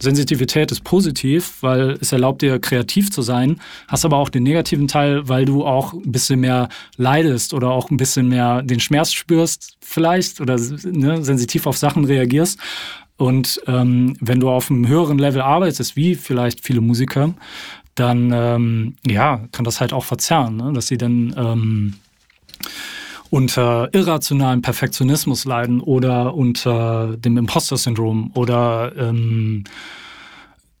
Sensitivität 0.00 0.72
ist 0.72 0.82
positiv, 0.82 1.58
weil 1.60 1.98
es 2.00 2.12
erlaubt 2.12 2.42
dir, 2.42 2.58
kreativ 2.58 3.10
zu 3.10 3.22
sein, 3.22 3.60
hast 3.88 4.04
aber 4.04 4.16
auch 4.16 4.30
den 4.30 4.42
negativen 4.42 4.88
Teil, 4.88 5.28
weil 5.28 5.44
du 5.44 5.64
auch 5.64 5.92
ein 5.92 6.10
bisschen 6.10 6.40
mehr 6.40 6.68
leidest 6.96 7.54
oder 7.54 7.70
auch 7.70 7.90
ein 7.90 7.96
bisschen 7.96 8.28
mehr 8.28 8.62
den 8.62 8.80
Schmerz 8.80 9.12
spürst, 9.12 9.76
vielleicht, 9.80 10.40
oder 10.40 10.58
ne, 10.84 11.22
sensitiv 11.22 11.66
auf 11.66 11.76
Sachen 11.76 12.04
reagierst. 12.04 12.58
Und 13.16 13.60
ähm, 13.66 14.16
wenn 14.20 14.40
du 14.40 14.48
auf 14.48 14.70
einem 14.70 14.88
höheren 14.88 15.18
Level 15.18 15.42
arbeitest, 15.42 15.94
wie 15.94 16.14
vielleicht 16.14 16.64
viele 16.64 16.80
Musiker, 16.80 17.34
dann 17.94 18.32
ähm, 18.32 18.94
ja, 19.06 19.46
kann 19.52 19.66
das 19.66 19.80
halt 19.80 19.92
auch 19.92 20.04
verzerren, 20.04 20.56
ne? 20.56 20.72
dass 20.72 20.86
sie 20.86 20.96
dann 20.96 21.34
ähm, 21.36 21.94
unter 23.30 23.88
irrationalen 23.92 24.62
Perfektionismus 24.62 25.44
leiden 25.44 25.80
oder 25.80 26.34
unter 26.34 27.16
dem 27.16 27.36
Imposter-Syndrom 27.38 28.32
oder 28.34 28.92
ähm, 28.96 29.64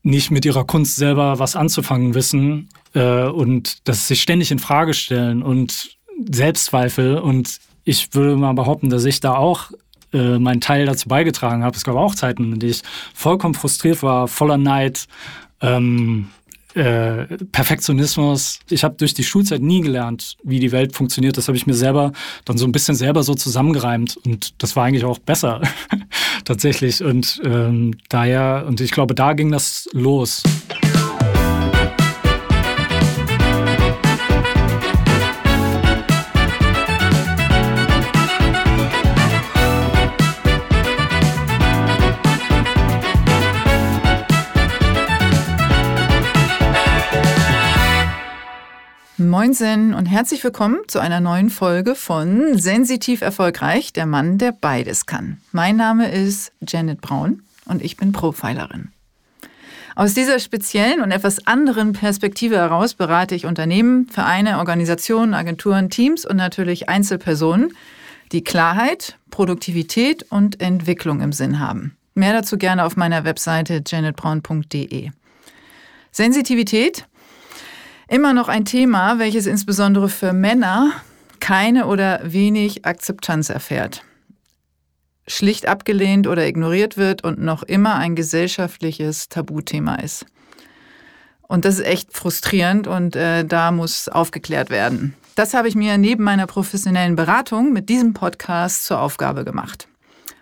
nicht 0.02 0.30
mit 0.30 0.44
ihrer 0.44 0.64
Kunst 0.64 0.96
selber 0.96 1.38
was 1.38 1.56
anzufangen 1.56 2.14
wissen 2.14 2.68
äh, 2.94 3.24
und 3.24 3.88
dass 3.88 4.08
sich 4.08 4.22
ständig 4.22 4.50
in 4.50 4.58
Frage 4.58 4.94
stellen 4.94 5.42
und 5.42 5.96
Selbstzweifel. 6.30 7.18
Und 7.18 7.58
ich 7.84 8.14
würde 8.14 8.36
mal 8.36 8.54
behaupten, 8.54 8.90
dass 8.90 9.04
ich 9.04 9.20
da 9.20 9.34
auch 9.34 9.70
äh, 10.12 10.38
meinen 10.38 10.60
Teil 10.60 10.86
dazu 10.86 11.08
beigetragen 11.08 11.62
habe. 11.62 11.76
Es 11.76 11.84
gab 11.84 11.96
auch 11.96 12.14
Zeiten, 12.14 12.52
in 12.52 12.58
denen 12.58 12.72
ich 12.72 12.82
vollkommen 13.14 13.54
frustriert 13.54 14.02
war, 14.02 14.26
voller 14.26 14.58
Neid. 14.58 15.06
Ähm, 15.60 16.30
äh, 16.74 17.26
Perfektionismus. 17.52 18.60
Ich 18.68 18.84
habe 18.84 18.94
durch 18.96 19.14
die 19.14 19.24
Schulzeit 19.24 19.62
nie 19.62 19.80
gelernt, 19.80 20.36
wie 20.42 20.60
die 20.60 20.72
Welt 20.72 20.94
funktioniert. 20.94 21.36
Das 21.36 21.48
habe 21.48 21.56
ich 21.56 21.66
mir 21.66 21.74
selber 21.74 22.12
dann 22.44 22.58
so 22.58 22.66
ein 22.66 22.72
bisschen 22.72 22.94
selber 22.94 23.22
so 23.22 23.34
zusammengereimt 23.34 24.16
und 24.24 24.62
das 24.62 24.76
war 24.76 24.84
eigentlich 24.84 25.04
auch 25.04 25.18
besser 25.18 25.60
tatsächlich. 26.44 27.02
Und 27.02 27.40
ähm, 27.44 27.96
daher, 28.08 28.64
und 28.66 28.80
ich 28.80 28.90
glaube, 28.90 29.14
da 29.14 29.32
ging 29.32 29.50
das 29.50 29.88
los. 29.92 30.42
Moinsen 49.30 49.94
und 49.94 50.06
herzlich 50.06 50.42
willkommen 50.42 50.80
zu 50.88 50.98
einer 50.98 51.20
neuen 51.20 51.50
Folge 51.50 51.94
von 51.94 52.58
Sensitiv 52.58 53.20
Erfolgreich, 53.20 53.92
der 53.92 54.04
Mann, 54.04 54.38
der 54.38 54.50
beides 54.50 55.06
kann. 55.06 55.40
Mein 55.52 55.76
Name 55.76 56.10
ist 56.10 56.50
Janet 56.66 57.00
Braun 57.00 57.44
und 57.64 57.80
ich 57.80 57.96
bin 57.96 58.10
Profilerin. 58.10 58.88
Aus 59.94 60.14
dieser 60.14 60.40
speziellen 60.40 61.00
und 61.00 61.12
etwas 61.12 61.46
anderen 61.46 61.92
Perspektive 61.92 62.56
heraus 62.56 62.94
berate 62.94 63.36
ich 63.36 63.46
Unternehmen, 63.46 64.08
Vereine, 64.08 64.58
Organisationen, 64.58 65.32
Agenturen, 65.32 65.90
Teams 65.90 66.26
und 66.26 66.36
natürlich 66.36 66.88
Einzelpersonen, 66.88 67.72
die 68.32 68.42
Klarheit, 68.42 69.16
Produktivität 69.30 70.26
und 70.30 70.60
Entwicklung 70.60 71.20
im 71.20 71.32
Sinn 71.32 71.60
haben. 71.60 71.96
Mehr 72.14 72.32
dazu 72.32 72.58
gerne 72.58 72.84
auf 72.84 72.96
meiner 72.96 73.22
Webseite 73.22 73.80
janetbraun.de. 73.86 75.10
Sensitivität 76.10 77.06
Immer 78.10 78.34
noch 78.34 78.48
ein 78.48 78.64
Thema, 78.64 79.20
welches 79.20 79.46
insbesondere 79.46 80.08
für 80.08 80.32
Männer 80.32 80.90
keine 81.38 81.86
oder 81.86 82.20
wenig 82.24 82.84
Akzeptanz 82.84 83.50
erfährt. 83.50 84.02
Schlicht 85.28 85.68
abgelehnt 85.68 86.26
oder 86.26 86.44
ignoriert 86.44 86.96
wird 86.96 87.22
und 87.22 87.38
noch 87.40 87.62
immer 87.62 87.94
ein 87.94 88.16
gesellschaftliches 88.16 89.28
Tabuthema 89.28 89.94
ist. 89.94 90.26
Und 91.42 91.64
das 91.64 91.76
ist 91.76 91.86
echt 91.86 92.12
frustrierend 92.12 92.88
und 92.88 93.14
äh, 93.14 93.44
da 93.44 93.70
muss 93.70 94.08
aufgeklärt 94.08 94.70
werden. 94.70 95.14
Das 95.36 95.54
habe 95.54 95.68
ich 95.68 95.76
mir 95.76 95.96
neben 95.96 96.24
meiner 96.24 96.48
professionellen 96.48 97.14
Beratung 97.14 97.72
mit 97.72 97.88
diesem 97.88 98.12
Podcast 98.12 98.86
zur 98.86 99.00
Aufgabe 99.00 99.44
gemacht. 99.44 99.86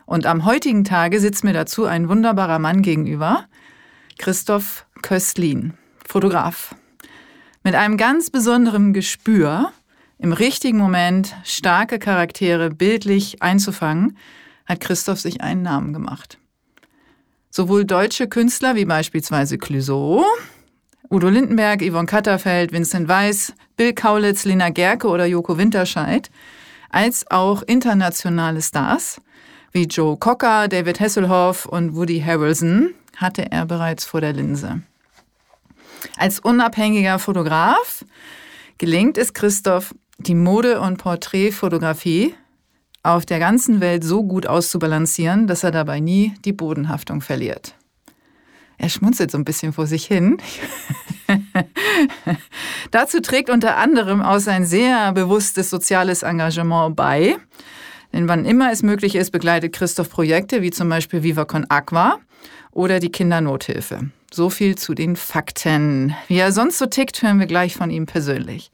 Und 0.07 0.25
am 0.25 0.47
heutigen 0.47 0.85
Tage 0.85 1.21
sitzt 1.21 1.45
mir 1.45 1.53
dazu 1.53 1.85
ein 1.85 2.09
wunderbarer 2.09 2.61
Mann 2.61 2.81
gegenüber, 2.81 3.45
Christoph 4.17 4.87
Köstlin, 5.03 5.75
Fotograf 6.07 6.75
mit 7.63 7.75
einem 7.75 7.97
ganz 7.97 8.31
besonderen 8.31 8.93
Gespür, 8.93 9.73
im 10.19 10.33
richtigen 10.33 10.79
Moment 10.79 11.35
starke 11.45 11.99
Charaktere 11.99 12.71
bildlich 12.71 13.43
einzufangen, 13.43 14.17
hat 14.67 14.81
Christoph 14.81 15.21
sich 15.21 15.41
einen 15.41 15.63
Namen 15.63 15.93
gemacht. 15.93 16.39
Sowohl 17.51 17.85
deutsche 17.85 18.29
Künstler 18.29 18.75
wie 18.75 18.85
beispielsweise 18.85 19.59
Clouseau, 19.59 20.25
Udo 21.11 21.29
Lindenberg, 21.29 21.83
Yvonne 21.83 22.07
Katterfeld, 22.07 22.73
Vincent 22.73 23.09
Weiss, 23.09 23.55
Bill 23.77 23.95
Kaulitz, 23.95 24.45
Lena 24.45 24.69
Gerke 24.69 25.09
oder 25.09 25.25
Joko 25.25 25.57
Winterscheid, 25.57 26.31
als 26.91 27.31
auch 27.31 27.63
internationale 27.63 28.61
Stars 28.61 29.21
wie 29.73 29.85
Joe 29.85 30.17
Cocker, 30.17 30.69
David 30.69 31.01
Hasselhoff 31.01 31.67
und 31.67 31.95
Woody 31.95 32.21
Harrelson 32.21 32.95
hatte 33.17 33.51
er 33.51 33.67
bereits 33.67 34.05
vor 34.05 34.21
der 34.21 34.33
Linse. 34.33 34.83
Als 36.17 36.41
unabhängiger 36.41 37.19
Fotograf 37.19 38.05
gelingt 38.79 39.19
es 39.19 39.33
Christoph, 39.33 39.95
die 40.19 40.35
Mode- 40.35 40.81
und 40.81 40.99
Porträtfotografie 40.99 42.35
auf 43.03 43.25
der 43.25 43.39
ganzen 43.39 43.81
Welt 43.81 44.05
so 44.05 44.25
gut 44.25 44.47
auszubalancieren, 44.47 45.47
dass 45.47 45.65
er 45.65 45.71
dabei 45.71 46.01
nie 46.01 46.35
die 46.45 46.53
Bodenhaftung 46.53 47.21
verliert. 47.21 47.75
Er 48.77 48.89
schmunzelt 48.89 49.31
so 49.31 49.39
ein 49.39 49.45
bisschen 49.45 49.73
vor 49.73 49.87
sich 49.87 50.07
hin. 50.07 50.39
Dazu 52.91 53.21
trägt 53.21 53.51
unter 53.51 53.77
anderem 53.77 54.23
auch 54.23 54.39
sein 54.39 54.65
sehr 54.65 55.13
bewusstes 55.13 55.69
soziales 55.69 56.23
Engagement 56.23 56.95
bei. 56.95 57.37
Denn 58.13 58.29
wann 58.29 58.45
immer 58.45 58.73
es 58.73 58.83
möglich 58.83 59.17
ist, 59.17 59.33
begleitet 59.33 59.75
Christoph 59.75 60.11
Projekte 60.11 60.63
wie 60.63 60.71
zum 60.71 60.89
Beispiel 60.89 61.23
Viva 61.23 61.47
Aqua 61.69 62.19
oder 62.71 63.01
die 63.01 63.11
Kindernothilfe. 63.11 64.11
So 64.33 64.51
viel 64.51 64.77
zu 64.77 64.95
den 64.95 65.17
Fakten. 65.17 66.15
Wie 66.27 66.37
er 66.37 66.53
sonst 66.53 66.79
so 66.79 66.87
tickt, 66.87 67.23
hören 67.23 67.39
wir 67.39 67.47
gleich 67.47 67.75
von 67.75 67.91
ihm 67.91 68.07
persönlich. 68.07 68.71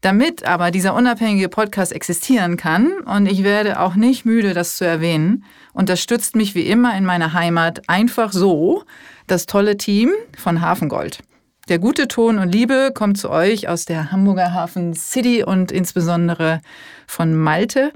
Damit 0.00 0.44
aber 0.44 0.70
dieser 0.70 0.94
unabhängige 0.94 1.48
Podcast 1.48 1.92
existieren 1.92 2.56
kann, 2.56 2.90
und 3.04 3.26
ich 3.26 3.44
werde 3.44 3.78
auch 3.78 3.94
nicht 3.94 4.24
müde, 4.24 4.54
das 4.54 4.76
zu 4.76 4.84
erwähnen, 4.84 5.44
unterstützt 5.72 6.34
mich 6.34 6.54
wie 6.54 6.66
immer 6.66 6.96
in 6.96 7.04
meiner 7.04 7.34
Heimat 7.34 7.88
einfach 7.88 8.32
so 8.32 8.82
das 9.28 9.46
tolle 9.46 9.76
Team 9.76 10.10
von 10.36 10.60
Hafengold. 10.60 11.20
Der 11.68 11.78
gute 11.78 12.08
Ton 12.08 12.38
und 12.38 12.50
Liebe 12.50 12.90
kommt 12.92 13.18
zu 13.18 13.30
euch 13.30 13.68
aus 13.68 13.84
der 13.84 14.10
Hamburger 14.10 14.52
Hafen 14.52 14.94
City 14.94 15.44
und 15.44 15.70
insbesondere 15.70 16.60
von 17.06 17.36
Malte, 17.36 17.92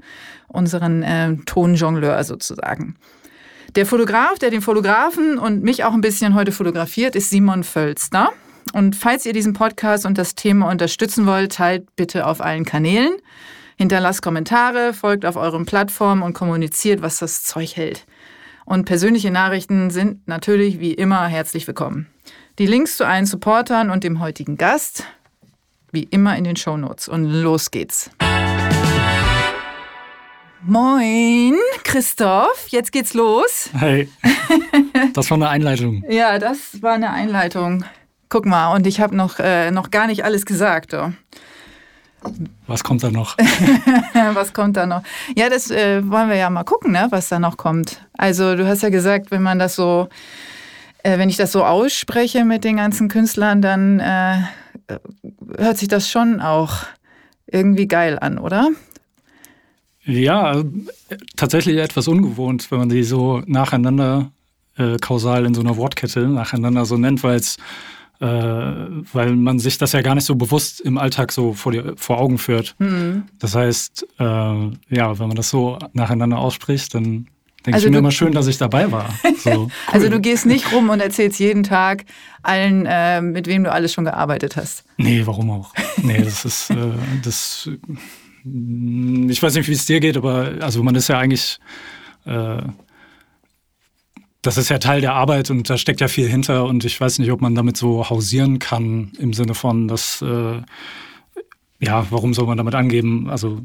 unseren 0.47 1.03
äh, 1.03 1.35
Tonjongleur 1.45 2.23
sozusagen. 2.23 2.95
Der 3.75 3.85
Fotograf, 3.85 4.39
der 4.39 4.49
den 4.49 4.61
Fotografen 4.61 5.37
und 5.37 5.63
mich 5.63 5.83
auch 5.83 5.93
ein 5.93 6.01
bisschen 6.01 6.33
heute 6.33 6.51
fotografiert, 6.51 7.15
ist 7.15 7.29
Simon 7.29 7.63
Völster. 7.63 8.29
Und 8.73 8.95
falls 8.95 9.25
ihr 9.25 9.33
diesen 9.33 9.53
Podcast 9.53 10.05
und 10.05 10.17
das 10.17 10.35
Thema 10.35 10.69
unterstützen 10.69 11.25
wollt, 11.25 11.53
teilt 11.53 11.95
bitte 11.95 12.25
auf 12.25 12.41
allen 12.41 12.65
Kanälen. 12.65 13.17
Hinterlasst 13.77 14.21
Kommentare, 14.21 14.93
folgt 14.93 15.25
auf 15.25 15.35
euren 15.35 15.65
Plattformen 15.65 16.23
und 16.23 16.33
kommuniziert, 16.33 17.01
was 17.01 17.19
das 17.19 17.43
Zeug 17.43 17.75
hält. 17.75 18.05
Und 18.65 18.85
persönliche 18.85 19.31
Nachrichten 19.31 19.91
sind 19.91 20.27
natürlich 20.27 20.79
wie 20.79 20.93
immer 20.93 21.27
herzlich 21.27 21.67
willkommen. 21.67 22.07
Die 22.59 22.65
Links 22.65 22.97
zu 22.97 23.05
allen 23.05 23.25
Supportern 23.25 23.91
und 23.91 24.03
dem 24.03 24.19
heutigen 24.19 24.57
Gast, 24.57 25.03
wie 25.91 26.03
immer 26.03 26.35
in 26.35 26.43
den 26.43 26.55
Shownotes. 26.55 27.07
Und 27.07 27.25
los 27.25 27.71
geht's. 27.71 28.09
Moin, 30.65 31.55
Christoph, 31.83 32.67
jetzt 32.69 32.91
geht's 32.91 33.13
los. 33.13 33.69
Hey, 33.73 34.09
das 35.13 35.29
war 35.29 35.37
eine 35.37 35.49
Einleitung. 35.49 36.03
ja, 36.09 36.39
das 36.39 36.81
war 36.81 36.93
eine 36.93 37.11
Einleitung. 37.11 37.85
Guck 38.29 38.45
mal, 38.45 38.73
und 38.73 38.87
ich 38.87 38.99
habe 38.99 39.15
noch, 39.15 39.39
äh, 39.39 39.69
noch 39.71 39.91
gar 39.91 40.07
nicht 40.07 40.25
alles 40.25 40.45
gesagt. 40.45 40.93
Oh. 40.95 41.11
Was 42.65 42.83
kommt 42.83 43.03
da 43.03 43.11
noch? 43.11 43.37
was 44.33 44.53
kommt 44.53 44.77
da 44.77 44.87
noch? 44.87 45.03
Ja, 45.35 45.49
das 45.49 45.69
äh, 45.69 46.01
wollen 46.09 46.29
wir 46.29 46.35
ja 46.37 46.49
mal 46.49 46.63
gucken, 46.63 46.91
ne, 46.91 47.07
was 47.11 47.29
da 47.29 47.39
noch 47.39 47.57
kommt. 47.57 48.01
Also 48.17 48.55
du 48.55 48.67
hast 48.67 48.81
ja 48.81 48.89
gesagt, 48.89 49.29
wenn 49.29 49.43
man 49.43 49.59
das 49.59 49.75
so, 49.75 50.09
äh, 51.03 51.19
wenn 51.19 51.29
ich 51.29 51.37
das 51.37 51.51
so 51.51 51.63
ausspreche 51.63 52.45
mit 52.45 52.63
den 52.63 52.77
ganzen 52.77 53.09
Künstlern, 53.09 53.61
dann 53.61 53.99
äh, 53.99 54.39
hört 55.57 55.77
sich 55.77 55.87
das 55.87 56.09
schon 56.09 56.41
auch 56.41 56.79
irgendwie 57.45 57.87
geil 57.87 58.17
an, 58.19 58.39
oder? 58.39 58.69
Ja, 60.07 60.63
tatsächlich 61.35 61.77
etwas 61.77 62.07
ungewohnt, 62.07 62.71
wenn 62.71 62.79
man 62.79 62.89
die 62.89 63.03
so 63.03 63.43
nacheinander 63.45 64.31
äh, 64.77 64.97
kausal 64.97 65.45
in 65.45 65.53
so 65.53 65.61
einer 65.61 65.77
Wortkette 65.77 66.27
nacheinander 66.27 66.85
so 66.85 66.97
nennt, 66.97 67.23
weil 67.23 67.35
es 67.35 67.57
äh, 68.19 68.25
weil 68.25 69.35
man 69.35 69.59
sich 69.59 69.77
das 69.77 69.91
ja 69.91 70.01
gar 70.01 70.15
nicht 70.15 70.25
so 70.25 70.35
bewusst 70.35 70.81
im 70.81 70.97
Alltag 70.97 71.31
so 71.31 71.53
vor, 71.53 71.71
die, 71.71 71.83
vor 71.97 72.17
Augen 72.17 72.39
führt. 72.39 72.75
Mhm. 72.79 73.25
Das 73.37 73.53
heißt, 73.53 74.07
äh, 74.17 74.23
ja, 74.23 75.19
wenn 75.19 75.27
man 75.27 75.35
das 75.35 75.51
so 75.51 75.77
nacheinander 75.93 76.39
ausspricht, 76.39 76.95
dann 76.95 77.27
Denke 77.65 77.75
also 77.75 77.87
ich 77.87 77.91
mir 77.91 77.97
immer 77.97 78.11
schön, 78.11 78.31
dass 78.31 78.47
ich 78.47 78.57
dabei 78.57 78.91
war. 78.91 79.09
So, 79.39 79.51
cool. 79.51 79.67
also 79.91 80.09
du 80.09 80.19
gehst 80.19 80.45
nicht 80.45 80.71
rum 80.71 80.89
und 80.89 80.99
erzählst 80.99 81.39
jeden 81.39 81.63
Tag 81.63 82.05
allen, 82.41 82.85
äh, 82.85 83.21
mit 83.21 83.45
wem 83.45 83.65
du 83.65 83.71
alles 83.71 83.93
schon 83.93 84.05
gearbeitet 84.05 84.55
hast. 84.55 84.83
Nee, 84.97 85.23
warum 85.25 85.51
auch? 85.51 85.73
Nee, 86.01 86.21
das 86.21 86.45
ist, 86.45 86.69
äh, 86.69 86.75
das, 87.23 87.69
ich 89.29 89.41
weiß 89.41 89.55
nicht, 89.55 89.67
wie 89.67 89.73
es 89.73 89.85
dir 89.85 89.99
geht, 89.99 90.17
aber 90.17 90.53
also 90.61 90.83
man 90.83 90.95
ist 90.95 91.07
ja 91.07 91.19
eigentlich, 91.19 91.59
äh, 92.25 92.61
das 94.41 94.57
ist 94.57 94.69
ja 94.69 94.77
Teil 94.77 95.01
der 95.01 95.13
Arbeit 95.13 95.49
und 95.49 95.69
da 95.69 95.77
steckt 95.77 96.01
ja 96.01 96.07
viel 96.07 96.27
hinter 96.27 96.65
und 96.65 96.85
ich 96.85 96.99
weiß 96.99 97.19
nicht, 97.19 97.31
ob 97.31 97.41
man 97.41 97.55
damit 97.55 97.77
so 97.77 98.09
hausieren 98.09 98.59
kann 98.59 99.11
im 99.19 99.33
Sinne 99.33 99.53
von, 99.53 99.87
dass, 99.87 100.21
äh, 100.21 100.61
ja, 101.79 102.07
warum 102.09 102.33
soll 102.33 102.47
man 102.47 102.57
damit 102.57 102.75
angeben? 102.75 103.29
Also 103.29 103.61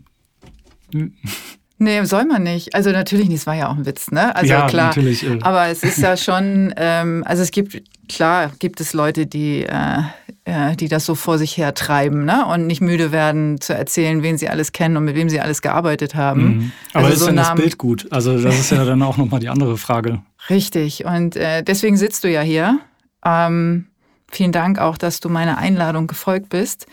Nee, 1.82 2.05
soll 2.05 2.26
man 2.26 2.44
nicht. 2.44 2.75
Also 2.76 2.90
natürlich 2.90 3.28
nicht, 3.28 3.38
es 3.38 3.46
war 3.46 3.55
ja 3.55 3.69
auch 3.69 3.76
ein 3.76 3.87
Witz, 3.87 4.12
ne? 4.12 4.35
Also 4.37 4.52
ja, 4.52 4.69
klar. 4.69 4.88
Natürlich, 4.88 5.25
äh. 5.25 5.38
Aber 5.43 5.67
es 5.67 5.82
ist 5.82 5.99
ja 5.99 6.17
schon, 6.17 6.73
ähm, 6.76 7.25
also 7.26 7.43
es 7.43 7.50
gibt, 7.50 7.82
klar, 8.14 8.50
gibt 8.59 8.81
es 8.81 8.93
Leute, 8.93 9.26
die, 9.26 9.64
äh, 9.64 9.99
äh, 10.44 10.76
die 10.76 10.88
das 10.88 11.06
so 11.06 11.14
vor 11.14 11.38
sich 11.38 11.56
her 11.56 11.75
treiben, 11.75 12.25
ne? 12.25 12.47
Und 12.47 12.67
nicht 12.67 12.81
müde 12.81 13.12
werden 13.12 13.61
zu 13.61 13.75
erzählen, 13.75 14.23
wen 14.23 14.38
sie 14.38 14.49
alles 14.49 14.73
kennen 14.73 14.97
und 14.97 15.05
mit 15.05 15.14
wem 15.14 15.29
sie 15.29 15.41
alles 15.41 15.62
gearbeitet 15.62 16.14
haben. 16.14 16.43
Mhm. 16.43 16.73
Aber 16.93 17.05
also 17.06 17.14
ist 17.14 17.20
so 17.20 17.26
denn 17.26 17.37
das 17.37 17.55
Bild 17.55 17.79
gut? 17.79 18.06
Also 18.11 18.41
das 18.41 18.59
ist 18.59 18.70
ja 18.70 18.85
dann 18.85 19.03
auch 19.03 19.17
nochmal 19.17 19.41
die 19.41 19.49
andere 19.49 19.76
Frage. 19.76 20.23
Richtig. 20.50 21.05
Und 21.05 21.37
äh, 21.37 21.62
deswegen 21.62 21.97
sitzt 21.97 22.25
du 22.25 22.31
ja 22.31 22.43
hier. 22.43 22.81
Ähm, 23.25 23.87
vielen 24.31 24.53
Dank 24.53 24.79
auch, 24.79 24.99
dass 24.99 25.20
du 25.20 25.29
meiner 25.29 25.59
Einladung 25.59 26.06
gefolgt 26.06 26.49
bist, 26.49 26.87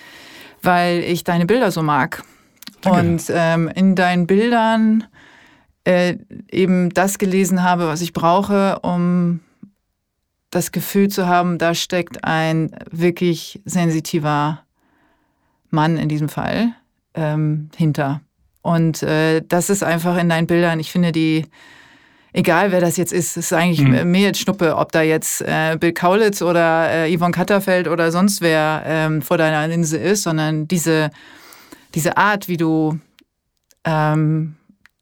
weil 0.61 0.99
ich 0.99 1.23
deine 1.23 1.45
Bilder 1.45 1.71
so 1.71 1.81
mag. 1.81 2.23
Danke. 2.81 2.99
Und 2.99 3.23
ähm, 3.29 3.67
in 3.73 3.95
deinen 3.95 4.27
Bildern 4.27 5.05
äh, 5.83 6.17
eben 6.51 6.89
das 6.91 7.17
gelesen 7.17 7.63
habe, 7.63 7.87
was 7.87 8.01
ich 8.01 8.13
brauche, 8.13 8.79
um 8.79 9.39
das 10.49 10.71
Gefühl 10.71 11.09
zu 11.09 11.27
haben, 11.27 11.57
da 11.57 11.75
steckt 11.75 12.23
ein 12.23 12.71
wirklich 12.91 13.61
sensitiver 13.65 14.63
Mann 15.69 15.97
in 15.97 16.09
diesem 16.09 16.29
Fall 16.29 16.73
ähm, 17.13 17.69
hinter. 17.75 18.21
Und 18.61 19.03
äh, 19.03 19.41
das 19.47 19.69
ist 19.69 19.83
einfach 19.83 20.17
in 20.17 20.29
deinen 20.29 20.47
Bildern, 20.47 20.79
ich 20.79 20.91
finde 20.91 21.11
die, 21.11 21.45
egal 22.33 22.71
wer 22.71 22.81
das 22.81 22.97
jetzt 22.97 23.13
ist, 23.13 23.37
ist 23.37 23.53
eigentlich 23.53 23.81
mhm. 23.81 24.11
mir 24.11 24.21
jetzt 24.21 24.39
Schnuppe, 24.39 24.75
ob 24.75 24.91
da 24.91 25.01
jetzt 25.01 25.41
äh, 25.41 25.77
Bill 25.79 25.93
Kaulitz 25.93 26.41
oder 26.41 26.91
äh, 26.91 27.15
Yvonne 27.15 27.31
Katterfeld 27.31 27.87
oder 27.87 28.11
sonst 28.11 28.41
wer 28.41 28.83
ähm, 28.85 29.21
vor 29.21 29.37
deiner 29.37 29.67
Linse 29.67 29.97
ist, 29.97 30.23
sondern 30.23 30.67
diese 30.67 31.11
diese 31.95 32.17
Art, 32.17 32.47
wie 32.47 32.57
du 32.57 32.99
ähm, 33.83 34.55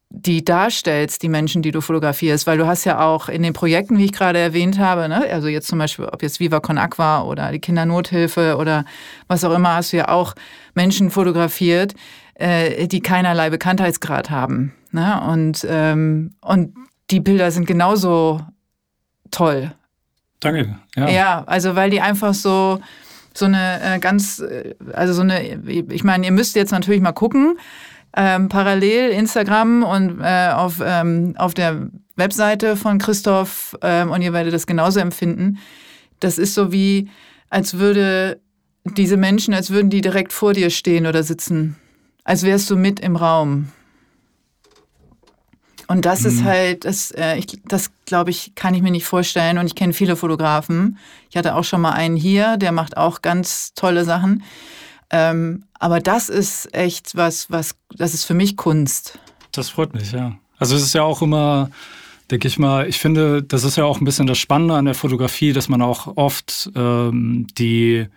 die 0.10 0.44
darstellst, 0.46 1.22
die 1.22 1.30
Menschen, 1.30 1.62
die 1.62 1.72
du 1.72 1.82
fotografierst, 1.82 2.48
weil 2.48 2.58
du 2.58 2.66
hast 2.66 2.86
ja 2.86 3.00
auch 3.00 3.28
in 3.28 3.44
den 3.44 3.54
Projekten, 3.54 3.98
wie 3.98 4.06
ich 4.06 4.14
gerade 4.14 4.40
erwähnt 4.40 4.80
habe, 4.80 5.10
ne, 5.10 5.26
also 5.30 5.48
jetzt 5.48 5.68
zum 5.68 5.80
Beispiel, 5.80 6.06
ob 6.06 6.24
jetzt 6.24 6.40
Viva 6.40 6.60
Con 6.60 6.78
Aqua 6.78 7.24
oder 7.24 7.52
die 7.52 7.60
Kindernothilfe 7.60 8.56
oder 8.58 8.86
was 9.28 9.44
auch 9.44 9.54
immer, 9.54 9.76
hast 9.76 9.92
du 9.92 9.98
ja 9.98 10.08
auch 10.08 10.34
Menschen 10.76 11.12
fotografiert, 11.12 11.94
äh, 12.36 12.88
die 12.88 13.02
keinerlei 13.02 13.50
Bekanntheitsgrad 13.50 14.30
haben. 14.30 14.74
Ne? 14.92 15.22
Und, 15.28 15.66
ähm, 15.70 16.36
und 16.42 16.76
die 17.10 17.20
Bilder 17.20 17.52
sind 17.52 17.66
genauso 17.66 18.42
toll. 19.32 19.72
Danke. 20.40 20.78
Ja, 20.96 21.10
ja 21.10 21.44
also 21.48 21.76
weil 21.76 21.90
die 21.90 22.02
einfach 22.02 22.34
so, 22.34 22.80
so 23.34 23.46
eine 23.46 23.82
äh, 23.82 24.00
ganz, 24.00 24.40
äh, 24.40 24.76
also 24.94 25.14
so 25.14 25.22
eine, 25.22 25.44
ich 25.68 26.04
meine, 26.04 26.26
ihr 26.26 26.32
müsst 26.32 26.56
jetzt 26.56 26.72
natürlich 26.72 27.02
mal 27.02 27.12
gucken, 27.12 27.58
ähm, 28.16 28.50
parallel 28.50 29.12
Instagram 29.12 29.84
und 29.84 30.22
äh, 30.22 30.50
auf, 30.50 30.82
ähm, 30.84 31.36
auf 31.38 31.54
der 31.54 31.90
Webseite 32.16 32.76
von 32.76 32.98
Christoph 32.98 33.78
ähm, 33.82 34.12
und 34.12 34.22
ihr 34.22 34.34
werdet 34.34 34.54
das 34.54 34.68
genauso 34.68 35.00
empfinden. 35.00 35.60
Das 36.20 36.38
ist 36.38 36.54
so 36.54 36.72
wie, 36.72 37.10
als 37.50 37.78
würde 37.78 38.40
diese 38.84 39.18
Menschen, 39.18 39.54
als 39.54 39.70
würden 39.70 39.90
die 39.90 40.02
direkt 40.02 40.34
vor 40.34 40.54
dir 40.54 40.70
stehen 40.70 41.06
oder 41.06 41.24
sitzen. 41.24 41.76
Als 42.24 42.44
wärst 42.44 42.70
du 42.70 42.76
mit 42.76 43.00
im 43.00 43.16
Raum. 43.16 43.70
Und 45.88 46.06
das 46.06 46.22
mhm. 46.22 46.28
ist 46.28 46.44
halt, 46.44 46.86
das, 46.86 47.12
äh, 47.12 47.38
ich, 47.38 47.48
das 47.66 47.92
glaube 48.06 48.30
ich, 48.32 48.54
kann 48.56 48.74
ich 48.74 48.82
mir 48.82 48.92
nicht 48.92 49.06
vorstellen. 49.06 49.58
Und 49.58 49.68
ich 49.68 49.76
kenne 49.76 49.94
viele 49.94 50.16
Fotografen. 50.16 50.98
Ich 51.30 51.38
hatte 51.38 51.56
auch 51.56 51.64
schon 51.64 51.82
mal 51.82 51.92
einen 51.92 52.18
hier, 52.18 52.58
der 52.58 52.72
macht 52.72 52.98
auch 52.98 53.22
ganz 53.22 53.74
tolle 53.74 54.04
Sachen. 54.04 54.44
Ähm, 55.10 55.64
aber 55.80 56.00
das 56.00 56.30
ist 56.30 56.74
echt 56.74 57.16
was, 57.16 57.50
was, 57.50 57.76
das 57.96 58.14
ist 58.14 58.26
für 58.26 58.34
mich 58.34 58.58
Kunst. 58.58 59.20
Das 59.52 59.70
freut 59.70 59.94
mich, 59.94 60.12
ja. 60.12 60.38
Also 60.58 60.76
es 60.76 60.84
ist 60.84 60.94
ja 60.94 61.04
auch 61.04 61.22
immer, 61.22 61.70
denke 62.30 62.48
ich 62.48 62.60
mal, 62.60 62.88
ich 62.88 63.00
finde, 63.00 63.44
das 63.44 63.64
ist 63.64 63.78
ja 63.78 63.86
auch 63.86 64.02
ein 64.02 64.06
bisschen 64.06 64.28
das 64.28 64.38
Spannende 64.38 64.76
an 64.76 64.86
der 64.86 64.96
Fotografie, 64.96 65.54
dass 65.54 65.70
man 65.70 65.82
auch 65.82 66.18
oft 66.18 66.70
ähm, 66.76 67.48
die, 67.58 68.08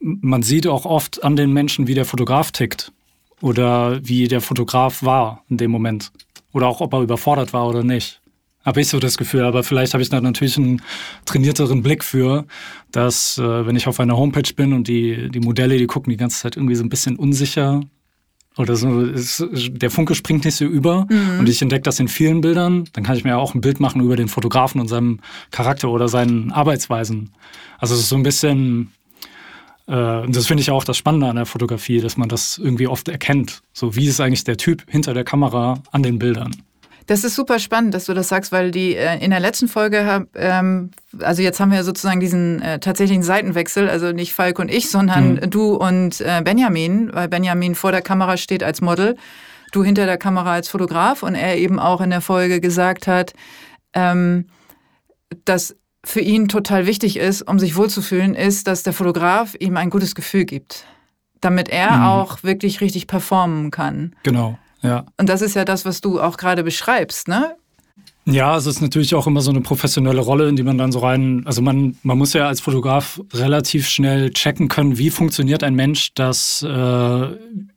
man 0.00 0.42
sieht 0.42 0.66
auch 0.66 0.86
oft 0.86 1.22
an 1.22 1.36
den 1.36 1.52
Menschen, 1.52 1.86
wie 1.86 1.94
der 1.94 2.04
Fotograf 2.04 2.52
tickt 2.52 2.92
oder 3.40 4.00
wie 4.06 4.28
der 4.28 4.40
Fotograf 4.40 5.02
war 5.02 5.44
in 5.48 5.56
dem 5.56 5.70
Moment. 5.70 6.12
Oder 6.52 6.68
auch, 6.68 6.80
ob 6.80 6.92
er 6.94 7.00
überfordert 7.00 7.52
war 7.52 7.68
oder 7.68 7.84
nicht. 7.84 8.19
Habe 8.64 8.82
ich 8.82 8.88
so 8.88 8.98
das 8.98 9.16
Gefühl, 9.16 9.42
aber 9.42 9.62
vielleicht 9.62 9.94
habe 9.94 10.02
ich 10.02 10.10
da 10.10 10.20
natürlich 10.20 10.58
einen 10.58 10.82
trainierteren 11.24 11.82
Blick 11.82 12.04
für, 12.04 12.44
dass 12.92 13.38
äh, 13.38 13.66
wenn 13.66 13.74
ich 13.74 13.86
auf 13.86 14.00
einer 14.00 14.16
Homepage 14.18 14.52
bin 14.54 14.74
und 14.74 14.86
die, 14.86 15.30
die 15.30 15.40
Modelle, 15.40 15.78
die 15.78 15.86
gucken 15.86 16.10
die 16.10 16.18
ganze 16.18 16.40
Zeit 16.40 16.56
irgendwie 16.56 16.74
so 16.74 16.84
ein 16.84 16.90
bisschen 16.90 17.16
unsicher 17.16 17.80
oder 18.58 18.76
so, 18.76 19.00
ist, 19.00 19.46
der 19.52 19.90
Funke 19.90 20.14
springt 20.14 20.44
nicht 20.44 20.56
so 20.56 20.66
über 20.66 21.06
mhm. 21.08 21.38
und 21.40 21.48
ich 21.48 21.62
entdecke 21.62 21.84
das 21.84 22.00
in 22.00 22.08
vielen 22.08 22.42
Bildern, 22.42 22.84
dann 22.92 23.02
kann 23.02 23.16
ich 23.16 23.24
mir 23.24 23.38
auch 23.38 23.54
ein 23.54 23.62
Bild 23.62 23.80
machen 23.80 24.02
über 24.02 24.16
den 24.16 24.28
Fotografen 24.28 24.80
und 24.80 24.88
seinem 24.88 25.20
Charakter 25.50 25.88
oder 25.88 26.08
seinen 26.08 26.52
Arbeitsweisen. 26.52 27.30
Also 27.78 27.94
es 27.94 28.00
ist 28.00 28.08
so 28.10 28.16
ein 28.16 28.22
bisschen, 28.22 28.92
äh, 29.86 30.20
und 30.20 30.36
das 30.36 30.46
finde 30.46 30.60
ich 30.60 30.70
auch 30.70 30.84
das 30.84 30.98
Spannende 30.98 31.28
an 31.28 31.36
der 31.36 31.46
Fotografie, 31.46 32.00
dass 32.00 32.18
man 32.18 32.28
das 32.28 32.58
irgendwie 32.58 32.88
oft 32.88 33.08
erkennt. 33.08 33.62
So, 33.72 33.96
wie 33.96 34.06
ist 34.06 34.20
eigentlich 34.20 34.44
der 34.44 34.58
Typ 34.58 34.84
hinter 34.86 35.14
der 35.14 35.24
Kamera 35.24 35.82
an 35.92 36.02
den 36.02 36.18
Bildern? 36.18 36.56
Das 37.10 37.24
ist 37.24 37.34
super 37.34 37.58
spannend, 37.58 37.92
dass 37.92 38.04
du 38.04 38.14
das 38.14 38.28
sagst, 38.28 38.52
weil 38.52 38.70
die 38.70 38.94
äh, 38.94 39.18
in 39.18 39.32
der 39.32 39.40
letzten 39.40 39.66
Folge, 39.66 40.28
ähm, 40.36 40.92
also 41.18 41.42
jetzt 41.42 41.58
haben 41.58 41.72
wir 41.72 41.82
sozusagen 41.82 42.20
diesen 42.20 42.62
äh, 42.62 42.78
tatsächlichen 42.78 43.24
Seitenwechsel, 43.24 43.88
also 43.88 44.12
nicht 44.12 44.32
Falk 44.32 44.60
und 44.60 44.70
ich, 44.70 44.90
sondern 44.90 45.32
mhm. 45.32 45.50
du 45.50 45.74
und 45.74 46.20
äh, 46.20 46.40
Benjamin, 46.44 47.12
weil 47.12 47.26
Benjamin 47.26 47.74
vor 47.74 47.90
der 47.90 48.00
Kamera 48.00 48.36
steht 48.36 48.62
als 48.62 48.80
Model, 48.80 49.16
du 49.72 49.82
hinter 49.82 50.06
der 50.06 50.18
Kamera 50.18 50.52
als 50.52 50.68
Fotograf 50.68 51.24
und 51.24 51.34
er 51.34 51.58
eben 51.58 51.80
auch 51.80 52.00
in 52.00 52.10
der 52.10 52.20
Folge 52.20 52.60
gesagt 52.60 53.08
hat, 53.08 53.32
ähm, 53.92 54.46
dass 55.44 55.74
für 56.04 56.20
ihn 56.20 56.46
total 56.46 56.86
wichtig 56.86 57.16
ist, 57.16 57.42
um 57.42 57.58
sich 57.58 57.74
wohlzufühlen, 57.74 58.36
ist, 58.36 58.68
dass 58.68 58.84
der 58.84 58.92
Fotograf 58.92 59.56
ihm 59.58 59.76
ein 59.76 59.90
gutes 59.90 60.14
Gefühl 60.14 60.44
gibt, 60.44 60.84
damit 61.40 61.70
er 61.70 61.90
mhm. 61.90 62.04
auch 62.04 62.44
wirklich 62.44 62.80
richtig 62.80 63.08
performen 63.08 63.72
kann. 63.72 64.14
Genau, 64.22 64.56
ja. 64.82 65.04
Und 65.18 65.28
das 65.28 65.42
ist 65.42 65.54
ja 65.54 65.64
das, 65.64 65.84
was 65.84 66.00
du 66.00 66.20
auch 66.20 66.36
gerade 66.36 66.64
beschreibst, 66.64 67.28
ne? 67.28 67.56
Ja, 68.26 68.56
es 68.56 68.66
ist 68.66 68.80
natürlich 68.80 69.14
auch 69.14 69.26
immer 69.26 69.40
so 69.40 69.50
eine 69.50 69.60
professionelle 69.60 70.20
Rolle, 70.20 70.48
in 70.48 70.56
die 70.56 70.62
man 70.62 70.78
dann 70.78 70.92
so 70.92 71.00
rein, 71.00 71.42
also 71.46 71.62
man, 71.62 71.96
man 72.02 72.18
muss 72.18 72.32
ja 72.32 72.46
als 72.46 72.60
Fotograf 72.60 73.20
relativ 73.32 73.88
schnell 73.88 74.30
checken 74.30 74.68
können, 74.68 74.98
wie 74.98 75.10
funktioniert 75.10 75.64
ein 75.64 75.74
Mensch, 75.74 76.12
das, 76.14 76.62
äh, 76.62 76.68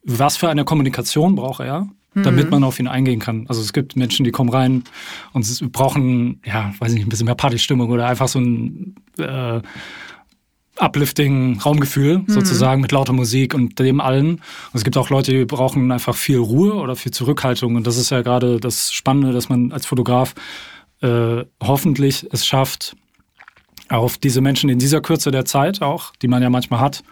was 0.04 0.38
für 0.38 0.50
eine 0.50 0.66
Kommunikation 0.66 1.36
braucht 1.36 1.62
er, 1.62 1.88
damit 2.14 2.46
mhm. 2.46 2.52
man 2.52 2.64
auf 2.66 2.80
ihn 2.80 2.88
eingehen 2.88 3.20
kann. 3.20 3.46
Also 3.48 3.62
es 3.62 3.74
gibt 3.74 3.96
Menschen, 3.96 4.26
die 4.26 4.32
kommen 4.32 4.50
rein 4.50 4.84
und 5.32 5.72
brauchen, 5.72 6.42
ja, 6.46 6.74
weiß 6.78 6.94
nicht, 6.94 7.06
ein 7.06 7.10
bisschen 7.10 7.26
mehr 7.26 7.36
Partystimmung 7.36 7.90
oder 7.90 8.08
einfach 8.08 8.28
so 8.28 8.40
ein 8.40 8.96
äh, 9.18 9.62
uplifting 10.78 11.60
Raumgefühl 11.60 12.20
mhm. 12.20 12.26
sozusagen 12.28 12.82
mit 12.82 12.92
lauter 12.92 13.14
Musik 13.14 13.54
und 13.54 13.78
dem 13.80 14.02
allen. 14.02 14.36
Und 14.36 14.42
es 14.74 14.84
gibt 14.84 14.98
auch 14.98 15.10
Leute, 15.10 15.32
die 15.32 15.46
brauchen 15.46 15.92
einfach 15.92 16.16
viel 16.16 16.38
Ruhe 16.38 16.74
oder 16.74 16.96
viel 16.96 17.12
Zurückhaltung. 17.12 17.76
Und 17.76 17.86
das 17.86 17.98
ist 17.98 18.10
ja 18.10 18.22
gerade 18.22 18.60
das 18.60 18.92
Spannende, 18.92 19.32
dass 19.32 19.50
man 19.50 19.72
als 19.72 19.86
Fotograf 19.86 20.34
äh, 21.02 21.44
hoffentlich 21.62 22.28
es 22.32 22.46
schafft, 22.46 22.96
auf 23.90 24.18
diese 24.18 24.42
Menschen 24.42 24.70
in 24.70 24.80
dieser 24.80 25.02
Kürze 25.02 25.30
der 25.30 25.46
Zeit 25.46 25.82
auch, 25.82 26.14
die 26.22 26.28
man 26.28 26.42
ja 26.42 26.50
manchmal 26.50 26.80
hat, 26.80 27.04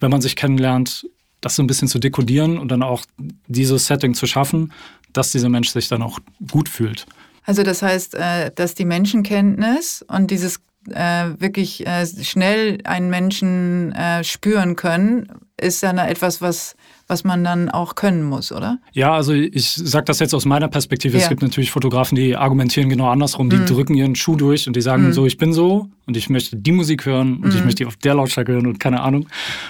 wenn 0.00 0.10
man 0.10 0.22
sich 0.22 0.36
kennenlernt, 0.36 1.06
das 1.40 1.56
so 1.56 1.62
ein 1.62 1.66
bisschen 1.66 1.88
zu 1.88 1.98
dekodieren 1.98 2.58
und 2.58 2.68
dann 2.68 2.82
auch 2.82 3.04
dieses 3.46 3.86
Setting 3.86 4.14
zu 4.14 4.26
schaffen, 4.26 4.72
dass 5.12 5.32
dieser 5.32 5.48
Mensch 5.48 5.68
sich 5.68 5.88
dann 5.88 6.02
auch 6.02 6.18
gut 6.50 6.68
fühlt. 6.68 7.06
Also 7.44 7.62
das 7.62 7.82
heißt, 7.82 8.14
äh, 8.14 8.50
dass 8.54 8.74
die 8.74 8.86
Menschenkenntnis 8.86 10.04
und 10.08 10.30
dieses 10.30 10.60
äh, 10.90 11.30
wirklich 11.38 11.86
äh, 11.86 12.06
schnell 12.06 12.78
einen 12.84 13.10
Menschen 13.10 13.94
spüren 14.22 14.76
können, 14.76 15.28
ist 15.60 15.82
dann 15.82 15.98
etwas, 15.98 16.42
was, 16.42 16.76
was 17.06 17.22
man 17.22 17.44
dann 17.44 17.68
auch 17.68 17.94
können 17.94 18.24
muss, 18.24 18.50
oder? 18.50 18.78
Ja, 18.92 19.14
also 19.14 19.32
ich 19.32 19.70
sage 19.70 20.04
das 20.06 20.18
jetzt 20.18 20.34
aus 20.34 20.44
meiner 20.44 20.68
Perspektive. 20.68 21.16
Ja. 21.16 21.22
Es 21.22 21.28
gibt 21.28 21.42
natürlich 21.42 21.70
Fotografen, 21.70 22.16
die 22.16 22.36
argumentieren 22.36 22.88
genau 22.88 23.08
andersrum. 23.08 23.50
Die 23.50 23.56
mhm. 23.56 23.66
drücken 23.66 23.94
ihren 23.94 24.16
Schuh 24.16 24.36
durch 24.36 24.66
und 24.66 24.74
die 24.74 24.80
sagen 24.80 25.06
mhm. 25.06 25.12
so, 25.12 25.26
ich 25.26 25.36
bin 25.36 25.52
so 25.52 25.88
und 26.06 26.16
ich 26.16 26.28
möchte 26.28 26.56
die 26.56 26.72
Musik 26.72 27.06
hören 27.06 27.36
und 27.36 27.52
mhm. 27.52 27.56
ich 27.56 27.64
möchte 27.64 27.84
die 27.84 27.86
auf 27.86 27.96
der 27.96 28.14
Lautstärke 28.14 28.52
hören 28.52 28.66
und 28.66 28.80
keine 28.80 29.00
Ahnung, 29.00 29.28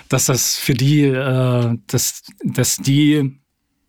dass 0.09 0.27
das 0.27 0.57
für 0.57 0.75
die, 0.75 1.03
äh, 1.03 1.77
dass, 1.87 2.23
dass 2.45 2.77
die 2.79 3.39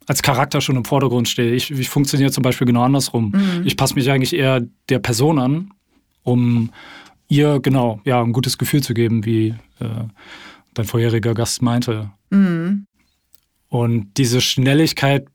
als 0.08 0.22
Charakter 0.22 0.62
schon 0.62 0.76
im 0.76 0.86
Vordergrund 0.86 1.30
stehe. 1.30 1.54
Ich, 1.54 1.72
ich 1.72 1.90
funktioniere 1.90 2.32
zum 2.32 2.44
Beispiel 2.44 2.68
genau 2.68 2.84
andersrum. 2.84 3.32
Mhm. 3.32 3.62
Ich 3.66 3.78
passe 3.78 3.96
mich 3.96 4.12
eigentlich 4.12 4.36
eher 4.36 4.62
der 4.90 5.00
Person 5.00 5.40
an, 5.40 5.72
um 6.24 6.72
ihr 7.28 7.60
genau 7.60 8.00
ja 8.06 8.22
ein 8.22 8.34
gutes 8.34 8.58
Gefühl 8.58 8.84
zu 8.84 8.94
geben, 8.94 9.26
wie 9.26 9.56
äh, 9.80 9.86
dein 10.74 10.86
vorheriger 10.86 11.34
Gast 11.34 11.62
meinte. 11.62 12.12
Mhm. 12.30 12.86
Und 13.70 14.14
diese 14.18 14.42
Schnelligkeit 14.42 15.28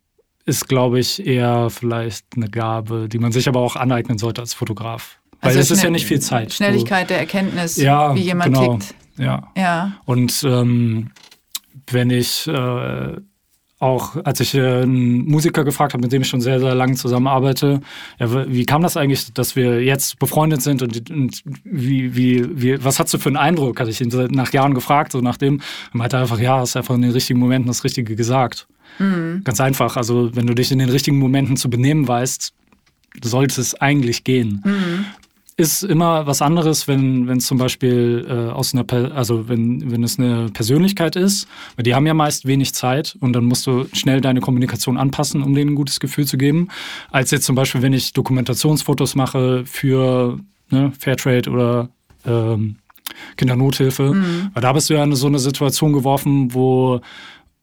ist, 0.46 0.68
glaube 0.68 0.98
ich, 0.98 1.26
eher 1.26 1.70
vielleicht 1.70 2.26
eine 2.36 2.48
Gabe, 2.48 3.08
die 3.08 3.18
man 3.18 3.32
sich 3.32 3.48
aber 3.48 3.60
auch 3.60 3.76
aneignen 3.76 4.18
sollte 4.18 4.40
als 4.40 4.54
Fotograf. 4.54 5.18
Weil 5.40 5.48
also 5.48 5.60
es 5.60 5.70
ist 5.70 5.82
ja 5.82 5.90
nicht 5.90 6.06
viel 6.06 6.20
Zeit. 6.20 6.52
Schnelligkeit 6.52 7.04
du, 7.04 7.14
der 7.14 7.18
Erkenntnis, 7.18 7.76
ja, 7.76 8.14
wie 8.14 8.20
jemand 8.20 8.54
genau, 8.54 8.76
tickt. 8.78 8.94
Ja. 9.18 9.52
ja. 9.56 9.92
Und 10.04 10.42
ähm, 10.44 11.10
wenn 11.86 12.10
ich 12.10 12.46
äh, 12.46 13.16
auch, 13.80 14.16
als 14.24 14.40
ich 14.40 14.54
äh, 14.54 14.82
einen 14.82 15.24
Musiker 15.24 15.64
gefragt 15.64 15.94
habe, 15.94 16.02
mit 16.02 16.12
dem 16.12 16.20
ich 16.22 16.28
schon 16.28 16.42
sehr, 16.42 16.60
sehr 16.60 16.74
lange 16.74 16.94
zusammenarbeite, 16.94 17.80
ja, 18.18 18.46
wie 18.52 18.66
kam 18.66 18.82
das 18.82 18.98
eigentlich, 18.98 19.32
dass 19.32 19.56
wir 19.56 19.82
jetzt 19.82 20.18
befreundet 20.18 20.60
sind 20.60 20.82
und, 20.82 21.10
und 21.10 21.42
wie, 21.64 22.14
wie, 22.14 22.46
wie, 22.60 22.84
was 22.84 23.00
hast 23.00 23.14
du 23.14 23.18
für 23.18 23.30
einen 23.30 23.38
Eindruck, 23.38 23.80
hatte 23.80 23.90
ich 23.90 24.00
ihn 24.00 24.10
nach 24.30 24.52
Jahren 24.52 24.74
gefragt, 24.74 25.12
so 25.12 25.20
nachdem, 25.22 25.62
er 25.92 25.96
meinte 25.96 26.18
einfach, 26.18 26.38
ja, 26.38 26.58
hast 26.58 26.76
einfach 26.76 26.94
in 26.94 27.02
den 27.02 27.12
richtigen 27.12 27.40
Momenten 27.40 27.68
das 27.68 27.82
Richtige 27.82 28.14
gesagt. 28.14 28.68
Mhm. 28.98 29.42
Ganz 29.44 29.60
einfach, 29.60 29.96
also 29.96 30.36
wenn 30.36 30.46
du 30.46 30.54
dich 30.54 30.70
in 30.70 30.78
den 30.78 30.90
richtigen 30.90 31.18
Momenten 31.18 31.56
zu 31.56 31.70
benehmen 31.70 32.06
weißt, 32.06 32.52
sollte 33.22 33.60
es 33.60 33.74
eigentlich 33.80 34.24
gehen. 34.24 34.62
Mhm 34.62 35.06
ist 35.60 35.82
immer 35.82 36.26
was 36.26 36.40
anderes, 36.40 36.88
wenn 36.88 37.28
wenn 37.28 37.38
es 37.38 37.46
zum 37.46 37.58
Beispiel 37.58 38.26
äh, 38.28 38.50
aus 38.50 38.74
einer, 38.74 38.84
also 39.14 39.48
wenn, 39.48 39.90
wenn 39.92 40.02
es 40.02 40.18
eine 40.18 40.48
Persönlichkeit 40.48 41.16
ist, 41.16 41.46
weil 41.76 41.82
die 41.82 41.94
haben 41.94 42.06
ja 42.06 42.14
meist 42.14 42.46
wenig 42.46 42.74
Zeit 42.74 43.16
und 43.20 43.34
dann 43.34 43.44
musst 43.44 43.66
du 43.66 43.86
schnell 43.92 44.22
deine 44.22 44.40
Kommunikation 44.40 44.96
anpassen, 44.96 45.42
um 45.42 45.54
denen 45.54 45.72
ein 45.72 45.74
gutes 45.76 46.00
Gefühl 46.00 46.26
zu 46.26 46.38
geben, 46.38 46.68
als 47.10 47.30
jetzt 47.30 47.44
zum 47.44 47.56
Beispiel, 47.56 47.82
wenn 47.82 47.92
ich 47.92 48.14
Dokumentationsfotos 48.14 49.14
mache 49.14 49.64
für 49.66 50.40
ne, 50.70 50.92
Fairtrade 50.98 51.50
oder 51.50 51.90
ähm, 52.24 52.76
Kindernothilfe, 53.36 54.14
mhm. 54.14 54.50
weil 54.54 54.62
da 54.62 54.72
bist 54.72 54.88
du 54.88 54.94
ja 54.94 55.04
in 55.04 55.14
so 55.14 55.26
eine 55.26 55.38
Situation 55.38 55.92
geworfen, 55.92 56.54
wo 56.54 57.00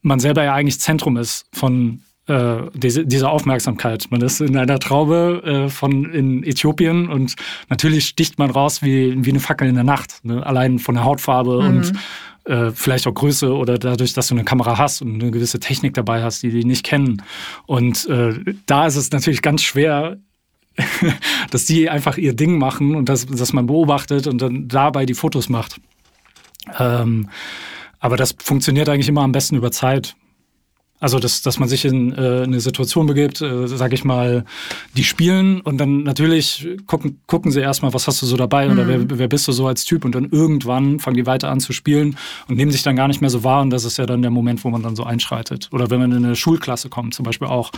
man 0.03 0.19
selber 0.19 0.43
ja 0.43 0.53
eigentlich 0.53 0.79
Zentrum 0.79 1.17
ist 1.17 1.47
von 1.51 2.01
äh, 2.27 2.57
diese, 2.73 3.05
diese 3.05 3.29
Aufmerksamkeit. 3.29 4.07
Man 4.09 4.21
ist 4.21 4.41
in 4.41 4.57
einer 4.57 4.79
Traube 4.79 5.41
äh, 5.45 5.69
von 5.69 6.05
in 6.11 6.43
Äthiopien 6.43 7.07
und 7.07 7.35
natürlich 7.69 8.05
sticht 8.05 8.37
man 8.37 8.49
raus 8.49 8.81
wie, 8.81 9.25
wie 9.25 9.29
eine 9.29 9.39
Fackel 9.39 9.67
in 9.67 9.75
der 9.75 9.83
Nacht. 9.83 10.23
Ne? 10.23 10.45
Allein 10.45 10.79
von 10.79 10.95
der 10.95 11.05
Hautfarbe 11.05 11.61
mhm. 11.61 11.67
und 11.67 11.93
äh, 12.45 12.71
vielleicht 12.71 13.07
auch 13.07 13.13
Größe 13.13 13.53
oder 13.53 13.77
dadurch, 13.77 14.13
dass 14.13 14.27
du 14.27 14.35
eine 14.35 14.43
Kamera 14.43 14.77
hast 14.77 15.01
und 15.01 15.21
eine 15.21 15.31
gewisse 15.31 15.59
Technik 15.59 15.93
dabei 15.93 16.23
hast, 16.23 16.43
die 16.43 16.49
die 16.49 16.63
nicht 16.65 16.85
kennen. 16.85 17.21
Und 17.65 18.07
äh, 18.07 18.33
da 18.65 18.87
ist 18.87 18.95
es 18.95 19.11
natürlich 19.11 19.41
ganz 19.41 19.63
schwer, 19.63 20.17
dass 21.51 21.65
die 21.65 21.89
einfach 21.89 22.17
ihr 22.17 22.33
Ding 22.33 22.57
machen 22.57 22.95
und 22.95 23.09
dass, 23.09 23.25
dass 23.25 23.53
man 23.53 23.67
beobachtet 23.67 24.27
und 24.27 24.41
dann 24.41 24.67
dabei 24.67 25.05
die 25.05 25.13
Fotos 25.13 25.49
macht. 25.49 25.79
Ähm, 26.77 27.29
aber 27.99 28.17
das 28.17 28.35
funktioniert 28.37 28.89
eigentlich 28.89 29.09
immer 29.09 29.21
am 29.21 29.31
besten 29.31 29.55
über 29.55 29.71
Zeit. 29.71 30.15
Also, 30.99 31.19
dass, 31.19 31.43
dass 31.43 31.59
man 31.59 31.69
sich 31.69 31.85
in 31.85 32.11
äh, 32.11 32.43
eine 32.43 32.59
Situation 32.59 33.05
begibt, 33.05 33.41
äh, 33.41 33.67
sage 33.67 33.93
ich 33.93 34.03
mal, 34.03 34.45
die 34.95 35.03
spielen 35.03 35.61
und 35.61 35.77
dann 35.77 36.01
natürlich 36.01 36.67
gucken, 36.87 37.19
gucken 37.27 37.51
sie 37.51 37.59
erstmal, 37.59 37.93
was 37.93 38.07
hast 38.07 38.21
du 38.23 38.25
so 38.25 38.35
dabei 38.35 38.67
mhm. 38.67 38.71
oder 38.71 38.87
wer, 38.87 39.19
wer 39.19 39.27
bist 39.27 39.47
du 39.47 39.51
so 39.51 39.67
als 39.67 39.85
Typ 39.85 40.05
und 40.05 40.15
dann 40.15 40.29
irgendwann 40.31 40.99
fangen 40.99 41.15
die 41.15 41.27
weiter 41.27 41.51
an 41.51 41.59
zu 41.59 41.71
spielen 41.71 42.17
und 42.47 42.57
nehmen 42.57 42.71
sich 42.71 42.81
dann 42.81 42.95
gar 42.95 43.07
nicht 43.07 43.21
mehr 43.21 43.29
so 43.29 43.43
wahr 43.43 43.61
und 43.61 43.69
das 43.69 43.85
ist 43.85 43.97
ja 43.97 44.07
dann 44.07 44.23
der 44.23 44.31
Moment, 44.31 44.63
wo 44.63 44.69
man 44.69 44.81
dann 44.81 44.95
so 44.95 45.03
einschreitet. 45.03 45.69
Oder 45.71 45.91
wenn 45.91 45.99
man 45.99 46.11
in 46.13 46.25
eine 46.25 46.35
Schulklasse 46.35 46.89
kommt, 46.89 47.13
zum 47.13 47.23
Beispiel 47.23 47.47
auch. 47.47 47.71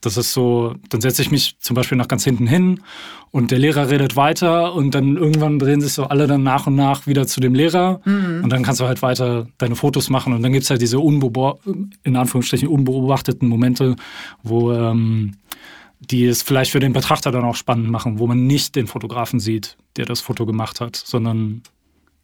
Das 0.00 0.16
ist 0.16 0.32
so, 0.32 0.74
dann 0.90 1.00
setze 1.00 1.22
ich 1.22 1.30
mich 1.30 1.56
zum 1.60 1.74
Beispiel 1.74 1.96
nach 1.96 2.08
ganz 2.08 2.24
hinten 2.24 2.46
hin 2.46 2.80
und 3.30 3.50
der 3.50 3.58
Lehrer 3.58 3.88
redet 3.90 4.16
weiter 4.16 4.74
und 4.74 4.94
dann 4.94 5.16
irgendwann 5.16 5.58
drehen 5.58 5.80
sich 5.80 5.92
so 5.92 6.04
alle 6.04 6.26
dann 6.26 6.42
nach 6.42 6.66
und 6.66 6.74
nach 6.74 7.06
wieder 7.06 7.26
zu 7.26 7.40
dem 7.40 7.54
Lehrer 7.54 8.00
mhm. 8.04 8.42
und 8.44 8.50
dann 8.50 8.62
kannst 8.62 8.80
du 8.80 8.86
halt 8.86 9.02
weiter 9.02 9.46
deine 9.58 9.76
Fotos 9.76 10.10
machen 10.10 10.32
und 10.32 10.42
dann 10.42 10.52
gibt 10.52 10.64
es 10.64 10.70
halt 10.70 10.82
diese 10.82 10.98
in 10.98 12.16
Anführungsstrichen 12.16 12.68
unbeobachteten 12.68 13.48
Momente, 13.48 13.96
wo 14.42 14.72
ähm, 14.72 15.32
die 16.10 16.26
es 16.26 16.42
vielleicht 16.42 16.70
für 16.70 16.80
den 16.80 16.92
Betrachter 16.92 17.32
dann 17.32 17.44
auch 17.44 17.56
spannend 17.56 17.90
machen, 17.90 18.18
wo 18.18 18.26
man 18.26 18.46
nicht 18.46 18.76
den 18.76 18.86
Fotografen 18.86 19.40
sieht, 19.40 19.76
der 19.96 20.04
das 20.04 20.20
Foto 20.20 20.46
gemacht 20.46 20.80
hat, 20.80 20.96
sondern 20.96 21.62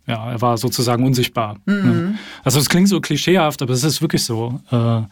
ja, 0.07 0.31
er 0.31 0.41
war 0.41 0.59
sozusagen 0.59 1.05
unsichtbar. 1.05 1.57
Mhm. 1.67 1.75
Ne? 1.75 2.19
Also 2.43 2.59
es 2.59 2.69
klingt 2.69 2.89
so 2.89 3.01
klischeehaft, 3.01 3.63
aber 3.63 3.73
es 3.73 3.85
ist 3.85 4.03
wirklich 4.03 4.25
so. 4.25 4.61
Äh, 4.71 5.03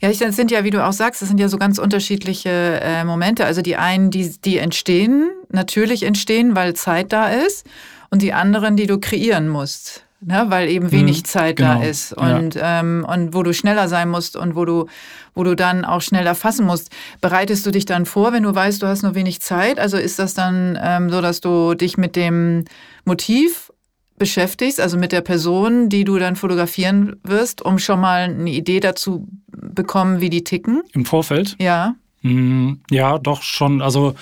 ja, 0.00 0.10
das 0.12 0.36
sind 0.36 0.50
ja, 0.50 0.64
wie 0.64 0.70
du 0.70 0.84
auch 0.84 0.92
sagst, 0.92 1.22
das 1.22 1.28
sind 1.28 1.40
ja 1.40 1.48
so 1.48 1.58
ganz 1.58 1.78
unterschiedliche 1.78 2.80
äh, 2.82 3.04
Momente. 3.04 3.44
Also 3.44 3.62
die 3.62 3.76
einen, 3.76 4.10
die, 4.10 4.32
die 4.44 4.58
entstehen, 4.58 5.30
natürlich 5.50 6.04
entstehen, 6.04 6.54
weil 6.54 6.74
Zeit 6.74 7.12
da 7.12 7.28
ist, 7.28 7.66
und 8.10 8.22
die 8.22 8.32
anderen, 8.32 8.76
die 8.76 8.86
du 8.86 8.98
kreieren 8.98 9.48
musst. 9.48 10.04
Ne, 10.20 10.46
weil 10.48 10.68
eben 10.68 10.90
wenig 10.90 11.18
mhm, 11.18 11.24
Zeit 11.26 11.56
genau, 11.56 11.74
da 11.74 11.84
ist 11.84 12.12
und, 12.12 12.56
ja. 12.56 12.80
ähm, 12.80 13.06
und 13.08 13.34
wo 13.34 13.44
du 13.44 13.54
schneller 13.54 13.86
sein 13.86 14.08
musst 14.08 14.34
und 14.34 14.56
wo 14.56 14.64
du, 14.64 14.86
wo 15.32 15.44
du 15.44 15.54
dann 15.54 15.84
auch 15.84 16.00
schneller 16.00 16.34
fassen 16.34 16.66
musst. 16.66 16.90
Bereitest 17.20 17.64
du 17.64 17.70
dich 17.70 17.84
dann 17.84 18.04
vor, 18.04 18.32
wenn 18.32 18.42
du 18.42 18.52
weißt, 18.52 18.82
du 18.82 18.88
hast 18.88 19.04
nur 19.04 19.14
wenig 19.14 19.40
Zeit? 19.42 19.78
Also 19.78 19.96
ist 19.96 20.18
das 20.18 20.34
dann 20.34 20.76
ähm, 20.82 21.08
so, 21.08 21.20
dass 21.20 21.40
du 21.40 21.74
dich 21.74 21.98
mit 21.98 22.16
dem 22.16 22.64
Motiv 23.04 23.70
beschäftigst, 24.18 24.80
also 24.80 24.96
mit 24.96 25.12
der 25.12 25.20
Person, 25.20 25.88
die 25.88 26.04
du 26.04 26.18
dann 26.18 26.36
fotografieren 26.36 27.16
wirst, 27.22 27.62
um 27.62 27.78
schon 27.78 28.00
mal 28.00 28.22
eine 28.22 28.50
Idee 28.50 28.80
dazu 28.80 29.28
bekommen, 29.48 30.20
wie 30.20 30.30
die 30.30 30.44
ticken? 30.44 30.82
Im 30.92 31.04
Vorfeld? 31.04 31.56
Ja. 31.58 31.94
Mm, 32.22 32.74
ja, 32.90 33.18
doch 33.18 33.42
schon. 33.42 33.82
Also 33.82 34.14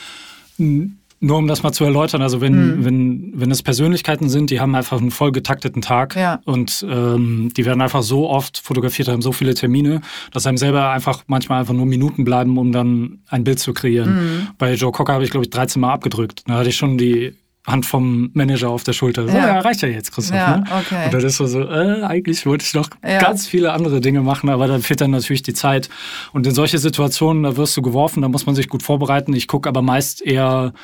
nur 1.19 1.39
um 1.39 1.47
das 1.47 1.63
mal 1.63 1.73
zu 1.73 1.85
erläutern, 1.85 2.21
also 2.21 2.41
wenn, 2.41 2.79
mhm. 2.79 2.85
wenn, 2.85 3.33
wenn 3.35 3.51
es 3.51 3.63
Persönlichkeiten 3.63 4.29
sind, 4.29 4.51
die 4.51 4.61
haben 4.61 4.75
einfach 4.75 5.01
einen 5.01 5.11
voll 5.11 5.33
getakteten 5.33 5.81
Tag 5.81 6.15
ja. 6.15 6.41
und 6.45 6.85
ähm, 6.89 7.51
die 7.57 7.65
werden 7.65 7.81
einfach 7.81 8.03
so 8.03 8.29
oft 8.29 8.59
fotografiert, 8.59 9.09
haben 9.09 9.23
so 9.23 9.33
viele 9.33 9.55
Termine, 9.55 10.03
dass 10.33 10.47
einem 10.47 10.59
selber 10.59 10.91
einfach 10.91 11.25
manchmal 11.27 11.61
einfach 11.61 11.75
nur 11.75 11.87
Minuten 11.87 12.25
bleiben, 12.25 12.59
um 12.59 12.71
dann 12.71 13.21
ein 13.29 13.45
Bild 13.45 13.59
zu 13.59 13.73
kreieren. 13.73 14.15
Mhm. 14.15 14.49
Bei 14.59 14.75
Joe 14.75 14.93
Cocker 14.93 15.15
habe 15.15 15.25
ich, 15.25 15.31
glaube 15.31 15.45
ich, 15.45 15.51
13 15.51 15.81
Mal 15.81 15.93
abgedrückt. 15.93 16.43
Da 16.47 16.59
hatte 16.59 16.69
ich 16.69 16.77
schon 16.77 16.99
die 16.99 17.35
Hand 17.67 17.85
vom 17.85 18.31
Manager 18.33 18.71
auf 18.71 18.85
der 18.85 18.93
Schulter. 18.93 19.27
So, 19.27 19.37
ja, 19.37 19.47
ja 19.47 19.61
reicht 19.61 19.83
ja 19.83 19.89
jetzt, 19.89 20.13
Christoph. 20.13 20.37
Ja, 20.37 20.59
ne? 20.59 20.65
okay. 20.71 21.07
Und 21.07 21.15
dann 21.15 21.25
ist 21.25 21.37
so, 21.37 21.47
so 21.47 21.63
äh, 21.63 22.03
eigentlich 22.03 22.47
wollte 22.47 22.65
ich 22.65 22.75
noch 22.75 22.89
ja. 23.05 23.19
ganz 23.19 23.47
viele 23.49 23.73
andere 23.73 24.01
Dinge 24.01 24.23
machen, 24.23 24.49
aber 24.51 24.69
dann 24.69 24.83
fehlt 24.83 25.01
dann 25.01 25.11
natürlich 25.11 25.43
die 25.43 25.53
Zeit. 25.53 25.89
Und 26.33 26.47
in 26.47 26.55
solche 26.55 26.79
Situationen, 26.79 27.43
da 27.43 27.57
wirst 27.57 27.77
du 27.77 27.83
geworfen, 27.83 28.23
da 28.23 28.29
muss 28.29 28.47
man 28.47 28.55
sich 28.55 28.69
gut 28.69 28.85
vorbereiten. 28.85 29.33
Ich 29.35 29.49
gucke 29.49 29.69
aber 29.69 29.83
meist 29.83 30.23
eher, 30.23 30.75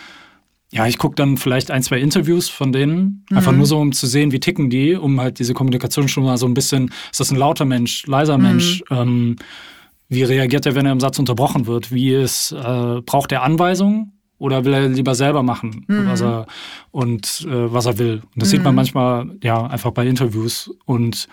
ja, 0.73 0.87
ich 0.87 0.99
gucke 0.99 1.15
dann 1.15 1.37
vielleicht 1.37 1.71
ein, 1.71 1.85
zwei 1.85 1.99
Interviews 1.99 2.49
von 2.49 2.73
denen, 2.73 3.25
mhm. 3.31 3.37
einfach 3.37 3.53
nur 3.53 3.67
so, 3.67 3.79
um 3.79 3.93
zu 3.93 4.09
sehen, 4.09 4.33
wie 4.33 4.41
ticken 4.41 4.69
die, 4.69 4.95
um 4.95 5.21
halt 5.21 5.39
diese 5.39 5.55
Kommunikation 5.55 6.09
schon 6.09 6.25
mal 6.25 6.37
so 6.37 6.47
ein 6.47 6.55
bisschen, 6.55 6.91
ist 7.13 7.21
das 7.21 7.31
ein 7.31 7.37
lauter 7.37 7.65
Mensch, 7.65 8.07
leiser 8.07 8.39
mhm. 8.39 8.43
Mensch, 8.45 8.83
ähm, 8.91 9.37
wie 10.09 10.25
reagiert 10.25 10.67
er, 10.67 10.75
wenn 10.75 10.85
er 10.85 10.93
im 10.93 11.01
Satz 11.01 11.19
unterbrochen 11.19 11.67
wird? 11.67 11.93
Wie 11.93 12.13
ist, 12.13 12.53
äh, 12.53 13.01
braucht 13.01 13.33
er 13.33 13.43
Anweisungen? 13.45 14.13
Oder 14.43 14.65
will 14.65 14.75
er 14.75 14.89
lieber 14.89 15.15
selber 15.15 15.45
machen, 15.45 15.85
mhm. 15.87 16.09
was 16.09 16.21
er 16.21 16.47
und 16.91 17.47
äh, 17.49 17.73
was 17.73 17.87
er 17.87 17.97
will. 17.99 18.23
Und 18.35 18.43
das 18.43 18.49
mhm. 18.49 18.51
sieht 18.51 18.65
man 18.65 18.75
mhm. 18.75 18.77
manchmal 18.77 19.31
ja 19.41 19.67
einfach 19.67 19.93
bei 19.93 20.05
Interviews 20.05 20.75
und 20.85 21.29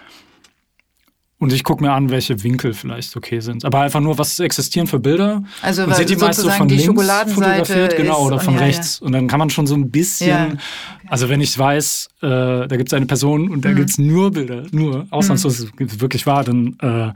und 1.39 1.53
ich 1.53 1.63
gucke 1.63 1.81
mir 1.81 1.93
an, 1.93 2.09
welche 2.09 2.43
Winkel 2.43 2.73
vielleicht 2.73 3.15
okay 3.15 3.39
sind. 3.39 3.63
Aber 3.63 3.79
einfach 3.79 4.01
nur, 4.01 4.17
was 4.17 4.39
existieren 4.41 4.87
für 4.87 4.99
Bilder. 4.99 5.41
Also 5.61 5.87
man 5.87 5.95
sieht 5.95 6.09
die 6.09 6.17
meist 6.17 6.41
so 6.41 6.49
von 6.49 6.67
links 6.67 6.85
fotografiert, 6.85 7.95
genau, 7.95 8.25
oder 8.25 8.39
von 8.39 8.55
ja, 8.55 8.59
rechts. 8.59 8.99
Ja. 8.99 9.05
Und 9.05 9.13
dann 9.13 9.27
kann 9.27 9.39
man 9.39 9.49
schon 9.49 9.65
so 9.65 9.73
ein 9.73 9.89
bisschen, 9.89 10.27
ja. 10.27 10.57
also 11.07 11.29
wenn 11.29 11.39
ich 11.39 11.57
weiß, 11.57 12.09
äh, 12.21 12.27
da 12.27 12.75
gibt 12.75 12.89
es 12.89 12.93
eine 12.93 13.05
Person 13.05 13.49
und 13.49 13.63
da 13.63 13.69
mhm. 13.69 13.75
gibt 13.77 13.89
es 13.89 13.97
nur 13.97 14.31
Bilder, 14.31 14.63
nur, 14.71 15.07
ausnahmslos 15.11 15.61
mhm. 15.79 16.01
wirklich 16.01 16.25
wahr, 16.25 16.43
dann 16.43 16.75
äh, 16.81 17.13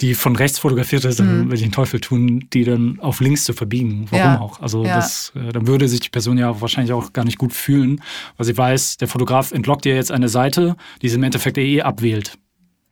die 0.00 0.14
von 0.14 0.34
rechts 0.34 0.58
fotografiert 0.58 1.04
ist, 1.04 1.20
dann 1.20 1.44
mhm. 1.44 1.48
will 1.48 1.56
ich 1.56 1.62
den 1.62 1.72
Teufel 1.72 2.00
tun, 2.00 2.48
die 2.54 2.64
dann 2.64 2.98
auf 3.00 3.20
links 3.20 3.44
zu 3.44 3.52
verbiegen. 3.52 4.06
Warum 4.10 4.40
auch? 4.40 4.62
Also 4.62 4.82
das, 4.82 5.32
äh, 5.34 5.52
dann 5.52 5.66
würde 5.66 5.88
sich 5.88 6.00
die 6.00 6.08
Person 6.08 6.38
ja 6.38 6.58
wahrscheinlich 6.62 6.94
auch 6.94 7.12
gar 7.12 7.26
nicht 7.26 7.36
gut 7.36 7.52
fühlen, 7.52 8.00
weil 8.38 8.46
sie 8.46 8.56
weiß, 8.56 8.96
der 8.96 9.08
Fotograf 9.08 9.52
entlockt 9.52 9.84
ihr 9.84 9.94
jetzt 9.94 10.10
eine 10.10 10.30
Seite, 10.30 10.74
die 11.02 11.10
sie 11.10 11.16
im 11.16 11.22
Endeffekt 11.22 11.58
eh 11.58 11.82
abwählt. 11.82 12.38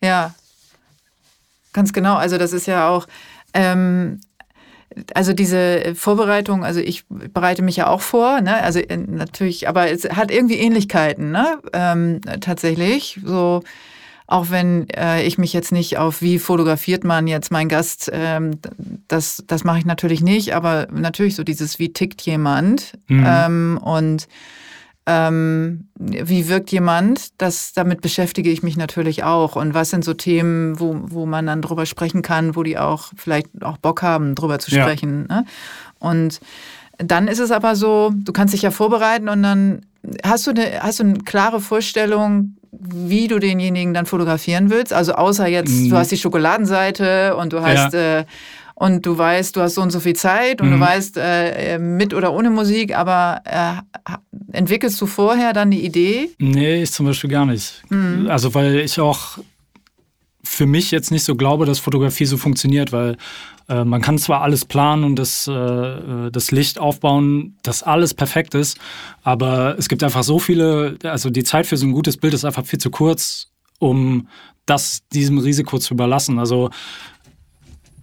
Ja, 0.04 0.34
Ganz 1.76 1.92
genau. 1.92 2.14
Also 2.14 2.38
das 2.38 2.54
ist 2.54 2.66
ja 2.66 2.88
auch, 2.88 3.06
ähm, 3.52 4.18
also 5.12 5.34
diese 5.34 5.94
Vorbereitung, 5.94 6.64
also 6.64 6.80
ich 6.80 7.04
bereite 7.06 7.60
mich 7.60 7.76
ja 7.76 7.88
auch 7.88 8.00
vor, 8.00 8.40
ne? 8.40 8.62
Also 8.62 8.78
äh, 8.78 8.96
natürlich, 8.96 9.68
aber 9.68 9.90
es 9.90 10.04
hat 10.04 10.30
irgendwie 10.30 10.54
Ähnlichkeiten, 10.54 11.32
ne? 11.32 11.58
Ähm, 11.74 12.22
tatsächlich. 12.40 13.20
So, 13.22 13.62
auch 14.26 14.48
wenn 14.48 14.88
äh, 14.88 15.22
ich 15.24 15.36
mich 15.36 15.52
jetzt 15.52 15.70
nicht 15.70 15.98
auf 15.98 16.22
wie 16.22 16.38
fotografiert 16.38 17.04
man 17.04 17.26
jetzt 17.26 17.52
meinen 17.52 17.68
Gast, 17.68 18.10
ähm, 18.10 18.52
das, 19.06 19.44
das 19.46 19.62
mache 19.64 19.80
ich 19.80 19.84
natürlich 19.84 20.22
nicht, 20.22 20.54
aber 20.54 20.88
natürlich 20.90 21.36
so 21.36 21.44
dieses, 21.44 21.78
wie 21.78 21.92
tickt 21.92 22.22
jemand. 22.22 22.94
Mhm. 23.08 23.26
Ähm, 23.28 23.80
und 23.82 24.28
ähm, 25.06 25.88
wie 25.98 26.48
wirkt 26.48 26.72
jemand, 26.72 27.40
das, 27.40 27.72
damit 27.72 28.00
beschäftige 28.00 28.50
ich 28.50 28.62
mich 28.62 28.76
natürlich 28.76 29.22
auch. 29.22 29.54
Und 29.54 29.72
was 29.72 29.90
sind 29.90 30.04
so 30.04 30.14
Themen, 30.14 30.80
wo, 30.80 30.96
wo 31.00 31.26
man 31.26 31.46
dann 31.46 31.62
drüber 31.62 31.86
sprechen 31.86 32.22
kann, 32.22 32.56
wo 32.56 32.64
die 32.64 32.76
auch 32.76 33.12
vielleicht 33.16 33.48
auch 33.62 33.76
Bock 33.76 34.02
haben, 34.02 34.34
drüber 34.34 34.58
zu 34.58 34.70
sprechen. 34.70 35.26
Ja. 35.30 35.36
Ne? 35.36 35.46
Und 36.00 36.40
dann 36.98 37.28
ist 37.28 37.38
es 37.38 37.50
aber 37.50 37.76
so, 37.76 38.12
du 38.14 38.32
kannst 38.32 38.52
dich 38.52 38.62
ja 38.62 38.70
vorbereiten 38.70 39.28
und 39.28 39.42
dann 39.42 39.82
hast 40.24 40.46
du 40.46 40.50
eine, 40.50 40.82
hast 40.82 40.98
du 40.98 41.04
eine 41.04 41.18
klare 41.18 41.60
Vorstellung, 41.60 42.56
wie 42.72 43.28
du 43.28 43.38
denjenigen 43.38 43.94
dann 43.94 44.06
fotografieren 44.06 44.70
willst. 44.70 44.92
Also 44.92 45.12
außer 45.12 45.46
jetzt, 45.46 45.90
du 45.90 45.96
hast 45.96 46.10
die 46.10 46.16
Schokoladenseite 46.16 47.36
und 47.36 47.52
du 47.52 47.62
hast 47.62 47.94
ja. 47.94 48.20
äh, 48.20 48.24
und 48.78 49.06
du 49.06 49.16
weißt, 49.16 49.56
du 49.56 49.62
hast 49.62 49.74
so 49.74 49.80
und 49.80 49.90
so 49.90 50.00
viel 50.00 50.14
Zeit 50.14 50.60
und 50.60 50.68
mhm. 50.68 50.72
du 50.74 50.80
weißt, 50.80 51.16
äh, 51.18 51.78
mit 51.78 52.12
oder 52.12 52.34
ohne 52.34 52.50
Musik, 52.50 52.94
aber 52.94 53.40
äh, 53.44 54.12
entwickelst 54.52 55.00
du 55.00 55.06
vorher 55.06 55.54
dann 55.54 55.70
die 55.70 55.84
Idee? 55.84 56.30
Nee, 56.38 56.82
ich 56.82 56.92
zum 56.92 57.06
Beispiel 57.06 57.30
gar 57.30 57.46
nicht. 57.46 57.82
Mhm. 57.88 58.28
Also 58.28 58.54
weil 58.54 58.76
ich 58.76 59.00
auch 59.00 59.38
für 60.44 60.66
mich 60.66 60.90
jetzt 60.90 61.10
nicht 61.10 61.24
so 61.24 61.36
glaube, 61.36 61.64
dass 61.64 61.78
Fotografie 61.78 62.26
so 62.26 62.36
funktioniert, 62.36 62.92
weil 62.92 63.16
äh, 63.70 63.82
man 63.82 64.02
kann 64.02 64.18
zwar 64.18 64.42
alles 64.42 64.66
planen 64.66 65.04
und 65.04 65.16
das, 65.16 65.48
äh, 65.48 66.30
das 66.30 66.50
Licht 66.50 66.78
aufbauen, 66.78 67.56
dass 67.62 67.82
alles 67.82 68.12
perfekt 68.12 68.54
ist, 68.54 68.78
aber 69.22 69.76
es 69.78 69.88
gibt 69.88 70.04
einfach 70.04 70.22
so 70.22 70.38
viele, 70.38 70.98
also 71.02 71.30
die 71.30 71.44
Zeit 71.44 71.66
für 71.66 71.78
so 71.78 71.86
ein 71.86 71.92
gutes 71.92 72.18
Bild 72.18 72.34
ist 72.34 72.44
einfach 72.44 72.66
viel 72.66 72.78
zu 72.78 72.90
kurz, 72.90 73.48
um 73.78 74.28
das 74.66 75.02
diesem 75.12 75.38
Risiko 75.38 75.78
zu 75.78 75.94
überlassen. 75.94 76.38
Also 76.38 76.70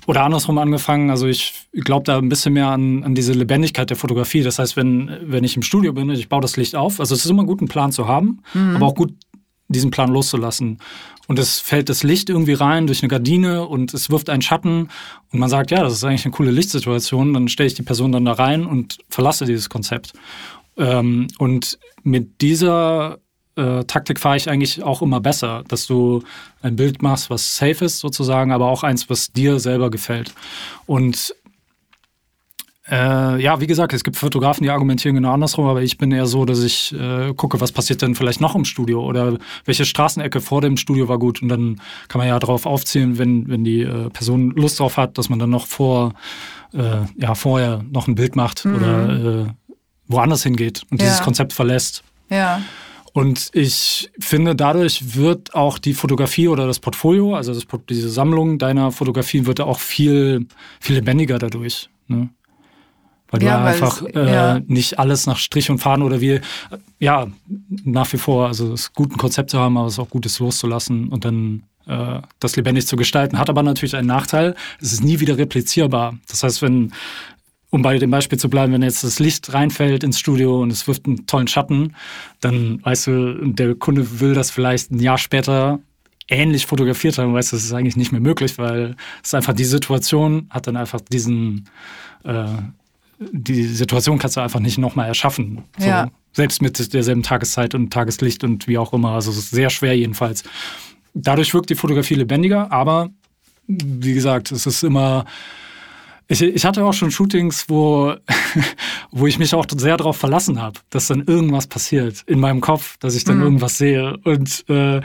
oder 0.08 0.24
andersrum 0.24 0.58
angefangen, 0.58 1.10
also 1.10 1.28
ich 1.28 1.68
glaube 1.74 2.04
da 2.04 2.18
ein 2.18 2.30
bisschen 2.30 2.54
mehr 2.54 2.68
an, 2.68 3.04
an 3.04 3.16
diese 3.16 3.34
Lebendigkeit 3.34 3.90
der 3.90 3.98
Fotografie. 3.98 4.44
Das 4.44 4.60
heißt, 4.60 4.76
wenn, 4.76 5.18
wenn 5.24 5.44
ich 5.44 5.56
im 5.56 5.64
Studio 5.64 5.94
bin 5.94 6.10
und 6.10 6.16
ich 6.16 6.30
baue 6.30 6.42
das 6.42 6.58
Licht 6.58 6.76
auf, 6.76 7.00
also 7.00 7.16
es 7.16 7.26
ist 7.26 7.32
immer 7.32 7.46
gut, 7.46 7.60
einen 7.60 7.70
Plan 7.70 7.92
zu 7.92 8.08
haben, 8.08 8.42
mhm. 8.54 8.76
aber 8.76 8.88
auch 8.88 8.96
gut, 8.96 9.14
diesen 9.70 9.92
Plan 9.92 10.12
loszulassen. 10.12 10.80
Und 11.28 11.40
es 11.40 11.60
fällt 11.60 11.90
das 11.90 12.04
Licht 12.04 12.30
irgendwie 12.30 12.54
rein 12.54 12.86
durch 12.86 13.02
eine 13.02 13.08
Gardine 13.08 13.66
und 13.66 13.94
es 13.94 14.10
wirft 14.10 14.30
einen 14.30 14.42
Schatten 14.42 14.90
und 15.32 15.40
man 15.40 15.50
sagt, 15.50 15.72
ja, 15.72 15.82
das 15.82 15.94
ist 15.94 16.04
eigentlich 16.04 16.26
eine 16.26 16.34
coole 16.34 16.52
Lichtsituation, 16.52 17.34
dann 17.34 17.48
stelle 17.48 17.68
ich 17.68 17.74
die 17.74 17.84
Person 17.84 18.12
dann 18.12 18.26
da 18.26 18.34
rein 18.34 18.66
und 18.66 18.98
verlasse 19.10 19.46
dieses 19.46 19.70
Konzept. 19.70 20.14
Ähm, 20.78 21.28
und 21.38 21.80
mit 22.04 22.42
dieser 22.42 23.20
äh, 23.56 23.84
Taktik 23.84 24.20
fahre 24.20 24.38
ich 24.38 24.50
eigentlich 24.50 24.84
auch 24.84 25.02
immer 25.02 25.20
besser, 25.20 25.64
dass 25.68 25.86
du 25.86 26.24
ein 26.62 26.76
Bild 26.76 27.02
machst, 27.02 27.30
was 27.30 27.56
safe 27.56 27.86
ist 27.86 28.00
sozusagen, 28.00 28.52
aber 28.52 28.68
auch 28.68 28.84
eins, 28.84 29.10
was 29.10 29.32
dir 29.32 29.60
selber 29.60 29.92
gefällt. 29.92 30.34
Und 30.86 31.36
äh, 32.90 33.42
ja, 33.42 33.62
wie 33.62 33.68
gesagt, 33.68 33.94
es 33.94 34.04
gibt 34.04 34.18
Fotografen, 34.18 34.64
die 34.64 34.70
argumentieren 34.70 35.16
genau 35.16 35.32
andersrum, 35.32 35.68
aber 35.68 35.82
ich 35.82 35.98
bin 35.98 36.12
eher 36.12 36.26
so, 36.26 36.44
dass 36.44 36.62
ich 36.64 36.94
äh, 36.94 37.34
gucke, 37.34 37.62
was 37.62 37.72
passiert 37.72 38.02
denn 38.02 38.14
vielleicht 38.14 38.42
noch 38.42 38.56
im 38.56 38.66
Studio 38.66 39.06
oder 39.06 39.38
welche 39.64 39.86
Straßenecke 39.86 40.42
vor 40.42 40.60
dem 40.60 40.76
Studio 40.76 41.08
war 41.08 41.18
gut 41.18 41.42
und 41.42 41.48
dann 41.48 41.80
kann 42.10 42.20
man 42.20 42.28
ja 42.28 42.38
darauf 42.40 42.66
aufzählen, 42.66 43.18
wenn, 43.18 43.48
wenn 43.48 43.64
die 43.64 43.84
äh, 43.84 44.10
Person 44.10 44.52
Lust 44.52 44.80
drauf 44.80 44.98
hat, 44.98 45.18
dass 45.18 45.30
man 45.30 45.40
dann 45.40 45.50
noch 45.50 45.66
vor, 45.66 46.14
äh, 46.74 47.06
ja, 47.16 47.36
vorher 47.36 47.84
noch 47.90 48.08
ein 48.10 48.16
Bild 48.16 48.36
macht 48.36 48.66
mhm. 48.66 48.76
oder 48.76 49.10
äh, 49.10 49.46
woanders 50.08 50.44
hingeht 50.44 50.84
und 50.92 51.02
ja. 51.02 51.08
dieses 51.08 51.22
Konzept 51.22 51.54
verlässt. 51.54 52.04
Ja. 52.30 52.62
Und 53.14 53.52
ich 53.54 54.10
finde, 54.20 54.56
dadurch 54.56 55.16
wird 55.16 55.54
auch 55.54 55.78
die 55.78 55.94
Fotografie 55.94 56.48
oder 56.48 56.66
das 56.66 56.80
Portfolio, 56.80 57.36
also 57.36 57.54
das, 57.54 57.66
diese 57.88 58.10
Sammlung 58.10 58.58
deiner 58.58 58.92
Fotografien, 58.92 59.46
wird 59.46 59.62
auch 59.62 59.80
viel, 59.80 60.48
viel 60.80 60.96
lebendiger 60.96 61.38
dadurch. 61.38 61.90
Ne? 62.08 62.30
Weil 63.30 63.44
ja, 63.44 63.58
du 63.58 63.64
weil 63.64 63.74
einfach 63.74 64.02
es, 64.02 64.16
ja. 64.16 64.58
äh, 64.58 64.62
nicht 64.66 64.98
alles 64.98 65.28
nach 65.28 65.38
Strich 65.38 65.70
und 65.70 65.78
Faden 65.78 66.04
oder 66.04 66.22
wie, 66.22 66.42
ja, 67.00 67.28
nach 67.84 68.12
wie 68.14 68.18
vor, 68.18 68.48
also 68.48 68.74
es 68.74 68.82
ist 68.82 68.94
gut, 68.94 69.12
ein 69.12 69.18
Konzept 69.18 69.52
zu 69.52 69.60
haben, 69.60 69.78
aber 69.78 69.88
es 69.88 69.94
ist 69.94 70.00
auch 70.00 70.10
gut, 70.10 70.26
es 70.26 70.40
loszulassen 70.40 71.10
und 71.10 71.24
dann 71.24 71.64
äh, 71.88 72.20
das 72.40 72.56
lebendig 72.56 72.88
zu 72.88 72.96
gestalten. 72.96 73.38
Hat 73.38 73.50
aber 73.50 73.64
natürlich 73.64 73.96
einen 73.96 74.08
Nachteil, 74.08 74.56
es 74.82 74.94
ist 74.94 75.04
nie 75.04 75.20
wieder 75.20 75.38
replizierbar. 75.38 76.18
Das 76.28 76.44
heißt, 76.44 76.62
wenn 76.62 76.94
um 77.74 77.82
bei 77.82 77.98
dem 77.98 78.12
Beispiel 78.12 78.38
zu 78.38 78.52
bleiben, 78.52 78.72
wenn 78.72 78.84
jetzt 78.84 79.04
das 79.04 79.18
Licht 79.18 79.52
reinfällt 79.52 80.04
ins 80.04 80.20
Studio 80.20 80.62
und 80.62 80.72
es 80.72 80.88
wirft 80.88 81.08
einen 81.08 81.26
tollen 81.26 81.48
Schatten, 81.48 81.96
dann 82.40 82.86
weißt 82.86 83.08
du, 83.08 83.52
der 83.52 83.74
Kunde 83.74 84.20
will 84.20 84.36
das 84.36 84.52
vielleicht 84.52 84.92
ein 84.92 85.00
Jahr 85.00 85.18
später 85.18 85.80
ähnlich 86.30 86.68
fotografiert 86.68 87.18
haben, 87.18 87.34
weißt 87.34 87.52
du, 87.52 87.56
das 87.56 87.66
ist 87.66 87.74
eigentlich 87.74 87.96
nicht 87.96 88.12
mehr 88.12 88.22
möglich, 88.22 88.60
weil 88.60 88.96
es 89.24 89.34
einfach 89.34 89.54
die 89.54 89.66
Situation 89.66 90.46
hat 90.52 90.68
dann 90.68 90.78
einfach 90.78 91.02
diesen, 91.02 91.68
äh, 92.24 92.46
die 93.32 93.64
Situation 93.64 94.20
kannst 94.20 94.38
du 94.38 94.42
einfach 94.42 94.60
nicht 94.60 94.78
nochmal 94.78 95.08
erschaffen. 95.08 95.64
So, 95.80 95.88
ja. 95.88 96.12
Selbst 96.32 96.62
mit 96.62 96.94
derselben 96.94 97.24
Tageszeit 97.24 97.74
und 97.74 97.92
Tageslicht 97.92 98.44
und 98.44 98.68
wie 98.68 98.78
auch 98.78 98.94
immer. 98.94 99.14
Also 99.14 99.32
es 99.32 99.38
ist 99.38 99.50
sehr 99.50 99.72
schwer 99.72 99.98
jedenfalls. 99.98 100.44
Dadurch 101.16 101.52
wirkt 101.56 101.72
die 101.72 101.76
Fotografie 101.76 102.16
lebendiger, 102.16 102.72
aber 102.72 103.10
wie 103.66 104.14
gesagt, 104.14 104.52
es 104.52 104.68
ist 104.68 104.84
immer 104.84 105.26
ich, 106.28 106.42
ich 106.42 106.66
hatte 106.66 106.86
auch 106.86 106.94
schon 106.94 107.12
Shootings, 107.12 107.66
wo, 107.70 108.16
wo 109.12 109.28
ich 109.28 109.40
mich 109.40 109.54
auch 109.54 109.66
sehr 109.76 109.98
darauf 109.98 110.18
verlassen 110.18 110.62
habe, 110.62 110.80
dass 110.90 111.08
dann 111.08 111.24
irgendwas 111.26 111.68
passiert 111.68 112.24
in 112.28 112.40
meinem 112.40 112.62
Kopf, 112.62 112.98
dass 112.98 113.16
ich 113.16 113.24
dann 113.24 113.38
mhm. 113.38 113.44
irgendwas 113.44 113.78
sehe. 113.78 114.18
Und 114.24 114.68
äh, 114.70 115.02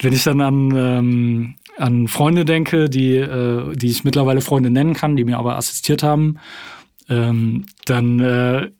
wenn 0.00 0.12
ich 0.12 0.24
dann 0.24 0.40
an, 0.40 0.72
ähm, 0.74 1.54
an 1.76 2.08
Freunde 2.08 2.44
denke, 2.44 2.88
die, 2.88 3.16
äh, 3.16 3.74
die 3.76 3.88
ich 3.88 4.04
mittlerweile 4.04 4.40
Freunde 4.40 4.70
nennen 4.70 4.94
kann, 4.94 5.16
die 5.16 5.24
mir 5.24 5.38
aber 5.38 5.56
assistiert 5.56 6.02
haben, 6.02 6.38
ähm, 7.08 7.66
dann 7.84 8.20
äh, 8.20 8.70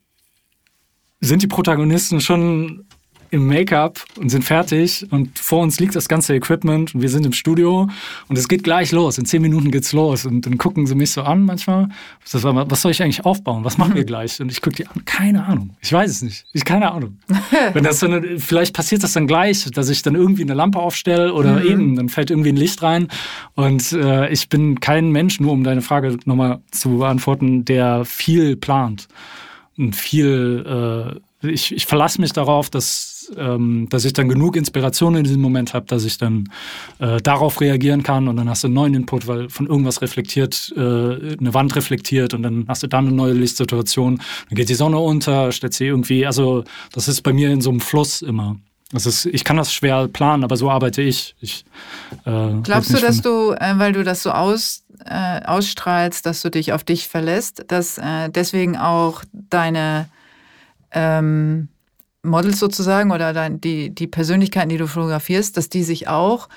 sind 1.19 1.41
die 1.41 1.47
Protagonisten 1.47 2.21
schon 2.21 2.86
im 3.31 3.47
Make-up 3.47 4.03
und 4.17 4.29
sind 4.29 4.43
fertig 4.43 5.05
und 5.11 5.37
vor 5.39 5.61
uns 5.61 5.79
liegt 5.79 5.95
das 5.95 6.07
ganze 6.07 6.35
Equipment 6.35 6.95
und 6.95 7.01
wir 7.01 7.09
sind 7.09 7.25
im 7.25 7.33
Studio 7.33 7.89
und 8.27 8.37
es 8.37 8.47
geht 8.47 8.63
gleich 8.63 8.91
los. 8.91 9.17
In 9.17 9.25
zehn 9.25 9.41
Minuten 9.41 9.71
geht's 9.71 9.93
los 9.93 10.25
und 10.25 10.45
dann 10.45 10.57
gucken 10.57 10.87
sie 10.87 10.95
mich 10.95 11.11
so 11.11 11.23
an 11.23 11.45
manchmal. 11.45 11.89
Was 12.31 12.81
soll 12.81 12.91
ich 12.91 13.01
eigentlich 13.01 13.25
aufbauen? 13.25 13.63
Was 13.63 13.77
machen 13.77 13.95
wir 13.95 14.05
gleich? 14.05 14.39
Und 14.39 14.51
ich 14.51 14.61
gucke 14.61 14.75
die 14.75 14.87
an. 14.87 15.05
Keine 15.05 15.45
Ahnung. 15.45 15.71
Ich 15.81 15.91
weiß 15.91 16.09
es 16.09 16.21
nicht. 16.21 16.45
Ich 16.53 16.65
keine 16.65 16.91
Ahnung. 16.91 17.17
Wenn 17.73 17.83
das 17.83 17.99
dann, 17.99 18.39
vielleicht 18.39 18.73
passiert 18.73 19.03
das 19.03 19.13
dann 19.13 19.27
gleich, 19.27 19.69
dass 19.71 19.89
ich 19.89 20.01
dann 20.01 20.15
irgendwie 20.15 20.43
eine 20.43 20.53
Lampe 20.53 20.79
aufstelle 20.79 21.33
oder 21.33 21.59
mhm. 21.59 21.67
eben, 21.67 21.95
dann 21.95 22.09
fällt 22.09 22.29
irgendwie 22.29 22.49
ein 22.49 22.57
Licht 22.57 22.81
rein. 22.83 23.07
Und 23.55 23.91
äh, 23.93 24.29
ich 24.29 24.49
bin 24.49 24.79
kein 24.79 25.11
Mensch, 25.11 25.39
nur 25.39 25.51
um 25.51 25.63
deine 25.63 25.81
Frage 25.81 26.17
nochmal 26.25 26.61
zu 26.71 26.97
beantworten, 26.97 27.65
der 27.65 28.05
viel 28.05 28.55
plant 28.55 29.07
und 29.77 29.95
viel, 29.95 31.19
äh, 31.41 31.47
ich, 31.49 31.73
ich 31.73 31.85
verlasse 31.85 32.19
mich 32.19 32.33
darauf, 32.33 32.69
dass 32.69 33.16
ähm, 33.35 33.87
dass 33.89 34.05
ich 34.05 34.13
dann 34.13 34.29
genug 34.29 34.55
Inspiration 34.55 35.15
in 35.15 35.23
diesem 35.23 35.41
Moment 35.41 35.73
habe, 35.73 35.85
dass 35.85 36.05
ich 36.05 36.17
dann 36.17 36.49
äh, 36.99 37.21
darauf 37.21 37.61
reagieren 37.61 38.03
kann 38.03 38.27
und 38.27 38.37
dann 38.37 38.49
hast 38.49 38.63
du 38.63 38.67
einen 38.67 38.75
neuen 38.75 38.93
Input, 38.93 39.27
weil 39.27 39.49
von 39.49 39.67
irgendwas 39.67 40.01
reflektiert, 40.01 40.73
äh, 40.75 40.79
eine 40.79 41.53
Wand 41.53 41.75
reflektiert 41.75 42.33
und 42.33 42.43
dann 42.43 42.65
hast 42.67 42.83
du 42.83 42.87
dann 42.87 43.07
eine 43.07 43.15
neue 43.15 43.33
Lichtsituation, 43.33 44.17
dann 44.17 44.55
geht 44.55 44.69
die 44.69 44.75
Sonne 44.75 44.99
unter, 44.99 45.51
stellt 45.51 45.73
sie 45.73 45.85
irgendwie, 45.85 46.25
also 46.25 46.63
das 46.93 47.07
ist 47.07 47.21
bei 47.21 47.33
mir 47.33 47.51
in 47.51 47.61
so 47.61 47.69
einem 47.69 47.81
Fluss 47.81 48.21
immer. 48.21 48.57
Das 48.91 49.05
ist, 49.05 49.25
ich 49.25 49.43
kann 49.43 49.57
das 49.57 49.73
schwer 49.73 50.07
planen, 50.07 50.45
aber 50.45 50.55
so 50.55 50.71
arbeite 50.71 51.01
ich. 51.01 51.35
ich 51.41 51.65
äh, 52.25 52.53
Glaubst 52.63 52.93
du, 52.93 52.97
dass 52.99 53.21
du, 53.21 53.51
äh, 53.51 53.77
weil 53.77 53.91
du 53.91 54.03
das 54.05 54.23
so 54.23 54.31
aus, 54.31 54.85
äh, 55.05 55.41
ausstrahlst, 55.43 56.25
dass 56.25 56.41
du 56.41 56.49
dich 56.49 56.71
auf 56.71 56.85
dich 56.85 57.07
verlässt, 57.07 57.65
dass 57.67 57.97
äh, 57.97 58.29
deswegen 58.29 58.77
auch 58.77 59.23
deine 59.33 60.07
ähm, 60.91 61.67
Models 62.27 62.59
sozusagen 62.59 63.11
oder 63.11 63.33
dein, 63.33 63.59
die, 63.61 63.89
die 63.93 64.07
Persönlichkeiten, 64.07 64.69
die 64.69 64.77
du 64.77 64.87
fotografierst, 64.87 65.57
dass 65.57 65.69
die 65.69 65.83
sich 65.83 66.07
auch 66.07 66.49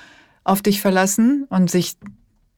auf 0.43 0.61
dich 0.61 0.81
verlassen 0.81 1.45
und 1.49 1.69
sich 1.69 1.95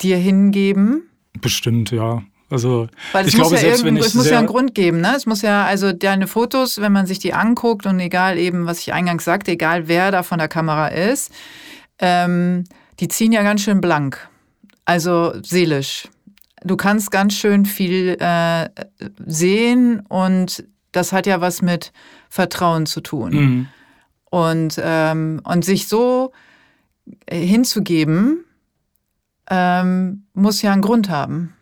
dir 0.02 0.18
hingeben? 0.18 1.04
Bestimmt, 1.42 1.92
ja. 1.92 2.24
Also 2.50 2.88
Weil 3.14 3.28
ich 3.28 3.34
glaube, 3.34 3.56
ja 3.56 3.62
selbst 3.62 3.84
wenn 3.84 3.98
ich 3.98 4.06
es 4.06 4.14
muss 4.14 4.30
ja 4.30 4.38
einen 4.38 4.48
Grund 4.48 4.76
geben, 4.76 5.02
ne? 5.02 5.14
Es 5.16 5.26
muss 5.26 5.42
ja, 5.42 5.66
also 5.66 5.92
deine 5.92 6.28
Fotos, 6.28 6.80
wenn 6.80 6.92
man 6.92 7.08
sich 7.08 7.18
die 7.18 7.34
anguckt 7.34 7.88
und 7.88 8.00
egal 8.00 8.38
eben, 8.38 8.68
was 8.68 8.80
ich 8.80 8.94
eingangs 8.94 9.24
sagte, 9.24 9.52
egal 9.52 9.88
wer 9.88 10.12
da 10.12 10.22
von 10.22 10.38
der 10.38 10.48
Kamera 10.48 10.90
ist, 10.90 11.32
ähm, 11.98 12.66
die 13.00 13.08
ziehen 13.08 13.32
ja 13.32 13.42
ganz 13.42 13.62
schön 13.62 13.82
blank. 13.82 14.30
Also 14.86 15.34
seelisch. 15.42 16.08
Du 16.64 16.78
kannst 16.78 17.10
ganz 17.10 17.34
schön 17.34 17.66
viel 17.66 18.18
äh, 18.20 18.70
sehen 19.26 20.02
und 20.08 20.64
das 20.92 21.12
hat 21.12 21.26
ja 21.26 21.42
was 21.42 21.62
mit 21.62 21.92
Vertrauen 22.34 22.88
zu 22.88 23.00
tun. 23.02 23.32
Mhm. 23.32 23.68
Und, 24.32 24.82
ähm, 24.84 25.40
und 25.44 25.64
sich 25.64 25.88
so 25.88 26.32
äh, 27.28 27.40
hinzugeben, 27.40 28.44
ähm, 29.52 30.24
muss 30.34 30.64
ja 30.64 30.74
einen 30.74 30.82
Grund 30.82 31.10
haben. 31.10 31.54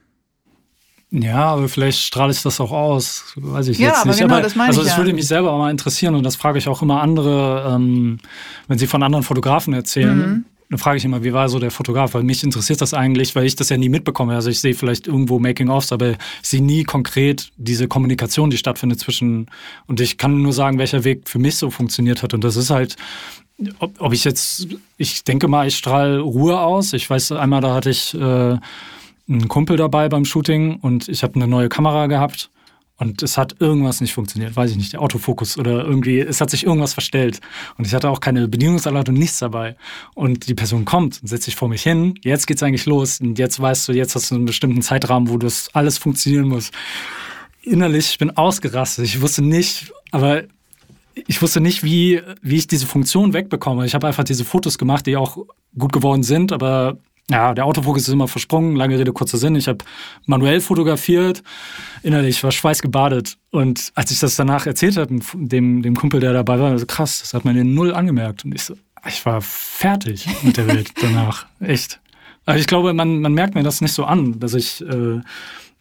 Ja, 1.09 1.47
aber 1.47 1.67
vielleicht 1.67 1.99
strahle 1.99 2.31
ich 2.31 2.41
das 2.41 2.61
auch 2.61 2.71
aus, 2.71 3.33
weiß 3.35 3.67
ich 3.67 3.79
ja, 3.79 3.89
jetzt 3.89 4.05
nicht. 4.05 4.19
Genau, 4.19 4.35
aber 4.35 4.43
das 4.43 4.57
also 4.57 4.79
ich 4.79 4.87
das 4.87 4.93
ja. 4.93 4.97
würde 4.97 5.11
mich 5.11 5.27
selber 5.27 5.51
auch 5.51 5.57
mal 5.57 5.71
interessieren 5.71 6.15
und 6.15 6.23
das 6.23 6.37
frage 6.37 6.57
ich 6.57 6.69
auch 6.69 6.81
immer 6.81 7.01
andere, 7.01 7.69
ähm, 7.75 8.19
wenn 8.69 8.77
sie 8.77 8.87
von 8.87 9.03
anderen 9.03 9.25
Fotografen 9.25 9.73
erzählen. 9.73 10.17
Mhm. 10.17 10.45
Dann 10.71 10.77
frage 10.77 10.97
ich 10.97 11.03
immer, 11.03 11.21
wie 11.21 11.33
war 11.33 11.49
so 11.49 11.59
der 11.59 11.69
Fotograf? 11.69 12.13
Weil 12.13 12.23
mich 12.23 12.45
interessiert 12.45 12.79
das 12.79 12.93
eigentlich, 12.93 13.35
weil 13.35 13.45
ich 13.45 13.57
das 13.57 13.67
ja 13.67 13.75
nie 13.75 13.89
mitbekomme. 13.89 14.33
Also 14.33 14.49
ich 14.49 14.61
sehe 14.61 14.73
vielleicht 14.73 15.05
irgendwo 15.05 15.37
Making-ofs, 15.37 15.91
aber 15.91 16.11
ich 16.11 16.17
sehe 16.43 16.63
nie 16.63 16.85
konkret 16.85 17.51
diese 17.57 17.89
Kommunikation, 17.89 18.49
die 18.49 18.57
stattfindet 18.57 18.97
zwischen. 19.01 19.47
Und 19.87 19.99
ich 19.99 20.17
kann 20.17 20.41
nur 20.41 20.53
sagen, 20.53 20.77
welcher 20.77 21.03
Weg 21.03 21.27
für 21.27 21.39
mich 21.39 21.57
so 21.57 21.71
funktioniert 21.71 22.23
hat. 22.23 22.33
Und 22.33 22.45
das 22.45 22.55
ist 22.55 22.69
halt, 22.69 22.95
ob, 23.79 23.99
ob 23.99 24.13
ich 24.13 24.23
jetzt, 24.23 24.69
ich 24.95 25.25
denke 25.25 25.49
mal, 25.49 25.67
ich 25.67 25.75
strahle 25.75 26.21
Ruhe 26.21 26.61
aus. 26.61 26.93
Ich 26.93 27.09
weiß, 27.09 27.33
einmal 27.33 27.59
da 27.59 27.73
hatte 27.73 27.89
ich 27.89 28.13
äh, 28.13 28.17
einen 29.27 29.47
Kumpel 29.49 29.75
dabei 29.75 30.07
beim 30.07 30.23
Shooting 30.23 30.77
und 30.77 31.09
ich 31.09 31.21
habe 31.23 31.35
eine 31.35 31.47
neue 31.47 31.67
Kamera 31.67 32.07
gehabt. 32.07 32.49
Und 33.01 33.23
es 33.23 33.35
hat 33.35 33.55
irgendwas 33.59 33.99
nicht 33.99 34.13
funktioniert, 34.13 34.55
weiß 34.55 34.69
ich 34.69 34.77
nicht, 34.77 34.93
der 34.93 35.01
Autofokus 35.01 35.57
oder 35.57 35.83
irgendwie, 35.83 36.19
es 36.19 36.39
hat 36.39 36.51
sich 36.51 36.67
irgendwas 36.67 36.93
verstellt. 36.93 37.39
Und 37.79 37.87
ich 37.87 37.95
hatte 37.95 38.07
auch 38.11 38.19
keine 38.19 38.47
Bedienungsanleitung, 38.47 39.15
nichts 39.15 39.39
dabei. 39.39 39.75
Und 40.13 40.47
die 40.47 40.53
Person 40.53 40.85
kommt 40.85 41.19
und 41.19 41.27
setzt 41.27 41.45
sich 41.45 41.55
vor 41.55 41.67
mich 41.67 41.81
hin. 41.81 42.13
Jetzt 42.21 42.45
geht's 42.45 42.61
eigentlich 42.61 42.85
los. 42.85 43.19
Und 43.19 43.39
jetzt 43.39 43.59
weißt 43.59 43.87
du, 43.87 43.93
jetzt 43.93 44.13
hast 44.13 44.29
du 44.29 44.35
einen 44.35 44.45
bestimmten 44.45 44.83
Zeitrahmen, 44.83 45.29
wo 45.29 45.39
das 45.39 45.69
alles 45.73 45.97
funktionieren 45.97 46.47
muss. 46.47 46.69
Innerlich, 47.63 48.11
ich 48.11 48.17
bin 48.19 48.37
ausgerastet. 48.37 49.05
Ich 49.05 49.19
wusste 49.19 49.41
nicht, 49.41 49.91
aber 50.11 50.43
ich 51.15 51.41
wusste 51.41 51.59
nicht, 51.59 51.83
wie, 51.83 52.21
wie 52.43 52.57
ich 52.57 52.67
diese 52.67 52.85
Funktion 52.85 53.33
wegbekomme. 53.33 53.83
Ich 53.87 53.95
habe 53.95 54.05
einfach 54.05 54.25
diese 54.25 54.45
Fotos 54.45 54.77
gemacht, 54.77 55.07
die 55.07 55.17
auch 55.17 55.39
gut 55.75 55.91
geworden 55.91 56.21
sind, 56.21 56.51
aber 56.51 56.99
ja, 57.31 57.53
der 57.53 57.65
Autofokus 57.65 58.03
ist 58.03 58.13
immer 58.13 58.27
versprungen, 58.27 58.75
lange 58.75 58.99
Rede, 58.99 59.13
kurzer 59.13 59.37
Sinn. 59.37 59.55
Ich 59.55 59.67
habe 59.67 59.79
manuell 60.25 60.59
fotografiert, 60.59 61.43
innerlich 62.03 62.43
war 62.43 62.51
schweißgebadet. 62.51 63.37
Und 63.51 63.91
als 63.95 64.11
ich 64.11 64.19
das 64.19 64.35
danach 64.35 64.65
erzählt 64.65 64.97
habe, 64.97 65.19
dem, 65.33 65.81
dem 65.81 65.95
Kumpel, 65.95 66.19
der 66.19 66.33
dabei 66.33 66.59
war, 66.59 66.77
so 66.77 66.85
krass, 66.85 67.21
das 67.21 67.33
hat 67.33 67.45
man 67.45 67.55
in 67.55 67.73
Null 67.73 67.93
angemerkt. 67.93 68.43
Und 68.43 68.53
ich 68.53 68.63
so, 68.63 68.75
ich 69.07 69.25
war 69.25 69.41
fertig 69.41 70.27
mit 70.43 70.57
der 70.57 70.67
Welt 70.67 70.91
danach. 71.01 71.45
Echt. 71.61 72.01
Aber 72.45 72.57
ich 72.57 72.67
glaube, 72.67 72.93
man, 72.93 73.21
man 73.21 73.33
merkt 73.33 73.55
mir 73.55 73.63
das 73.63 73.81
nicht 73.81 73.93
so 73.93 74.03
an, 74.03 74.39
dass 74.39 74.53
ich, 74.53 74.81
äh, 74.81 75.21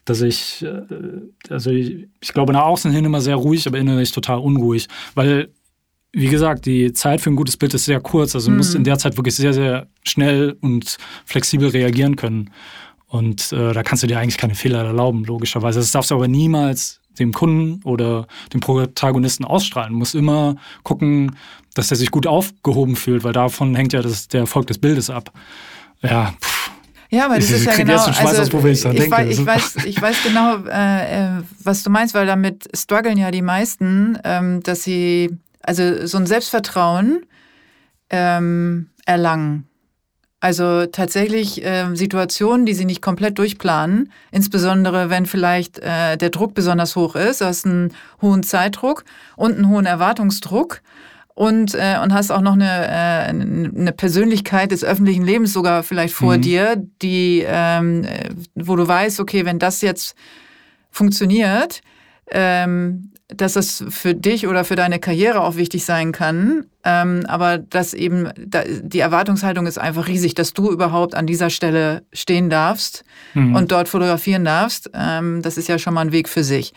dass 0.05 0.21
ich, 0.21 0.63
äh, 0.63 0.83
also 1.49 1.71
ich, 1.71 2.07
ich 2.21 2.33
glaube 2.33 2.53
nach 2.53 2.65
außen 2.65 2.93
hin 2.93 3.05
immer 3.05 3.21
sehr 3.21 3.37
ruhig, 3.37 3.67
aber 3.67 3.79
innerlich 3.79 4.13
total 4.13 4.39
unruhig. 4.39 4.87
Weil 5.15 5.49
wie 6.13 6.29
gesagt, 6.29 6.67
die 6.67 6.93
Zeit 6.93 7.21
für 7.21 7.31
ein 7.31 7.37
gutes 7.37 7.57
Bild 7.57 7.75
ist 7.75 7.85
sehr 7.85 8.01
kurz. 8.01 8.35
Also 8.35 8.51
du 8.51 8.57
musst 8.57 8.75
in 8.75 8.81
mhm. 8.81 8.85
der 8.85 8.99
Zeit 8.99 9.17
wirklich 9.17 9.37
sehr, 9.37 9.53
sehr 9.53 9.87
schnell 10.03 10.57
und 10.61 10.97
flexibel 11.25 11.69
reagieren 11.69 12.17
können. 12.17 12.51
Und 13.07 13.53
äh, 13.53 13.73
da 13.73 13.83
kannst 13.83 14.03
du 14.03 14.07
dir 14.07 14.19
eigentlich 14.19 14.39
keine 14.39 14.55
Fehler 14.55 14.85
erlauben, 14.85 15.25
logischerweise. 15.25 15.81
Das 15.81 15.91
darfst 15.91 16.11
du 16.11 16.15
aber 16.15 16.29
niemals 16.29 17.01
dem 17.19 17.33
Kunden 17.33 17.83
oder 17.85 18.27
dem 18.53 18.61
Protagonisten 18.61 19.45
ausstrahlen. 19.45 19.93
Du 19.93 19.99
musst 19.99 20.15
immer 20.15 20.57
gucken, 20.85 21.37
dass 21.75 21.91
er 21.91 21.97
sich 21.97 22.11
gut 22.11 22.27
aufgehoben 22.27 22.97
fühlt, 22.97 23.25
weil 23.25 23.33
davon 23.33 23.75
hängt 23.75 23.93
ja 23.93 24.03
das, 24.03 24.29
der 24.29 24.41
Erfolg 24.41 24.67
des 24.69 24.79
Bildes 24.79 25.11
ab. 25.11 25.33
Ja, 26.03 26.35
pff. 26.41 26.71
Ja, 27.11 27.25
aber 27.25 27.37
das 27.37 27.51
ich, 27.51 27.57
ist 27.57 27.65
ja 27.65 27.75
genau. 27.75 27.95
Also, 27.95 28.11
ich, 28.11 28.19
ich, 28.21 29.11
weiß, 29.11 29.39
ich, 29.39 29.45
weiß, 29.47 29.77
ich 29.85 30.01
weiß 30.01 30.23
genau, 30.23 30.59
äh, 30.67 31.39
äh, 31.39 31.43
was 31.65 31.83
du 31.83 31.91
meinst, 31.91 32.15
weil 32.15 32.27
damit 32.27 32.69
strugglen 32.73 33.19
ja 33.19 33.33
die 33.33 33.43
meisten, 33.43 34.17
ähm, 34.23 34.63
dass 34.63 34.85
sie 34.85 35.37
also 35.63 36.07
so 36.07 36.19
ein 36.19 36.27
Selbstvertrauen 36.27 37.27
ähm, 38.11 38.91
erlangen. 39.07 39.67
Also 40.43 40.87
tatsächlich 40.87 41.63
äh, 41.63 41.95
Situationen, 41.95 42.65
die 42.65 42.73
sie 42.73 42.87
nicht 42.87 43.03
komplett 43.03 43.39
durchplanen, 43.39 44.11
insbesondere 44.31 45.11
wenn 45.11 45.27
vielleicht 45.27 45.79
äh, 45.81 46.17
der 46.17 46.31
Druck 46.31 46.55
besonders 46.55 46.97
hoch 46.97 47.15
ist, 47.15 47.43
du 47.43 47.45
hast 47.45 47.67
einen 47.67 47.93
hohen 48.23 48.43
Zeitdruck 48.43 49.05
und 49.37 49.57
einen 49.57 49.69
hohen 49.69 49.85
Erwartungsdruck 49.85 50.81
und, 51.35 51.75
äh, 51.75 51.99
und 52.03 52.15
hast 52.15 52.31
auch 52.31 52.41
noch 52.41 52.55
eine, 52.55 52.87
äh, 52.87 53.29
eine 53.29 53.93
Persönlichkeit 53.93 54.73
des 54.73 54.83
öffentlichen 54.83 55.25
Lebens 55.25 55.53
sogar 55.53 55.83
vielleicht 55.83 56.15
vor 56.15 56.39
mhm. 56.39 56.43
dir, 56.43 56.77
die, 57.03 57.45
ähm, 57.47 58.07
wo 58.55 58.77
du 58.77 58.89
weißt, 58.89 59.21
okay, 59.21 59.45
wenn 59.45 59.59
das 59.59 59.83
jetzt 59.83 60.15
funktioniert, 60.91 61.83
ähm, 62.31 63.13
dass 63.35 63.57
es 63.57 63.85
für 63.89 64.15
dich 64.15 64.47
oder 64.47 64.65
für 64.65 64.77
deine 64.77 64.99
Karriere 64.99 65.41
auch 65.41 65.57
wichtig 65.57 65.85
sein 65.85 66.13
kann. 66.13 66.67
Ähm, 66.85 67.25
aber 67.27 67.59
dass 67.59 67.95
eben 67.95 68.31
da, 68.37 68.63
die 68.65 69.01
Erwartungshaltung 69.01 69.67
ist 69.67 69.79
einfach 69.79 70.09
riesig, 70.09 70.35
dass 70.35 70.53
du 70.53 70.71
überhaupt 70.71 71.15
an 71.15 71.27
dieser 71.27 71.51
Stelle 71.51 72.03
stehen 72.13 72.51
darfst 72.51 73.05
mhm. 73.35 73.55
und 73.55 73.73
dort 73.73 73.89
fotografieren 73.89 74.45
darfst. 74.45 74.91
Ähm, 74.95 75.43
das 75.43 75.57
ist 75.57 75.69
ja 75.69 75.79
schon 75.79 75.95
mal 75.95 76.03
ein 76.03 76.13
Weg 76.13 76.29
für 76.29 76.45
sich. 76.45 76.73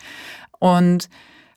Und, 0.58 1.08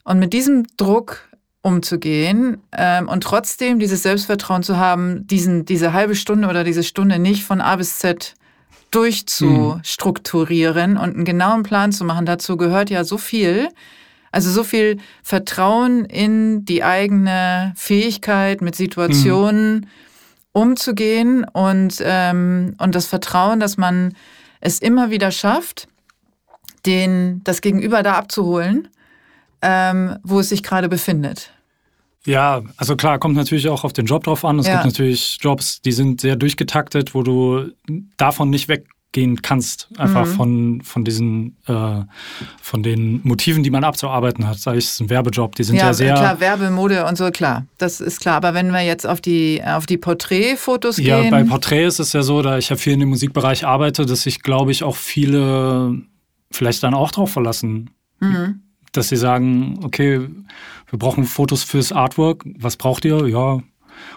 und 0.03 0.19
mit 0.19 0.33
diesem 0.33 0.65
Druck 0.77 1.29
umzugehen 1.61 2.57
ähm, 2.71 3.09
und 3.09 3.23
trotzdem 3.23 3.79
dieses 3.79 4.03
Selbstvertrauen 4.03 4.63
zu 4.63 4.77
haben, 4.77 5.27
diesen, 5.27 5.65
diese 5.65 5.93
halbe 5.93 6.15
Stunde 6.15 6.47
oder 6.47 6.63
diese 6.63 6.83
Stunde 6.83 7.19
nicht 7.19 7.43
von 7.43 7.61
A 7.61 7.75
bis 7.75 7.99
Z 7.99 8.35
durchzustrukturieren 8.91 10.91
mhm. 10.91 10.97
und 10.97 11.15
einen 11.15 11.25
genauen 11.25 11.63
Plan 11.63 11.91
zu 11.91 12.05
machen. 12.05 12.25
Dazu 12.25 12.55
gehört 12.57 12.89
ja 12.89 13.03
so 13.03 13.17
viel. 13.17 13.67
Also 14.31 14.51
so 14.51 14.63
viel 14.63 14.97
Vertrauen 15.23 16.05
in 16.05 16.65
die 16.65 16.83
eigene 16.83 17.73
Fähigkeit, 17.75 18.61
mit 18.61 18.75
Situationen 18.75 19.75
mhm. 19.75 19.87
umzugehen 20.51 21.45
und, 21.45 22.01
ähm, 22.01 22.75
und 22.77 22.95
das 22.95 23.07
Vertrauen, 23.07 23.59
dass 23.59 23.77
man 23.77 24.13
es 24.59 24.79
immer 24.79 25.09
wieder 25.11 25.31
schafft, 25.31 25.87
den, 26.85 27.41
das 27.43 27.61
Gegenüber 27.61 28.03
da 28.03 28.13
abzuholen, 28.13 28.87
ähm, 29.61 30.17
wo 30.23 30.39
es 30.39 30.49
sich 30.49 30.63
gerade 30.63 30.89
befindet. 30.89 31.51
Ja, 32.25 32.61
also 32.75 32.97
klar, 32.97 33.19
kommt 33.19 33.35
natürlich 33.35 33.69
auch 33.69 33.85
auf 33.85 33.93
den 33.93 34.05
Job 34.05 34.25
drauf 34.25 34.43
an. 34.43 34.59
Es 34.59 34.67
ja. 34.67 34.73
gibt 34.73 34.85
natürlich 34.85 35.37
Jobs, 35.39 35.81
die 35.81 35.93
sind 35.93 36.19
sehr 36.19 36.35
durchgetaktet, 36.35 37.15
wo 37.15 37.23
du 37.23 37.71
davon 38.17 38.49
nicht 38.49 38.67
weg 38.67 38.85
gehen 39.13 39.41
kannst, 39.41 39.89
einfach 39.97 40.25
mhm. 40.25 40.31
von, 40.31 40.81
von 40.81 41.05
diesen, 41.05 41.57
äh, 41.65 42.01
von 42.61 42.83
den 42.83 43.21
Motiven, 43.23 43.63
die 43.63 43.69
man 43.69 43.83
abzuarbeiten 43.83 44.47
hat. 44.47 44.59
Sei 44.59 44.75
es 44.75 44.99
ein 44.99 45.09
Werbejob, 45.09 45.55
die 45.55 45.63
sind 45.63 45.77
ja, 45.77 45.87
ja 45.87 45.93
sehr. 45.93 46.13
Klar, 46.13 46.39
Werbemode 46.39 47.05
und 47.05 47.17
so, 47.17 47.31
klar, 47.31 47.65
das 47.77 48.01
ist 48.01 48.19
klar. 48.19 48.35
Aber 48.35 48.53
wenn 48.53 48.71
wir 48.71 48.81
jetzt 48.81 49.07
auf 49.07 49.21
die, 49.21 49.61
auf 49.65 49.85
die 49.85 49.97
Porträtfotos 49.97 50.97
ja, 50.97 51.21
gehen. 51.21 51.31
Ja, 51.33 51.39
bei 51.39 51.43
Porträts 51.43 51.99
ist 51.99 52.07
es 52.07 52.13
ja 52.13 52.21
so, 52.21 52.41
da 52.41 52.57
ich 52.57 52.69
ja 52.69 52.75
viel 52.75 52.93
in 52.93 52.99
dem 52.99 53.09
Musikbereich 53.09 53.65
arbeite, 53.65 54.05
dass 54.05 54.21
sich, 54.21 54.43
glaube 54.43 54.71
ich, 54.71 54.83
auch 54.83 54.95
viele 54.95 56.01
vielleicht 56.51 56.83
dann 56.83 56.93
auch 56.93 57.11
drauf 57.11 57.31
verlassen. 57.31 57.89
Mhm. 58.19 58.61
Dass 58.91 59.09
sie 59.09 59.17
sagen, 59.17 59.79
okay, 59.83 60.27
wir 60.89 60.99
brauchen 60.99 61.25
Fotos 61.25 61.63
fürs 61.63 61.91
Artwork. 61.91 62.43
Was 62.57 62.77
braucht 62.77 63.05
ihr? 63.05 63.27
Ja, 63.27 63.61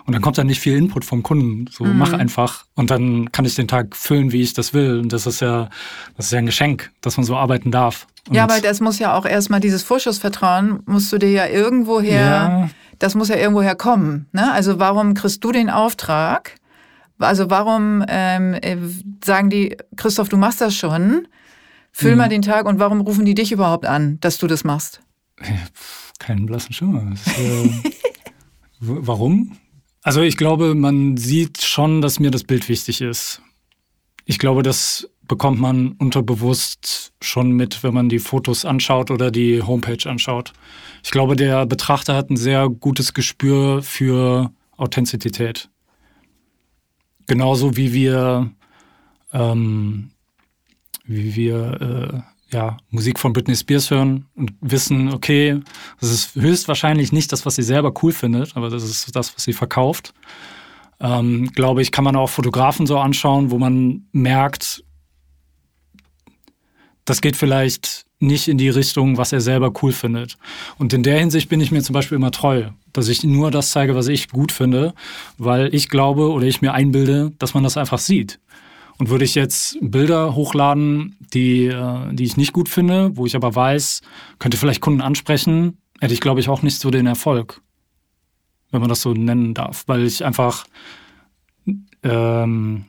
und 0.06 0.12
dann 0.12 0.22
kommt 0.22 0.38
da 0.38 0.44
nicht 0.44 0.60
viel 0.60 0.76
Input 0.76 1.04
vom 1.04 1.22
Kunden. 1.22 1.66
So, 1.70 1.84
mhm. 1.84 1.98
mach 1.98 2.12
einfach. 2.12 2.64
Und 2.74 2.90
dann 2.90 3.32
kann 3.32 3.44
ich 3.44 3.54
den 3.54 3.68
Tag 3.68 3.96
füllen, 3.96 4.32
wie 4.32 4.42
ich 4.42 4.52
das 4.52 4.74
will. 4.74 4.98
Und 5.00 5.12
das 5.12 5.26
ist 5.26 5.40
ja, 5.40 5.68
das 6.16 6.26
ist 6.26 6.32
ja 6.32 6.38
ein 6.38 6.46
Geschenk, 6.46 6.90
dass 7.00 7.16
man 7.16 7.24
so 7.24 7.36
arbeiten 7.36 7.70
darf. 7.70 8.06
Und 8.28 8.34
ja, 8.34 8.44
aber 8.44 8.60
das 8.60 8.80
muss 8.80 8.98
ja 8.98 9.16
auch 9.16 9.26
erstmal 9.26 9.60
dieses 9.60 9.82
Vorschussvertrauen, 9.82 10.80
musst 10.86 11.12
du 11.12 11.18
dir 11.18 11.30
ja 11.30 11.46
irgendwoher, 11.46 12.20
ja. 12.20 12.70
das 12.98 13.14
muss 13.14 13.28
ja 13.28 13.36
irgendwoher 13.36 13.74
kommen. 13.74 14.26
Ne? 14.32 14.52
Also 14.52 14.78
warum 14.78 15.14
kriegst 15.14 15.42
du 15.42 15.52
den 15.52 15.70
Auftrag? 15.70 16.56
Also 17.18 17.50
warum 17.50 18.04
ähm, 18.08 18.54
äh, 18.54 18.76
sagen 19.24 19.50
die, 19.50 19.76
Christoph, 19.96 20.28
du 20.28 20.36
machst 20.36 20.60
das 20.60 20.74
schon, 20.74 21.28
füll 21.92 22.12
mhm. 22.12 22.18
mal 22.18 22.28
den 22.28 22.42
Tag 22.42 22.66
und 22.66 22.78
warum 22.78 23.00
rufen 23.00 23.24
die 23.24 23.34
dich 23.34 23.52
überhaupt 23.52 23.86
an, 23.86 24.18
dass 24.20 24.38
du 24.38 24.46
das 24.46 24.64
machst? 24.64 25.00
Keinen 26.18 26.46
blassen 26.46 26.72
Schimmer. 26.72 27.14
Äh, 27.26 27.70
warum? 28.80 29.56
Also 30.02 30.22
ich 30.22 30.36
glaube, 30.36 30.74
man 30.74 31.16
sieht 31.16 31.60
schon, 31.62 32.00
dass 32.00 32.20
mir 32.20 32.30
das 32.30 32.44
Bild 32.44 32.68
wichtig 32.68 33.00
ist. 33.00 33.42
Ich 34.24 34.38
glaube, 34.38 34.62
das 34.62 35.10
bekommt 35.28 35.60
man 35.60 35.92
unterbewusst 35.92 37.12
schon 37.20 37.52
mit, 37.52 37.82
wenn 37.82 37.94
man 37.94 38.08
die 38.08 38.18
Fotos 38.18 38.64
anschaut 38.64 39.10
oder 39.10 39.30
die 39.30 39.62
Homepage 39.62 40.08
anschaut. 40.08 40.52
Ich 41.04 41.10
glaube, 41.10 41.36
der 41.36 41.66
Betrachter 41.66 42.16
hat 42.16 42.30
ein 42.30 42.36
sehr 42.36 42.68
gutes 42.68 43.14
Gespür 43.14 43.82
für 43.82 44.50
Authentizität. 44.76 45.68
Genauso 47.26 47.76
wie 47.76 47.92
wir, 47.92 48.50
ähm, 49.32 50.10
wie 51.04 51.36
wir 51.36 52.24
äh, 52.26 52.29
ja, 52.52 52.76
Musik 52.90 53.18
von 53.18 53.32
Britney 53.32 53.56
Spears 53.56 53.90
hören 53.90 54.26
und 54.34 54.52
wissen, 54.60 55.12
okay, 55.12 55.60
das 56.00 56.10
ist 56.10 56.34
höchstwahrscheinlich 56.34 57.12
nicht 57.12 57.32
das, 57.32 57.46
was 57.46 57.56
sie 57.56 57.62
selber 57.62 57.92
cool 58.02 58.12
findet, 58.12 58.56
aber 58.56 58.70
das 58.70 58.82
ist 58.82 59.14
das, 59.14 59.34
was 59.34 59.44
sie 59.44 59.52
verkauft. 59.52 60.12
Ähm, 61.00 61.50
glaube 61.54 61.82
ich, 61.82 61.92
kann 61.92 62.04
man 62.04 62.16
auch 62.16 62.28
Fotografen 62.28 62.86
so 62.86 62.98
anschauen, 62.98 63.50
wo 63.50 63.58
man 63.58 64.06
merkt, 64.12 64.84
das 67.04 67.20
geht 67.20 67.36
vielleicht 67.36 68.06
nicht 68.20 68.48
in 68.48 68.58
die 68.58 68.68
Richtung, 68.68 69.16
was 69.16 69.32
er 69.32 69.40
selber 69.40 69.72
cool 69.82 69.92
findet. 69.92 70.36
Und 70.78 70.92
in 70.92 71.02
der 71.02 71.18
Hinsicht 71.18 71.48
bin 71.48 71.60
ich 71.60 71.72
mir 71.72 71.82
zum 71.82 71.94
Beispiel 71.94 72.16
immer 72.16 72.30
treu, 72.30 72.68
dass 72.92 73.08
ich 73.08 73.24
nur 73.24 73.50
das 73.50 73.70
zeige, 73.70 73.94
was 73.94 74.08
ich 74.08 74.28
gut 74.28 74.52
finde, 74.52 74.94
weil 75.38 75.74
ich 75.74 75.88
glaube 75.88 76.30
oder 76.30 76.46
ich 76.46 76.60
mir 76.60 76.74
einbilde, 76.74 77.32
dass 77.38 77.54
man 77.54 77.64
das 77.64 77.78
einfach 77.78 77.98
sieht. 77.98 78.38
Und 79.00 79.08
würde 79.08 79.24
ich 79.24 79.34
jetzt 79.34 79.78
Bilder 79.80 80.34
hochladen, 80.34 81.16
die, 81.32 81.66
äh, 81.66 82.12
die 82.12 82.24
ich 82.24 82.36
nicht 82.36 82.52
gut 82.52 82.68
finde, 82.68 83.16
wo 83.16 83.26
ich 83.26 83.34
aber 83.34 83.54
weiß, 83.54 84.02
könnte 84.38 84.56
vielleicht 84.56 84.80
Kunden 84.80 85.00
ansprechen, 85.00 85.78
hätte 86.00 86.14
ich, 86.14 86.20
glaube 86.20 86.40
ich, 86.40 86.48
auch 86.48 86.62
nicht 86.62 86.78
so 86.78 86.90
den 86.90 87.06
Erfolg, 87.06 87.60
wenn 88.70 88.80
man 88.80 88.88
das 88.88 89.00
so 89.00 89.14
nennen 89.14 89.54
darf, 89.54 89.84
weil 89.86 90.04
ich 90.04 90.24
einfach 90.24 90.66
ähm, 92.02 92.84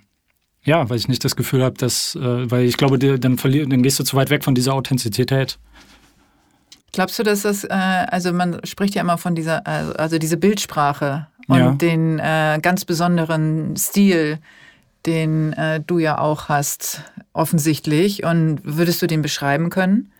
ja, 0.64 0.90
weil 0.90 0.98
ich 0.98 1.08
nicht 1.08 1.24
das 1.26 1.36
Gefühl 1.36 1.64
habe, 1.64 1.76
dass, 1.78 2.16
äh, 2.16 2.52
weil 2.52 2.66
ich 2.66 2.78
glaube, 2.78 3.00
dann, 3.00 3.20
dann 3.38 3.84
gehst 3.84 4.00
du 4.00 4.04
zu 4.04 4.16
weit 4.16 4.30
weg 4.30 4.44
von 4.44 4.54
dieser 4.54 4.74
Authentizität. 4.74 5.58
Glaubst 6.94 7.18
du, 7.18 7.24
dass 7.24 7.44
das, 7.44 7.64
äh, 7.64 7.70
also 7.70 8.32
man 8.34 8.60
spricht 8.66 8.96
ja 8.96 9.02
immer 9.02 9.18
von 9.18 9.34
dieser, 9.34 9.66
also, 9.66 9.94
also 9.94 10.18
diese 10.20 10.38
Bildsprache 10.38 11.28
und 11.48 11.58
ja. 11.58 11.72
den 11.72 12.20
äh, 12.20 12.60
ganz 12.62 12.86
besonderen 12.86 13.76
Stil, 13.76 14.40
den 15.06 15.54
äh, 15.54 15.80
du 15.80 16.00
ja 16.00 16.18
auch 16.18 16.50
hast, 16.50 17.04
offensichtlich. 17.34 18.24
Und 18.24 18.62
würdest 18.64 19.02
du 19.02 19.08
den 19.08 19.22
beschreiben 19.22 19.70
können, 19.70 20.12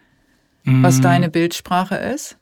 mm. 0.64 0.84
was 0.84 1.02
deine 1.02 1.30
Bildsprache 1.30 1.96
ist? 1.96 2.38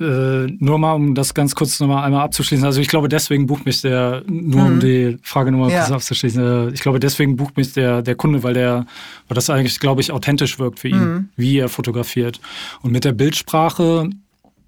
Äh, 0.00 0.46
nur 0.58 0.78
mal, 0.78 0.94
um 0.94 1.14
das 1.14 1.34
ganz 1.34 1.54
kurz 1.54 1.78
nochmal 1.78 2.04
einmal 2.04 2.22
abzuschließen. 2.22 2.64
Also 2.64 2.80
ich 2.80 2.88
glaube, 2.88 3.10
deswegen 3.10 3.46
bucht 3.46 3.66
mich 3.66 3.82
der, 3.82 4.22
nur 4.26 4.62
mhm. 4.62 4.72
um 4.72 4.80
die 4.80 5.18
Frage 5.22 5.52
nochmal 5.52 5.70
ja. 5.70 5.80
kurz 5.80 5.92
abzuschließen, 5.92 6.42
äh, 6.42 6.72
ich 6.72 6.80
glaube, 6.80 7.00
deswegen 7.00 7.36
bucht 7.36 7.58
mich 7.58 7.74
der, 7.74 8.00
der 8.00 8.14
Kunde, 8.14 8.42
weil 8.42 8.54
der, 8.54 8.86
weil 9.28 9.34
das 9.34 9.50
eigentlich, 9.50 9.78
glaube 9.78 10.00
ich, 10.00 10.10
authentisch 10.10 10.58
wirkt 10.58 10.80
für 10.80 10.88
ihn, 10.88 11.04
mhm. 11.04 11.28
wie 11.36 11.58
er 11.58 11.68
fotografiert. 11.68 12.40
Und 12.80 12.92
mit 12.92 13.04
der 13.04 13.12
Bildsprache 13.12 14.08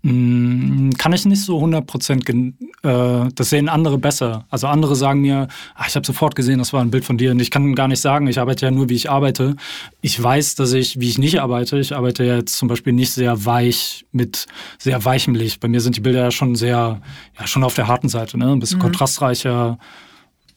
kann 0.05 1.13
ich 1.13 1.25
nicht 1.27 1.45
so 1.45 1.57
100 1.57 1.87
Prozent, 1.87 2.29
äh, 2.29 2.35
das 2.83 3.51
sehen 3.51 3.69
andere 3.69 3.99
besser. 3.99 4.47
Also 4.51 4.67
andere 4.67 4.97
sagen 4.97 5.21
mir, 5.21 5.47
ach, 5.77 5.87
ich 5.87 5.95
habe 5.95 6.05
sofort 6.05 6.35
gesehen, 6.35 6.59
das 6.59 6.73
war 6.73 6.81
ein 6.81 6.91
Bild 6.91 7.05
von 7.05 7.19
dir 7.19 7.31
und 7.31 7.41
ich 7.41 7.53
kann 7.53 7.77
gar 7.77 7.87
nicht 7.87 8.01
sagen, 8.01 8.27
ich 8.27 8.41
arbeite 8.41 8.67
ja 8.67 8.73
nur, 8.73 8.89
wie 8.89 8.95
ich 8.95 9.11
arbeite. 9.11 9.55
Ich 10.01 10.21
weiß, 10.21 10.57
dass 10.57 10.73
ich, 10.73 10.99
wie 10.99 11.09
ich 11.09 11.19
nicht 11.19 11.41
arbeite, 11.41 11.79
ich 11.79 11.95
arbeite 11.95 12.25
ja 12.25 12.37
jetzt 12.37 12.57
zum 12.59 12.67
Beispiel 12.67 12.93
nicht 12.93 13.13
sehr 13.13 13.45
weich 13.45 14.05
mit 14.11 14.47
sehr 14.77 15.05
weichem 15.05 15.37
Licht. 15.37 15.61
Bei 15.61 15.69
mir 15.69 15.81
sind 15.81 15.97
die 15.97 16.01
Bilder 16.01 16.23
ja 16.23 16.31
schon 16.33 16.57
sehr, 16.57 17.01
ja 17.39 17.47
schon 17.47 17.63
auf 17.63 17.75
der 17.75 17.87
harten 17.87 18.09
Seite, 18.09 18.37
ne? 18.39 18.51
ein 18.51 18.59
bisschen 18.59 18.79
mhm. 18.79 18.83
kontrastreicher, 18.83 19.79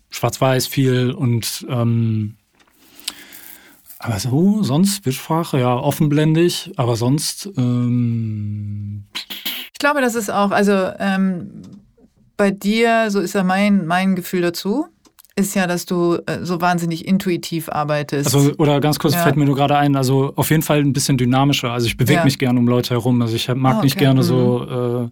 schwarz-weiß 0.10 0.66
viel 0.66 1.12
und 1.12 1.68
ähm, 1.70 2.38
aber 4.06 4.20
so, 4.20 4.62
sonst 4.62 5.02
Bildsprache, 5.02 5.60
ja, 5.60 5.76
offenblendig, 5.76 6.72
aber 6.76 6.96
sonst. 6.96 7.50
Ähm 7.58 9.06
ich 9.74 9.80
glaube, 9.80 10.02
das 10.02 10.14
ist 10.14 10.30
auch, 10.30 10.52
also 10.52 10.92
ähm, 11.00 11.64
bei 12.38 12.52
dir, 12.52 13.10
so 13.10 13.20
ist 13.20 13.34
ja 13.34 13.44
mein, 13.44 13.88
mein 13.88 14.16
Gefühl 14.16 14.42
dazu, 14.42 14.86
ist 15.36 15.56
ja, 15.56 15.66
dass 15.66 15.86
du 15.86 16.20
äh, 16.28 16.44
so 16.44 16.62
wahnsinnig 16.62 17.08
intuitiv 17.08 17.68
arbeitest. 17.68 18.34
Also, 18.34 18.54
oder 18.58 18.80
ganz 18.80 19.00
kurz 19.00 19.16
ja. 19.16 19.24
fällt 19.24 19.38
mir 19.38 19.46
nur 19.46 19.56
gerade 19.56 19.76
ein, 19.76 19.96
also 19.96 20.34
auf 20.36 20.52
jeden 20.52 20.62
Fall 20.62 20.80
ein 20.80 20.94
bisschen 20.94 21.18
dynamischer. 21.18 21.72
Also 21.72 21.88
ich 21.88 21.98
bewege 21.98 22.20
ja. 22.20 22.24
mich 22.24 22.38
gerne 22.38 22.60
um 22.60 22.68
Leute 22.68 22.92
herum. 22.92 23.22
Also 23.22 23.36
ich 23.36 23.48
mag 23.48 23.58
oh, 23.58 23.78
okay. 23.78 23.86
nicht 23.86 23.98
gerne 23.98 24.22
mhm. 24.22 24.24
so. 24.24 25.04
Äh, 25.06 25.10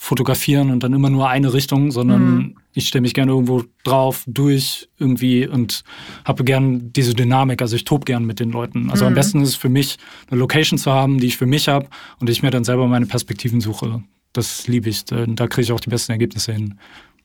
fotografieren 0.00 0.70
und 0.70 0.84
dann 0.84 0.92
immer 0.94 1.10
nur 1.10 1.28
eine 1.28 1.52
Richtung, 1.52 1.90
sondern 1.90 2.34
mhm. 2.36 2.56
Ich 2.78 2.86
stelle 2.86 3.02
mich 3.02 3.12
gerne 3.12 3.32
irgendwo 3.32 3.64
drauf, 3.82 4.22
durch 4.28 4.88
irgendwie 4.98 5.48
und 5.48 5.82
habe 6.24 6.44
gern 6.44 6.92
diese 6.92 7.12
Dynamik. 7.12 7.60
Also 7.60 7.74
ich 7.74 7.82
tobe 7.82 8.04
gern 8.04 8.24
mit 8.24 8.38
den 8.38 8.52
Leuten. 8.52 8.88
Also 8.88 9.04
mhm. 9.04 9.08
am 9.08 9.14
besten 9.14 9.42
ist 9.42 9.48
es 9.48 9.56
für 9.56 9.68
mich, 9.68 9.98
eine 10.30 10.38
Location 10.38 10.78
zu 10.78 10.92
haben, 10.92 11.18
die 11.18 11.26
ich 11.26 11.36
für 11.36 11.46
mich 11.46 11.66
habe 11.66 11.88
und 12.20 12.30
ich 12.30 12.40
mir 12.40 12.52
dann 12.52 12.62
selber 12.62 12.86
meine 12.86 13.06
Perspektiven 13.06 13.60
suche. 13.60 14.04
Das 14.32 14.68
liebe 14.68 14.88
ich. 14.88 15.04
Da 15.04 15.48
kriege 15.48 15.62
ich 15.62 15.72
auch 15.72 15.80
die 15.80 15.90
besten 15.90 16.12
Ergebnisse 16.12 16.52
hin. 16.52 16.78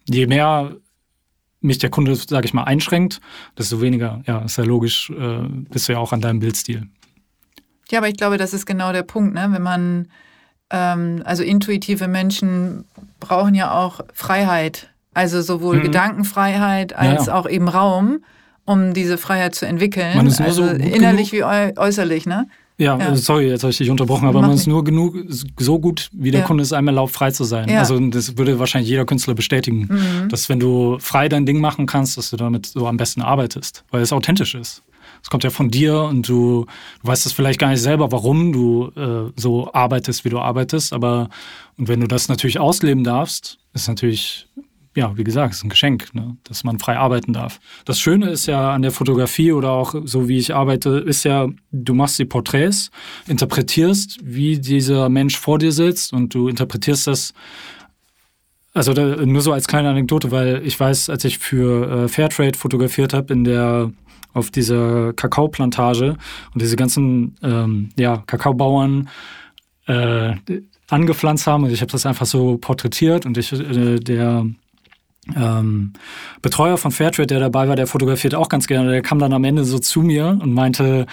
Je 0.09 0.25
mehr 0.25 0.75
mich 1.61 1.77
der 1.77 1.91
Kunde, 1.91 2.15
sage 2.15 2.47
ich 2.47 2.55
mal, 2.55 2.63
einschränkt, 2.63 3.21
desto 3.55 3.79
weniger, 3.79 4.23
ja, 4.25 4.39
ist 4.39 4.57
ja 4.57 4.63
logisch, 4.63 5.11
äh, 5.11 5.43
bist 5.69 5.87
du 5.87 5.93
ja 5.93 5.99
auch 5.99 6.13
an 6.13 6.21
deinem 6.21 6.39
Bildstil. 6.39 6.87
Ja, 7.91 7.99
aber 7.99 8.09
ich 8.09 8.17
glaube, 8.17 8.39
das 8.39 8.55
ist 8.55 8.65
genau 8.65 8.91
der 8.91 9.03
Punkt, 9.03 9.35
ne? 9.35 9.49
wenn 9.51 9.61
man 9.61 10.07
ähm, 10.71 11.21
also 11.25 11.43
intuitive 11.43 12.07
Menschen 12.07 12.85
brauchen 13.19 13.53
ja 13.53 13.71
auch 13.71 14.01
Freiheit, 14.13 14.89
also 15.13 15.41
sowohl 15.41 15.77
mhm. 15.77 15.83
Gedankenfreiheit 15.83 16.95
als 16.95 17.27
ja, 17.27 17.33
ja. 17.33 17.39
auch 17.39 17.49
eben 17.49 17.67
Raum, 17.67 18.23
um 18.65 18.93
diese 18.93 19.17
Freiheit 19.17 19.55
zu 19.55 19.65
entwickeln. 19.65 20.15
Man 20.15 20.27
ist 20.27 20.39
nur 20.39 20.47
also 20.47 20.65
so 20.67 20.73
innerlich 20.73 21.31
genug. 21.31 21.49
wie 21.49 21.77
äußerlich, 21.77 22.25
ne? 22.25 22.47
Ja, 22.77 22.97
ja, 22.97 23.15
sorry, 23.15 23.49
jetzt 23.49 23.63
habe 23.63 23.71
ich 23.71 23.77
dich 23.77 23.91
unterbrochen, 23.91 24.27
aber 24.27 24.41
Mach 24.41 24.47
man 24.47 24.57
ist 24.57 24.65
nur 24.65 24.83
genug, 24.83 25.15
so 25.29 25.79
gut, 25.79 26.09
wie 26.11 26.31
der. 26.31 26.41
Kunde 26.41 26.63
ist, 26.63 26.73
einmal 26.73 26.95
erlaubt, 26.95 27.13
frei 27.13 27.29
zu 27.29 27.43
sein. 27.43 27.69
Also 27.69 27.99
das 28.09 28.37
würde 28.37 28.57
wahrscheinlich 28.57 28.89
jeder 28.89 29.05
Künstler 29.05 29.35
bestätigen, 29.35 29.87
mhm. 29.89 30.29
dass 30.29 30.49
wenn 30.49 30.59
du 30.59 30.97
frei 30.99 31.29
dein 31.29 31.45
Ding 31.45 31.61
machen 31.61 31.85
kannst, 31.85 32.17
dass 32.17 32.31
du 32.31 32.37
damit 32.37 32.65
so 32.65 32.87
am 32.87 32.97
besten 32.97 33.21
arbeitest, 33.21 33.83
weil 33.91 34.01
es 34.01 34.11
authentisch 34.11 34.55
ist. 34.55 34.81
Es 35.21 35.29
kommt 35.29 35.43
ja 35.43 35.51
von 35.51 35.69
dir 35.69 36.01
und 36.01 36.27
du, 36.27 36.65
du 37.01 37.07
weißt 37.07 37.25
es 37.25 37.31
vielleicht 37.31 37.59
gar 37.59 37.69
nicht 37.69 37.81
selber, 37.81 38.11
warum 38.11 38.51
du 38.51 38.91
äh, 38.97 39.31
so 39.37 39.71
arbeitest, 39.73 40.25
wie 40.25 40.29
du 40.29 40.39
arbeitest. 40.39 40.91
Aber 40.91 41.29
und 41.77 41.87
wenn 41.87 42.01
du 42.01 42.07
das 42.07 42.27
natürlich 42.27 42.59
ausleben 42.59 43.03
darfst, 43.03 43.57
ist 43.73 43.87
natürlich 43.87 44.47
ja, 44.95 45.17
wie 45.17 45.23
gesagt, 45.23 45.53
ist 45.53 45.63
ein 45.63 45.69
Geschenk, 45.69 46.13
ne? 46.13 46.37
dass 46.43 46.63
man 46.63 46.79
frei 46.79 46.97
arbeiten 46.97 47.33
darf. 47.33 47.59
Das 47.85 47.99
Schöne 47.99 48.29
ist 48.29 48.45
ja 48.45 48.73
an 48.73 48.83
der 48.83 48.91
Fotografie 48.91 49.51
oder 49.51 49.71
auch 49.71 49.95
so 50.03 50.27
wie 50.27 50.37
ich 50.37 50.53
arbeite, 50.53 50.89
ist 50.89 51.23
ja, 51.23 51.47
du 51.71 51.93
machst 51.93 52.19
die 52.19 52.25
Porträts, 52.25 52.91
interpretierst, 53.27 54.19
wie 54.23 54.59
dieser 54.59 55.09
Mensch 55.09 55.37
vor 55.37 55.57
dir 55.57 55.71
sitzt 55.71 56.13
und 56.13 56.33
du 56.33 56.47
interpretierst 56.47 57.07
das. 57.07 57.33
Also 58.75 58.93
da, 58.93 59.25
nur 59.25 59.41
so 59.41 59.51
als 59.51 59.67
kleine 59.67 59.89
Anekdote, 59.89 60.31
weil 60.31 60.61
ich 60.65 60.79
weiß, 60.79 61.09
als 61.09 61.25
ich 61.25 61.37
für 61.37 62.05
äh, 62.05 62.07
Fairtrade 62.07 62.57
fotografiert 62.57 63.13
habe 63.13 63.33
in 63.33 63.43
der 63.43 63.91
auf 64.33 64.49
dieser 64.49 65.13
Kakaoplantage 65.13 66.17
und 66.53 66.61
diese 66.61 66.75
ganzen 66.75 67.35
ähm, 67.43 67.89
ja, 67.97 68.23
Kakaobauern 68.25 69.09
äh, 69.85 70.33
angepflanzt 70.89 71.45
haben. 71.47 71.63
Und 71.65 71.71
ich 71.71 71.81
habe 71.81 71.91
das 71.91 72.05
einfach 72.05 72.25
so 72.25 72.57
porträtiert 72.57 73.27
und 73.27 73.37
ich, 73.37 73.53
äh, 73.53 73.99
der 73.99 74.47
ähm, 75.35 75.93
Betreuer 76.41 76.77
von 76.77 76.91
Fairtrade, 76.91 77.27
der 77.27 77.39
dabei 77.39 77.67
war, 77.67 77.75
der 77.75 77.87
fotografiert 77.87 78.35
auch 78.35 78.49
ganz 78.49 78.67
gerne. 78.67 78.91
Der 78.91 79.01
kam 79.01 79.19
dann 79.19 79.33
am 79.33 79.43
Ende 79.43 79.63
so 79.63 79.79
zu 79.79 80.01
mir 80.01 80.37
und 80.41 80.53
meinte, 80.53 81.05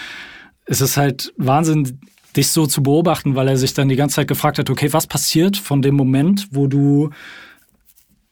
es 0.66 0.80
ist 0.80 0.96
halt 0.96 1.32
Wahnsinn, 1.36 2.00
dich 2.36 2.48
so 2.48 2.66
zu 2.66 2.82
beobachten, 2.82 3.34
weil 3.34 3.48
er 3.48 3.56
sich 3.56 3.74
dann 3.74 3.88
die 3.88 3.96
ganze 3.96 4.16
Zeit 4.16 4.28
gefragt 4.28 4.58
hat, 4.58 4.70
okay, 4.70 4.92
was 4.92 5.06
passiert 5.06 5.56
von 5.56 5.82
dem 5.82 5.94
Moment, 5.94 6.48
wo 6.52 6.66
du 6.66 7.10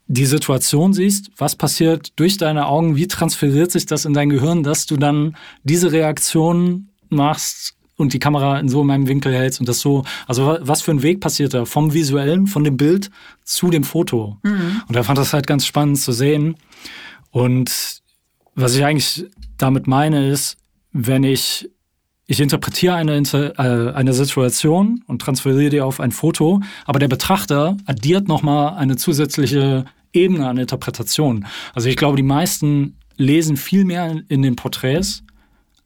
die 0.06 0.26
Situation 0.26 0.92
siehst, 0.92 1.30
was 1.36 1.54
passiert 1.54 2.18
durch 2.18 2.38
deine 2.38 2.66
Augen, 2.66 2.96
wie 2.96 3.08
transferiert 3.08 3.70
sich 3.70 3.86
das 3.86 4.04
in 4.04 4.14
dein 4.14 4.30
Gehirn, 4.30 4.62
dass 4.62 4.86
du 4.86 4.96
dann 4.96 5.36
diese 5.64 5.92
Reaktion 5.92 6.88
machst 7.10 7.77
und 7.98 8.14
die 8.14 8.18
Kamera 8.18 8.58
in 8.58 8.68
so 8.68 8.84
meinem 8.84 9.08
Winkel 9.08 9.34
hältst 9.34 9.60
und 9.60 9.68
das 9.68 9.80
so, 9.80 10.04
also 10.26 10.56
was 10.60 10.80
für 10.80 10.92
ein 10.92 11.02
Weg 11.02 11.20
passiert 11.20 11.52
da 11.52 11.66
vom 11.66 11.92
visuellen, 11.92 12.46
von 12.46 12.64
dem 12.64 12.76
Bild 12.76 13.10
zu 13.44 13.70
dem 13.70 13.84
Foto. 13.84 14.38
Mhm. 14.42 14.82
Und 14.86 14.96
da 14.96 15.02
fand 15.02 15.18
das 15.18 15.34
halt 15.34 15.46
ganz 15.46 15.66
spannend 15.66 15.98
zu 15.98 16.12
sehen. 16.12 16.56
Und 17.30 18.00
was 18.54 18.74
ich 18.74 18.84
eigentlich 18.84 19.26
damit 19.58 19.86
meine 19.86 20.28
ist, 20.28 20.56
wenn 20.92 21.24
ich 21.24 21.68
ich 22.30 22.40
interpretiere 22.40 22.94
eine, 22.94 23.16
äh, 23.16 23.92
eine 23.94 24.12
Situation 24.12 25.02
und 25.06 25.22
transferiere 25.22 25.70
die 25.70 25.80
auf 25.80 25.98
ein 25.98 26.12
Foto, 26.12 26.60
aber 26.84 26.98
der 26.98 27.08
Betrachter 27.08 27.78
addiert 27.86 28.28
nochmal 28.28 28.76
eine 28.76 28.96
zusätzliche 28.96 29.86
Ebene 30.12 30.46
an 30.46 30.58
Interpretation. 30.58 31.46
Also 31.74 31.88
ich 31.88 31.96
glaube, 31.96 32.16
die 32.16 32.22
meisten 32.22 32.98
lesen 33.16 33.56
viel 33.56 33.86
mehr 33.86 34.20
in 34.28 34.42
den 34.42 34.56
Porträts, 34.56 35.22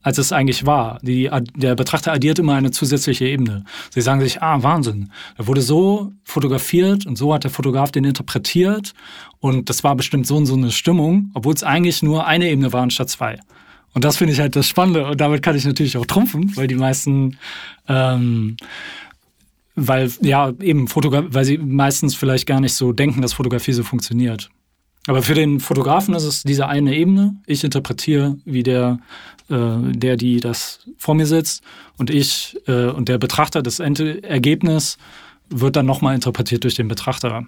als 0.03 0.19
es 0.19 0.33
eigentlich 0.33 0.67
war. 0.67 0.99
Die, 1.03 1.31
der 1.57 1.75
Betrachter 1.75 2.13
addiert 2.13 2.39
immer 2.39 2.55
eine 2.55 2.71
zusätzliche 2.71 3.27
Ebene. 3.27 3.65
Sie 3.91 4.01
sagen 4.01 4.21
sich, 4.21 4.43
ah, 4.43 4.63
Wahnsinn. 4.63 5.11
Er 5.37 5.47
wurde 5.47 5.63
so 5.63 6.13
fotografiert 6.25 7.07
und 7.07 7.17
so 7.17 7.33
hat 7.33 7.45
der 7.45 7.51
Fotograf 7.51 7.93
den 7.93 8.05
interpretiert 8.05 8.93
und 9.41 9.71
das 9.71 9.85
war 9.85 9.97
bestimmt 9.97 10.27
so 10.27 10.37
und 10.37 10.47
so 10.47 10.55
eine 10.55 10.71
Stimmung, 10.71 11.31
obwohl 11.35 11.55
es 11.55 11.63
eigentlich 11.63 12.03
nur 12.03 12.27
eine 12.27 12.51
Ebene 12.51 12.73
war 12.73 12.83
anstatt 12.83 13.11
zwei. 13.11 13.39
Und 13.95 14.05
das 14.05 14.17
finde 14.17 14.33
ich 14.33 14.41
halt 14.41 14.57
das 14.57 14.69
Spannende 14.69 15.07
und 15.07 15.21
damit 15.21 15.43
kann 15.43 15.57
ich 15.57 15.65
natürlich 15.65 15.97
auch 15.97 16.07
trumpfen, 16.07 16.57
weil 16.57 16.67
die 16.67 16.75
meisten 16.75 17.37
ähm, 17.89 18.57
weil, 19.75 20.11
ja, 20.21 20.53
eben, 20.61 20.89
Fotograf 20.89 21.25
weil 21.29 21.45
sie 21.45 21.59
meistens 21.59 22.15
vielleicht 22.15 22.47
gar 22.47 22.61
nicht 22.61 22.75
so 22.75 22.93
denken, 22.93 23.23
dass 23.23 23.33
Fotografie 23.33 23.73
so 23.73 23.83
funktioniert. 23.83 24.51
Aber 25.07 25.23
für 25.23 25.35
den 25.35 25.59
Fotografen 25.59 26.15
ist 26.15 26.25
es 26.25 26.43
diese 26.43 26.69
eine 26.69 26.95
Ebene. 26.95 27.37
Ich 27.47 27.65
interpretiere, 27.65 28.37
wie 28.45 28.63
der, 28.63 28.99
äh, 29.51 29.77
der, 29.93 30.17
die 30.17 30.41
das 30.41 30.81
vor 30.97 31.15
mir 31.15 31.27
sitzt. 31.27 31.63
Und 31.99 32.09
ich 32.11 32.57
äh, 32.69 32.87
und 32.87 33.09
der 33.09 33.19
Betrachter, 33.19 33.63
das 33.63 33.81
Endergebnis 33.81 34.99
wird 35.49 35.77
dann 35.77 35.87
nochmal 35.87 36.15
interpretiert 36.15 36.65
durch 36.65 36.77
den 36.77 36.89
Betrachter. 36.89 37.45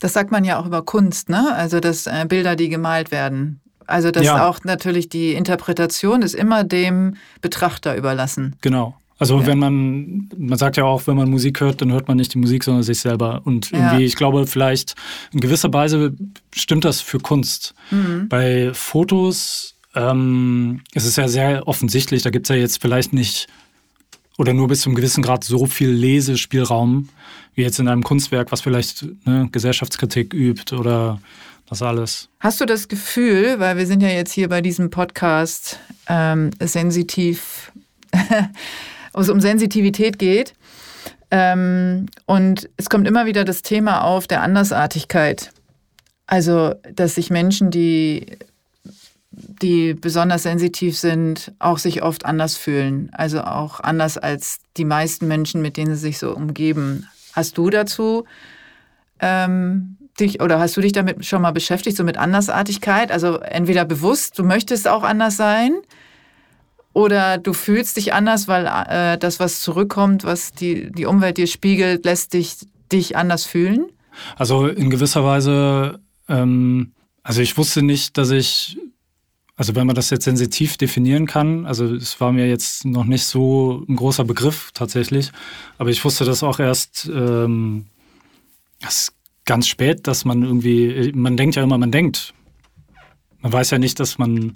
Das 0.00 0.12
sagt 0.12 0.30
man 0.30 0.44
ja 0.44 0.58
auch 0.58 0.66
über 0.66 0.82
Kunst, 0.82 1.28
ne? 1.28 1.54
Also, 1.54 1.80
dass 1.80 2.06
äh, 2.06 2.26
Bilder, 2.28 2.56
die 2.56 2.68
gemalt 2.68 3.10
werden. 3.10 3.60
Also, 3.86 4.10
dass 4.10 4.24
ja. 4.24 4.48
auch 4.48 4.64
natürlich 4.64 5.08
die 5.08 5.32
Interpretation 5.32 6.22
ist 6.22 6.34
immer 6.34 6.64
dem 6.64 7.16
Betrachter 7.40 7.96
überlassen. 7.96 8.56
Genau. 8.60 8.96
Also 9.18 9.40
ja. 9.40 9.46
wenn 9.46 9.58
man, 9.58 10.28
man 10.36 10.58
sagt 10.58 10.76
ja 10.76 10.84
auch, 10.84 11.06
wenn 11.06 11.16
man 11.16 11.30
Musik 11.30 11.60
hört, 11.60 11.80
dann 11.80 11.92
hört 11.92 12.08
man 12.08 12.16
nicht 12.16 12.34
die 12.34 12.38
Musik, 12.38 12.64
sondern 12.64 12.82
sich 12.82 13.00
selber. 13.00 13.40
Und 13.44 13.72
irgendwie, 13.72 14.00
ja. 14.02 14.06
ich 14.06 14.16
glaube, 14.16 14.46
vielleicht 14.46 14.94
in 15.32 15.40
gewisser 15.40 15.72
Weise 15.72 16.14
stimmt 16.54 16.84
das 16.84 17.00
für 17.00 17.18
Kunst. 17.18 17.74
Mhm. 17.90 18.28
Bei 18.28 18.72
Fotos 18.74 19.76
ähm, 19.94 20.82
ist 20.92 21.06
es 21.06 21.16
ja 21.16 21.28
sehr 21.28 21.66
offensichtlich, 21.66 22.22
da 22.22 22.30
gibt 22.30 22.46
es 22.46 22.54
ja 22.54 22.56
jetzt 22.56 22.82
vielleicht 22.82 23.12
nicht 23.12 23.46
oder 24.38 24.52
nur 24.52 24.68
bis 24.68 24.82
zu 24.82 24.90
einem 24.90 24.96
gewissen 24.96 25.22
Grad 25.22 25.44
so 25.44 25.66
viel 25.66 25.88
Lesespielraum 25.88 27.08
wie 27.54 27.62
jetzt 27.62 27.78
in 27.78 27.88
einem 27.88 28.02
Kunstwerk, 28.02 28.52
was 28.52 28.60
vielleicht 28.60 29.06
ne, 29.26 29.48
Gesellschaftskritik 29.50 30.34
übt 30.34 30.76
oder 30.76 31.20
Das 31.68 31.82
alles. 31.82 32.28
Hast 32.40 32.60
du 32.60 32.66
das 32.66 32.86
Gefühl, 32.86 33.58
weil 33.58 33.76
wir 33.78 33.86
sind 33.86 34.02
ja 34.02 34.10
jetzt 34.10 34.32
hier 34.32 34.48
bei 34.48 34.60
diesem 34.60 34.90
Podcast 34.90 35.80
ähm, 36.06 36.50
sensitiv, 36.60 37.72
wo 39.16 39.22
es 39.22 39.30
um 39.30 39.40
Sensitivität 39.40 40.20
geht, 40.20 40.54
ähm, 41.30 42.06
und 42.26 42.68
es 42.76 42.88
kommt 42.88 43.08
immer 43.08 43.26
wieder 43.26 43.44
das 43.44 43.62
Thema 43.62 44.02
auf 44.04 44.26
der 44.26 44.42
Andersartigkeit. 44.42 45.50
Also, 46.26 46.74
dass 46.94 47.16
sich 47.16 47.30
Menschen, 47.30 47.70
die, 47.70 48.26
die 49.30 49.94
besonders 49.94 50.44
sensitiv 50.44 50.96
sind, 50.98 51.52
auch 51.58 51.78
sich 51.78 52.02
oft 52.02 52.24
anders 52.24 52.56
fühlen. 52.56 53.10
Also 53.12 53.42
auch 53.42 53.80
anders 53.80 54.18
als 54.18 54.58
die 54.76 54.84
meisten 54.84 55.26
Menschen, 55.26 55.62
mit 55.62 55.76
denen 55.76 55.94
sie 55.94 56.00
sich 56.00 56.18
so 56.18 56.34
umgeben. 56.34 57.08
Hast 57.32 57.58
du 57.58 57.70
dazu 57.70 58.24
ähm, 59.20 59.96
dich 60.18 60.40
oder 60.40 60.58
hast 60.58 60.76
du 60.76 60.80
dich 60.80 60.92
damit 60.92 61.24
schon 61.26 61.42
mal 61.42 61.52
beschäftigt, 61.52 61.96
so 61.96 62.04
mit 62.04 62.18
Andersartigkeit? 62.18 63.10
Also 63.10 63.38
entweder 63.38 63.84
bewusst, 63.84 64.38
du 64.38 64.44
möchtest 64.44 64.88
auch 64.88 65.02
anders 65.02 65.36
sein, 65.36 65.74
oder 66.96 67.36
du 67.36 67.52
fühlst 67.52 67.98
dich 67.98 68.14
anders, 68.14 68.48
weil 68.48 68.64
äh, 68.64 69.18
das, 69.18 69.38
was 69.38 69.60
zurückkommt, 69.60 70.24
was 70.24 70.52
die, 70.52 70.90
die 70.90 71.04
Umwelt 71.04 71.36
dir 71.36 71.46
spiegelt, 71.46 72.06
lässt 72.06 72.32
dich, 72.32 72.56
dich 72.90 73.18
anders 73.18 73.44
fühlen? 73.44 73.84
Also 74.36 74.66
in 74.66 74.88
gewisser 74.88 75.22
Weise, 75.22 76.00
ähm, 76.26 76.94
also 77.22 77.42
ich 77.42 77.58
wusste 77.58 77.82
nicht, 77.82 78.16
dass 78.16 78.30
ich, 78.30 78.78
also 79.56 79.74
wenn 79.74 79.86
man 79.86 79.94
das 79.94 80.08
jetzt 80.08 80.24
sensitiv 80.24 80.78
definieren 80.78 81.26
kann, 81.26 81.66
also 81.66 81.84
es 81.84 82.18
war 82.18 82.32
mir 82.32 82.48
jetzt 82.48 82.86
noch 82.86 83.04
nicht 83.04 83.24
so 83.24 83.84
ein 83.86 83.96
großer 83.96 84.24
Begriff 84.24 84.70
tatsächlich, 84.72 85.32
aber 85.76 85.90
ich 85.90 86.02
wusste 86.02 86.24
das 86.24 86.42
auch 86.42 86.60
erst 86.60 87.10
ähm, 87.12 87.88
das 88.80 89.12
ganz 89.44 89.68
spät, 89.68 90.06
dass 90.06 90.24
man 90.24 90.42
irgendwie, 90.42 91.12
man 91.14 91.36
denkt 91.36 91.56
ja 91.56 91.62
immer, 91.62 91.76
man 91.76 91.92
denkt. 91.92 92.32
Man 93.42 93.52
weiß 93.52 93.68
ja 93.72 93.78
nicht, 93.78 94.00
dass 94.00 94.16
man 94.16 94.54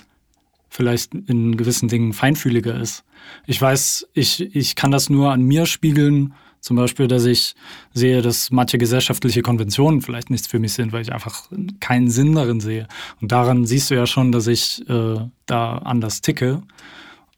vielleicht 0.71 1.15
in 1.15 1.57
gewissen 1.57 1.89
Dingen 1.89 2.13
feinfühliger 2.13 2.81
ist. 2.81 3.05
Ich 3.47 3.61
weiß, 3.61 4.09
ich, 4.15 4.55
ich 4.55 4.77
kann 4.77 4.91
das 4.91 5.11
nur 5.11 5.33
an 5.33 5.43
mir 5.43 5.67
spiegeln, 5.67 6.35
zum 6.61 6.77
Beispiel, 6.77 7.09
dass 7.09 7.25
ich 7.25 7.55
sehe, 7.95 8.21
dass 8.21 8.51
manche 8.51 8.77
gesellschaftliche 8.77 9.41
Konventionen 9.41 10.03
vielleicht 10.03 10.31
nichts 10.31 10.47
für 10.47 10.59
mich 10.59 10.75
sind, 10.75 10.93
weil 10.93 11.03
ich 11.03 11.13
einfach 11.13 11.51
keinen 11.81 12.11
Sinn 12.11 12.35
darin 12.35 12.61
sehe. 12.61 12.87
Und 13.21 13.33
daran 13.33 13.65
siehst 13.65 13.91
du 13.91 13.95
ja 13.95 14.07
schon, 14.07 14.31
dass 14.31 14.47
ich 14.47 14.87
äh, 14.89 15.17
da 15.47 15.79
anders 15.79 16.21
ticke. 16.21 16.63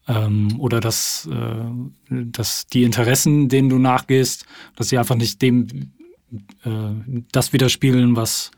Ähm, 0.08 0.58
oder 0.58 0.80
dass, 0.80 1.28
äh, 1.32 1.64
dass 2.10 2.66
die 2.66 2.82
Interessen, 2.82 3.48
denen 3.48 3.68
du 3.68 3.78
nachgehst, 3.78 4.44
dass 4.74 4.88
sie 4.88 4.98
einfach 4.98 5.14
nicht 5.14 5.40
dem 5.40 5.92
äh, 6.64 6.70
das 7.30 7.52
widerspiegeln, 7.52 8.16
was 8.16 8.50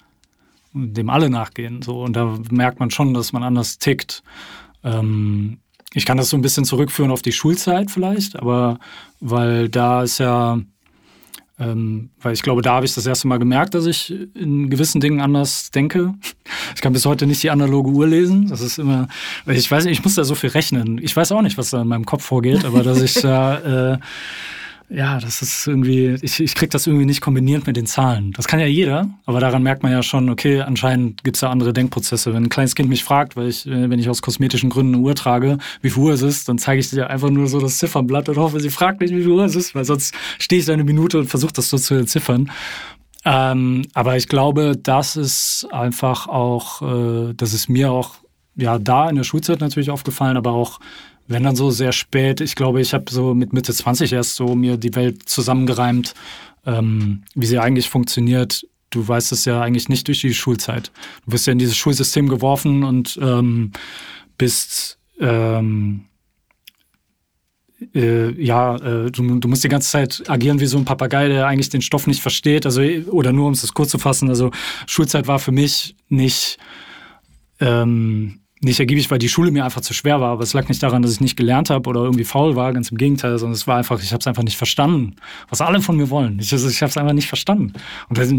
dem 0.72 1.10
alle 1.10 1.28
nachgehen. 1.28 1.82
So. 1.82 2.02
Und 2.02 2.14
da 2.16 2.38
merkt 2.50 2.80
man 2.80 2.90
schon, 2.90 3.12
dass 3.12 3.32
man 3.32 3.42
anders 3.42 3.78
tickt. 3.78 4.22
Ähm, 4.84 5.58
ich 5.94 6.06
kann 6.06 6.16
das 6.16 6.28
so 6.28 6.36
ein 6.36 6.42
bisschen 6.42 6.64
zurückführen 6.64 7.10
auf 7.10 7.22
die 7.22 7.32
Schulzeit 7.32 7.90
vielleicht, 7.90 8.36
aber 8.36 8.78
weil 9.20 9.68
da 9.68 10.02
ist 10.02 10.18
ja, 10.18 10.58
ähm, 11.58 12.10
weil 12.20 12.34
ich 12.34 12.42
glaube, 12.42 12.62
da 12.62 12.74
habe 12.74 12.86
ich 12.86 12.94
das 12.94 13.06
erste 13.06 13.28
Mal 13.28 13.38
gemerkt, 13.38 13.74
dass 13.74 13.86
ich 13.86 14.12
in 14.34 14.70
gewissen 14.70 15.00
Dingen 15.00 15.20
anders 15.20 15.70
denke. 15.70 16.14
Ich 16.74 16.82
kann 16.82 16.92
bis 16.92 17.06
heute 17.06 17.26
nicht 17.26 17.42
die 17.44 17.50
analoge 17.50 17.90
Uhr 17.90 18.08
lesen. 18.08 18.48
Das 18.48 18.60
ist 18.60 18.78
immer, 18.78 19.06
ich 19.46 19.70
weiß 19.70 19.84
nicht, 19.84 19.98
ich 19.98 20.04
muss 20.04 20.16
da 20.16 20.24
so 20.24 20.34
viel 20.34 20.50
rechnen. 20.50 20.98
Ich 21.00 21.16
weiß 21.16 21.30
auch 21.30 21.42
nicht, 21.42 21.58
was 21.58 21.70
da 21.70 21.82
in 21.82 21.88
meinem 21.88 22.06
Kopf 22.06 22.24
vorgeht, 22.24 22.64
aber 22.64 22.82
dass 22.82 23.00
ich 23.00 23.14
da 23.22 23.92
äh, 23.92 23.98
ja, 24.94 25.18
das 25.18 25.42
ist 25.42 25.66
irgendwie, 25.66 26.16
ich, 26.22 26.40
ich 26.40 26.54
kriege 26.54 26.70
das 26.70 26.86
irgendwie 26.86 27.04
nicht 27.04 27.20
kombiniert 27.20 27.66
mit 27.66 27.76
den 27.76 27.86
Zahlen. 27.86 28.32
Das 28.32 28.46
kann 28.46 28.60
ja 28.60 28.66
jeder, 28.66 29.08
aber 29.26 29.40
daran 29.40 29.62
merkt 29.62 29.82
man 29.82 29.90
ja 29.90 30.02
schon, 30.02 30.30
okay, 30.30 30.60
anscheinend 30.60 31.24
gibt 31.24 31.36
es 31.36 31.40
da 31.40 31.50
andere 31.50 31.72
Denkprozesse. 31.72 32.32
Wenn 32.32 32.44
ein 32.44 32.48
kleines 32.48 32.74
Kind 32.74 32.88
mich 32.88 33.02
fragt, 33.02 33.36
weil 33.36 33.48
ich, 33.48 33.66
äh, 33.66 33.90
wenn 33.90 33.98
ich 33.98 34.08
aus 34.08 34.22
kosmetischen 34.22 34.70
Gründen 34.70 34.94
eine 34.94 35.02
Uhr 35.02 35.14
trage, 35.14 35.58
wie 35.82 35.90
viel 35.90 36.02
Uhr 36.02 36.12
es 36.12 36.22
ist, 36.22 36.48
dann 36.48 36.58
zeige 36.58 36.80
ich 36.80 36.90
dir 36.90 37.10
einfach 37.10 37.30
nur 37.30 37.48
so 37.48 37.60
das 37.60 37.78
Ziffernblatt 37.78 38.28
und 38.28 38.36
hoffe, 38.36 38.60
sie 38.60 38.70
fragt 38.70 39.00
nicht, 39.00 39.14
wie 39.14 39.22
viel 39.22 39.32
Uhr 39.32 39.44
es 39.44 39.56
ist, 39.56 39.74
weil 39.74 39.84
sonst 39.84 40.14
stehe 40.38 40.60
ich 40.60 40.66
da 40.66 40.72
eine 40.72 40.84
Minute 40.84 41.18
und 41.18 41.26
versuche 41.26 41.52
das 41.52 41.70
so 41.70 41.76
zu 41.76 41.94
entziffern. 41.94 42.50
Ähm, 43.24 43.82
aber 43.94 44.16
ich 44.16 44.28
glaube, 44.28 44.76
das 44.80 45.16
ist 45.16 45.66
einfach 45.72 46.28
auch, 46.28 46.82
äh, 46.82 47.34
das 47.34 47.52
ist 47.52 47.68
mir 47.68 47.90
auch 47.90 48.16
ja 48.56 48.78
da 48.78 49.08
in 49.08 49.16
der 49.16 49.24
Schulzeit 49.24 49.60
natürlich 49.60 49.90
aufgefallen, 49.90 50.36
aber 50.36 50.52
auch 50.52 50.78
wenn 51.26 51.42
dann 51.42 51.56
so 51.56 51.70
sehr 51.70 51.92
spät. 51.92 52.40
Ich 52.40 52.54
glaube, 52.54 52.80
ich 52.80 52.94
habe 52.94 53.04
so 53.10 53.34
mit 53.34 53.52
Mitte 53.52 53.72
20 53.72 54.12
erst 54.12 54.36
so 54.36 54.54
mir 54.54 54.76
die 54.76 54.94
Welt 54.94 55.28
zusammengereimt, 55.28 56.14
ähm, 56.66 57.22
wie 57.34 57.46
sie 57.46 57.58
eigentlich 57.58 57.88
funktioniert. 57.88 58.66
Du 58.90 59.06
weißt 59.06 59.32
es 59.32 59.44
ja 59.44 59.60
eigentlich 59.60 59.88
nicht 59.88 60.06
durch 60.06 60.20
die 60.20 60.34
Schulzeit. 60.34 60.92
Du 61.24 61.32
wirst 61.32 61.46
ja 61.46 61.52
in 61.52 61.58
dieses 61.58 61.76
Schulsystem 61.76 62.28
geworfen 62.28 62.84
und 62.84 63.18
ähm, 63.20 63.72
bist 64.38 64.98
ähm, 65.18 66.04
äh, 67.94 68.30
ja, 68.42 68.76
äh, 68.76 69.10
du, 69.10 69.38
du, 69.38 69.48
musst 69.48 69.64
die 69.64 69.68
ganze 69.68 69.90
Zeit 69.90 70.22
agieren 70.28 70.60
wie 70.60 70.66
so 70.66 70.78
ein 70.78 70.84
Papagei, 70.84 71.28
der 71.28 71.46
eigentlich 71.46 71.70
den 71.70 71.82
Stoff 71.82 72.06
nicht 72.06 72.22
versteht. 72.22 72.66
Also, 72.66 72.82
oder 72.82 73.32
nur 73.32 73.46
um 73.46 73.52
es 73.52 73.74
kurz 73.74 73.90
zu 73.90 73.98
fassen, 73.98 74.28
also 74.28 74.50
Schulzeit 74.86 75.26
war 75.26 75.38
für 75.38 75.52
mich 75.52 75.96
nicht 76.08 76.58
ähm, 77.60 78.40
nicht 78.64 78.80
ergiebig, 78.80 79.10
weil 79.10 79.18
die 79.18 79.28
Schule 79.28 79.50
mir 79.50 79.64
einfach 79.64 79.80
zu 79.80 79.94
schwer 79.94 80.20
war. 80.20 80.32
Aber 80.32 80.42
es 80.42 80.52
lag 80.52 80.68
nicht 80.68 80.82
daran, 80.82 81.02
dass 81.02 81.12
ich 81.12 81.20
nicht 81.20 81.36
gelernt 81.36 81.70
habe 81.70 81.88
oder 81.88 82.02
irgendwie 82.02 82.24
faul 82.24 82.56
war, 82.56 82.72
ganz 82.72 82.90
im 82.90 82.98
Gegenteil, 82.98 83.38
sondern 83.38 83.54
es 83.54 83.66
war 83.66 83.76
einfach, 83.76 84.02
ich 84.02 84.12
habe 84.12 84.20
es 84.20 84.26
einfach 84.26 84.42
nicht 84.42 84.56
verstanden, 84.56 85.16
was 85.48 85.60
alle 85.60 85.80
von 85.80 85.96
mir 85.96 86.10
wollen. 86.10 86.38
Ich, 86.40 86.52
also 86.52 86.68
ich 86.68 86.80
habe 86.82 86.90
es 86.90 86.96
einfach 86.96 87.12
nicht 87.12 87.28
verstanden. 87.28 87.72
Und 88.08 88.18
das, 88.18 88.32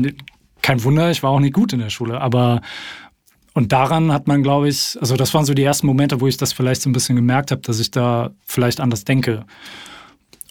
kein 0.62 0.84
Wunder, 0.84 1.12
ich 1.12 1.24
war 1.24 1.32
auch 1.32 1.40
nicht 1.40 1.54
gut 1.54 1.74
in 1.74 1.80
der 1.80 1.90
Schule. 1.90 2.20
Aber 2.20 2.62
und 3.54 3.72
daran 3.72 4.12
hat 4.12 4.28
man, 4.28 4.44
glaube 4.44 4.68
ich, 4.68 4.98
also 5.00 5.16
das 5.16 5.34
waren 5.34 5.46
so 5.46 5.54
die 5.54 5.64
ersten 5.64 5.88
Momente, 5.88 6.20
wo 6.20 6.28
ich 6.28 6.36
das 6.36 6.52
vielleicht 6.52 6.82
so 6.82 6.90
ein 6.90 6.94
bisschen 6.94 7.16
gemerkt 7.16 7.52
habe, 7.52 7.62
dass 7.62 7.80
ich 7.80 7.90
da 7.90 8.32
vielleicht 8.46 8.82
anders 8.82 9.06
denke. 9.06 9.46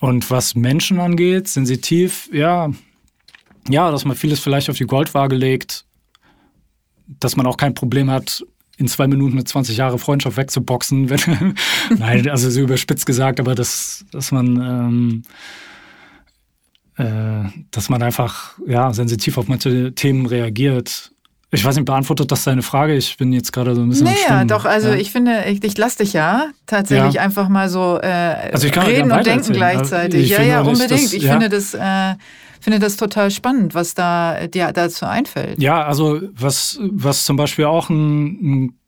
Und 0.00 0.30
was 0.30 0.54
Menschen 0.54 0.98
angeht, 1.00 1.46
sensitiv, 1.48 2.30
ja, 2.32 2.70
ja, 3.68 3.90
dass 3.90 4.06
man 4.06 4.16
vieles 4.16 4.40
vielleicht 4.40 4.70
auf 4.70 4.78
die 4.78 4.87
Goldwaage 4.87 5.37
legt, 5.37 5.84
dass 7.06 7.37
man 7.37 7.46
auch 7.46 7.58
kein 7.58 7.74
Problem 7.74 8.10
hat, 8.10 8.42
in 8.76 8.88
zwei 8.88 9.06
Minuten 9.06 9.34
eine 9.34 9.44
20 9.44 9.76
Jahre 9.76 9.98
Freundschaft 9.98 10.37
wegzuboxen. 10.37 11.10
Wenn, 11.10 11.54
Nein, 11.98 12.28
also 12.28 12.50
so 12.50 12.60
überspitzt 12.60 13.06
gesagt, 13.06 13.40
aber 13.40 13.54
das, 13.54 14.04
dass 14.10 14.32
man, 14.32 14.56
ähm, 14.56 15.22
äh, 16.96 17.48
dass 17.70 17.88
man 17.88 18.02
einfach 18.02 18.54
ja, 18.66 18.92
sensitiv 18.92 19.38
auf 19.38 19.48
manche 19.48 19.94
Themen 19.94 20.26
reagiert. 20.26 21.10
Ich 21.50 21.64
weiß 21.64 21.76
nicht, 21.76 21.84
beantwortet 21.84 22.32
das 22.32 22.42
deine 22.42 22.62
Frage? 22.62 22.96
Ich 22.96 23.16
bin 23.16 23.32
jetzt 23.32 23.52
gerade 23.52 23.76
so 23.76 23.82
ein 23.82 23.88
bisschen. 23.88 24.06
Naja, 24.06 24.44
doch, 24.44 24.64
also 24.64 24.88
ja. 24.88 24.94
ich 24.96 25.12
finde, 25.12 25.44
ich, 25.46 25.62
ich 25.62 25.78
lasse 25.78 25.98
dich 25.98 26.12
ja 26.12 26.48
tatsächlich 26.66 27.14
ja. 27.14 27.22
einfach 27.22 27.48
mal 27.48 27.68
so 27.68 28.00
äh, 28.02 28.06
also 28.52 28.66
reden 28.66 29.12
und 29.12 29.24
denken 29.24 29.52
gleichzeitig. 29.52 30.30
ja, 30.30 30.42
ja, 30.42 30.62
unbedingt. 30.62 30.90
Das, 30.90 31.12
ich 31.12 31.26
finde 31.26 31.48
das. 31.48 31.74
Äh, 31.74 32.16
finde 32.64 32.79
das 32.79 32.96
total 32.96 33.31
spannend, 33.31 33.74
was 33.74 33.94
da 33.94 34.46
dir 34.46 34.72
dazu 34.72 35.05
einfällt. 35.05 35.61
Ja, 35.62 35.85
also 35.85 36.20
was, 36.33 36.81
was 36.81 37.24
zum 37.24 37.37
Beispiel 37.37 37.66
auch 37.66 37.90
ein, 37.90 38.64
ein 38.64 38.79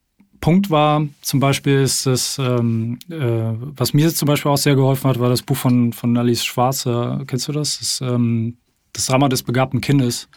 Punkt 0.41 0.69
war, 0.69 1.07
zum 1.21 1.39
Beispiel 1.39 1.81
ist 1.81 2.05
das, 2.05 2.37
ähm, 2.39 2.99
äh, 3.09 3.53
was 3.77 3.93
mir 3.93 4.13
zum 4.13 4.27
Beispiel 4.27 4.51
auch 4.51 4.57
sehr 4.57 4.75
geholfen 4.75 5.09
hat, 5.09 5.19
war 5.19 5.29
das 5.29 5.41
Buch 5.41 5.57
von, 5.57 5.93
von 5.93 6.17
Alice 6.17 6.43
Schwarzer. 6.43 7.23
Kennst 7.27 7.47
du 7.47 7.51
das? 7.51 7.79
Das, 7.79 8.01
ähm, 8.01 8.57
das 8.93 9.05
Drama 9.05 9.29
des 9.29 9.43
begabten 9.43 9.79
Kindes. 9.79 10.27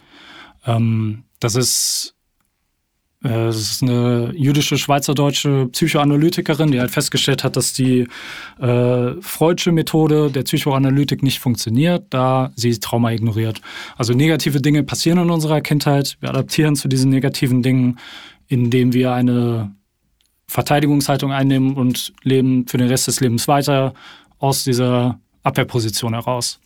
Ähm, 0.66 1.24
das 1.38 1.54
ist 1.56 2.14
das 3.22 3.32
äh, 3.32 3.48
ist 3.50 3.82
eine 3.82 4.32
jüdische 4.34 4.78
schweizerdeutsche 4.78 5.66
Psychoanalytikerin, 5.72 6.70
die 6.70 6.80
halt 6.80 6.90
festgestellt 6.90 7.44
hat, 7.44 7.56
dass 7.56 7.74
die 7.74 8.06
äh, 8.58 9.12
Freudsche 9.20 9.72
Methode 9.72 10.30
der 10.30 10.42
Psychoanalytik 10.44 11.22
nicht 11.22 11.38
funktioniert, 11.38 12.04
da 12.10 12.50
sie 12.56 12.78
Trauma 12.78 13.12
ignoriert. 13.12 13.60
Also 13.96 14.14
negative 14.14 14.62
Dinge 14.62 14.84
passieren 14.84 15.18
in 15.18 15.30
unserer 15.30 15.60
Kindheit. 15.60 16.16
Wir 16.20 16.30
adaptieren 16.30 16.76
zu 16.76 16.88
diesen 16.88 17.10
negativen 17.10 17.62
Dingen, 17.62 17.98
indem 18.48 18.94
wir 18.94 19.12
eine 19.12 19.74
Verteidigungshaltung 20.46 21.30
einnehmen 21.30 21.74
und 21.74 22.14
leben 22.22 22.66
für 22.66 22.78
den 22.78 22.88
Rest 22.88 23.06
des 23.06 23.20
Lebens 23.20 23.46
weiter 23.48 23.92
aus 24.38 24.64
dieser 24.64 25.20
Abwehrposition 25.42 26.14
heraus. 26.14 26.58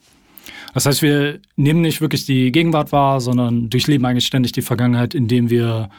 Das 0.72 0.86
heißt, 0.86 1.02
wir 1.02 1.40
nehmen 1.56 1.80
nicht 1.80 2.00
wirklich 2.00 2.26
die 2.26 2.52
Gegenwart 2.52 2.92
wahr, 2.92 3.20
sondern 3.20 3.70
durchleben 3.70 4.06
eigentlich 4.06 4.26
ständig 4.26 4.52
die 4.52 4.62
Vergangenheit, 4.62 5.14
indem 5.14 5.50
wir 5.50 5.90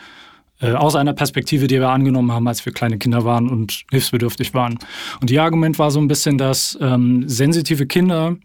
äh, 0.62 0.72
aus 0.72 0.96
einer 0.96 1.14
Perspektive, 1.14 1.68
die 1.68 1.80
wir 1.80 1.90
angenommen 1.90 2.32
haben, 2.32 2.48
als 2.48 2.66
wir 2.66 2.72
kleine 2.72 2.98
Kinder 2.98 3.26
waren 3.26 3.50
und 3.50 3.84
hilfsbedürftig 3.92 4.54
waren. 4.54 4.80
Und 5.20 5.30
ihr 5.30 5.44
Argument 5.44 5.78
war 5.80 5.92
so 5.92 6.00
ein 6.00 6.08
bisschen, 6.08 6.38
dass 6.38 6.78
ähm, 6.82 7.28
sensitive 7.28 7.86
Kinder, 7.86 8.38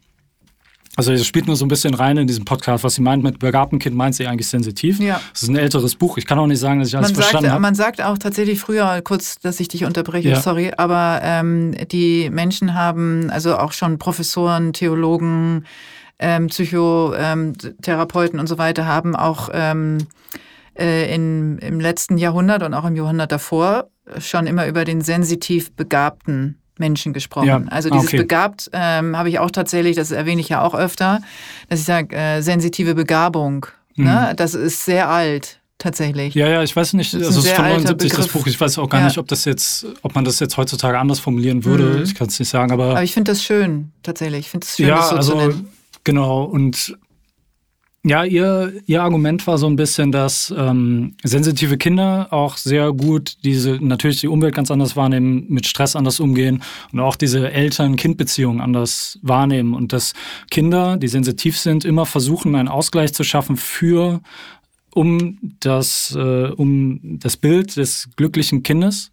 also 0.97 1.13
es 1.13 1.25
spielt 1.25 1.47
nur 1.47 1.55
so 1.55 1.65
ein 1.65 1.69
bisschen 1.69 1.95
rein 1.95 2.17
in 2.17 2.27
diesem 2.27 2.45
Podcast, 2.45 2.83
was 2.83 2.97
sie 2.97 3.03
meint 3.03 3.23
mit 3.23 3.39
begabten 3.39 3.79
Kind, 3.79 3.95
meint 3.95 4.17
sie 4.17 4.27
eigentlich 4.27 4.49
sensitiv. 4.49 4.99
Ja. 4.99 5.21
Das 5.33 5.45
ist 5.45 5.49
ein 5.49 5.57
älteres 5.57 5.95
Buch. 5.95 6.19
Ich 6.19 6.27
kann 6.27 6.37
auch 6.39 6.49
nicht 6.49 6.59
sagen, 6.59 6.81
dass 6.81 6.89
ich 6.89 6.97
alles 6.97 7.11
man 7.11 7.23
verstanden 7.23 7.51
habe. 7.53 7.61
Man 7.61 7.77
sagt 7.77 8.03
auch 8.03 8.19
tatsächlich 8.19 8.59
früher, 8.59 9.01
kurz, 9.03 9.39
dass 9.39 9.61
ich 9.61 9.69
dich 9.69 9.85
unterbreche, 9.85 10.31
ja. 10.31 10.41
sorry, 10.41 10.73
aber 10.77 11.21
ähm, 11.23 11.77
die 11.93 12.29
Menschen 12.31 12.75
haben, 12.75 13.31
also 13.31 13.57
auch 13.57 13.73
schon 13.73 13.99
Professoren, 13.99 14.73
Theologen, 14.73 15.65
ähm, 16.19 16.49
Psychotherapeuten 16.49 18.35
ähm, 18.39 18.41
und 18.41 18.49
so 18.49 18.59
weiter, 18.59 18.85
haben 18.85 19.15
auch 19.15 19.49
ähm, 19.53 19.99
äh, 20.79 21.15
in, 21.15 21.59
im 21.59 21.81
letzten 21.81 22.19
Jahrhundert 22.19 22.63
und 22.63 22.75
auch 22.75 22.85
im 22.85 22.97
Jahrhundert 22.97 23.33
davor 23.33 23.89
schon 24.19 24.47
immer 24.47 24.67
über 24.67 24.85
den 24.85 25.01
sensitiv 25.01 25.73
begabten 25.73 26.61
Menschen 26.79 27.13
gesprochen. 27.13 27.47
Ja. 27.47 27.63
Also 27.69 27.91
dieses 27.91 28.09
okay. 28.09 28.17
begabt 28.17 28.71
ähm, 28.73 29.17
habe 29.17 29.29
ich 29.29 29.39
auch 29.39 29.51
tatsächlich, 29.51 29.95
das 29.95 30.11
erwähne 30.11 30.41
ich 30.41 30.49
ja 30.49 30.63
auch 30.63 30.75
öfter, 30.75 31.21
dass 31.69 31.81
ich 31.81 31.87
sage, 31.87 32.17
äh, 32.17 32.41
sensitive 32.41 32.95
Begabung. 32.95 33.67
Mhm. 33.95 34.07
Ne? 34.07 34.33
Das 34.37 34.55
ist 34.55 34.85
sehr 34.85 35.09
alt 35.09 35.61
tatsächlich. 35.79 36.35
Ja, 36.35 36.49
ja, 36.49 36.63
ich 36.63 36.75
weiß 36.75 36.95
nicht, 36.95 37.13
das 37.15 37.23
also 37.23 37.41
es 37.41 37.47
ist 37.47 37.53
von 37.53 37.65
79 37.65 38.13
das 38.13 38.29
Buch. 38.29 38.47
Ich 38.47 38.61
weiß 38.61 38.79
auch 38.79 38.89
gar 38.89 39.01
ja. 39.01 39.07
nicht, 39.07 39.19
ob 39.19 39.29
das 39.29 39.45
jetzt, 39.45 39.87
ob 40.03 40.15
man 40.15 40.25
das 40.25 40.41
jetzt 40.41 40.57
heutzutage 40.57 40.99
anders 40.99 41.21
formulieren 41.21 41.65
würde. 41.65 41.99
Mhm. 41.99 42.03
Ich 42.03 42.15
kann 42.15 42.29
es 42.29 42.39
nicht 42.39 42.49
sagen, 42.49 42.73
aber. 42.73 42.91
Aber 42.91 43.03
ich 43.03 43.13
finde 43.13 43.33
das 43.33 43.43
schön, 43.43 43.93
tatsächlich. 44.03 44.41
Ich 44.41 44.51
finde 44.51 44.67
es 44.67 44.77
schön, 44.77 44.89
ja, 44.89 44.97
das 44.97 45.11
so 45.11 45.17
also, 45.17 45.33
zu 45.33 45.39
nennen. 45.39 45.69
Genau, 46.05 46.45
und 46.45 46.97
ja, 48.03 48.25
ihr, 48.25 48.73
ihr 48.87 49.03
Argument 49.03 49.47
war 49.47 49.59
so 49.59 49.67
ein 49.67 49.77
bisschen, 49.77 50.11
dass 50.11 50.53
ähm, 50.57 51.17
sensitive 51.23 51.77
Kinder 51.77 52.29
auch 52.31 52.57
sehr 52.57 52.93
gut 52.93 53.37
diese, 53.45 53.73
natürlich 53.73 54.21
die 54.21 54.29
Umwelt 54.29 54.55
ganz 54.55 54.71
anders 54.71 54.97
wahrnehmen, 54.97 55.45
mit 55.49 55.67
Stress 55.67 55.97
anders 55.97 56.19
umgehen 56.19 56.63
und 56.93 57.01
auch 57.01 57.17
diese 57.17 57.51
Eltern-Kind-Beziehung 57.51 58.63
anders 58.63 59.19
wahrnehmen 59.21 59.75
und 59.75 59.93
dass 59.93 60.15
Kinder, 60.51 60.97
die 60.97 61.09
sensitiv 61.09 61.59
sind, 61.59 61.85
immer 61.85 62.07
versuchen, 62.07 62.55
einen 62.55 62.69
Ausgleich 62.69 63.13
zu 63.13 63.23
schaffen 63.23 63.59
für 63.59 64.23
um 64.95 65.39
das, 65.61 66.17
äh, 66.17 66.49
um 66.49 67.01
das 67.03 67.37
Bild 67.37 67.77
des 67.77 68.09
glücklichen 68.17 68.63
Kindes 68.63 69.13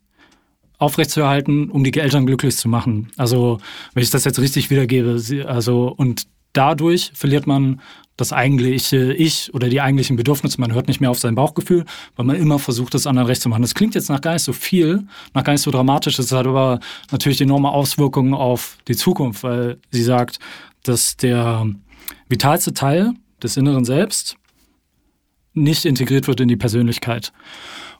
aufrechtzuerhalten, 0.77 1.69
um 1.69 1.83
die 1.83 1.93
Eltern 1.93 2.25
glücklich 2.25 2.55
zu 2.55 2.69
machen. 2.69 3.09
Also, 3.17 3.57
wenn 3.93 4.03
ich 4.03 4.11
das 4.11 4.23
jetzt 4.23 4.39
richtig 4.39 4.69
wiedergebe, 4.69 5.21
also, 5.45 5.87
und 5.89 6.27
dadurch 6.57 7.11
verliert 7.13 7.47
man 7.47 7.81
das 8.17 8.33
eigentliche 8.33 9.13
Ich 9.13 9.53
oder 9.53 9.69
die 9.69 9.79
eigentlichen 9.79 10.15
Bedürfnisse. 10.15 10.59
Man 10.59 10.73
hört 10.73 10.87
nicht 10.87 10.99
mehr 10.99 11.11
auf 11.11 11.19
sein 11.19 11.35
Bauchgefühl, 11.35 11.85
weil 12.15 12.25
man 12.25 12.35
immer 12.35 12.57
versucht, 12.57 12.95
das 12.95 13.05
anderen 13.05 13.27
recht 13.27 13.41
zu 13.41 13.49
machen. 13.49 13.61
Das 13.61 13.75
klingt 13.75 13.93
jetzt 13.93 14.09
nach 14.09 14.21
gar 14.21 14.33
nicht 14.33 14.43
so 14.43 14.53
viel, 14.53 15.05
nach 15.35 15.43
gar 15.43 15.53
nicht 15.53 15.61
so 15.61 15.69
dramatisch. 15.69 16.17
Es 16.17 16.31
hat 16.31 16.47
aber 16.47 16.79
natürlich 17.11 17.39
enorme 17.41 17.69
Auswirkungen 17.69 18.33
auf 18.33 18.77
die 18.87 18.95
Zukunft, 18.95 19.43
weil 19.43 19.77
sie 19.91 20.01
sagt, 20.01 20.39
dass 20.81 21.15
der 21.15 21.67
vitalste 22.27 22.73
Teil 22.73 23.13
des 23.41 23.55
inneren 23.55 23.85
Selbst 23.85 24.35
nicht 25.53 25.85
integriert 25.85 26.27
wird 26.27 26.39
in 26.39 26.47
die 26.47 26.57
Persönlichkeit. 26.57 27.31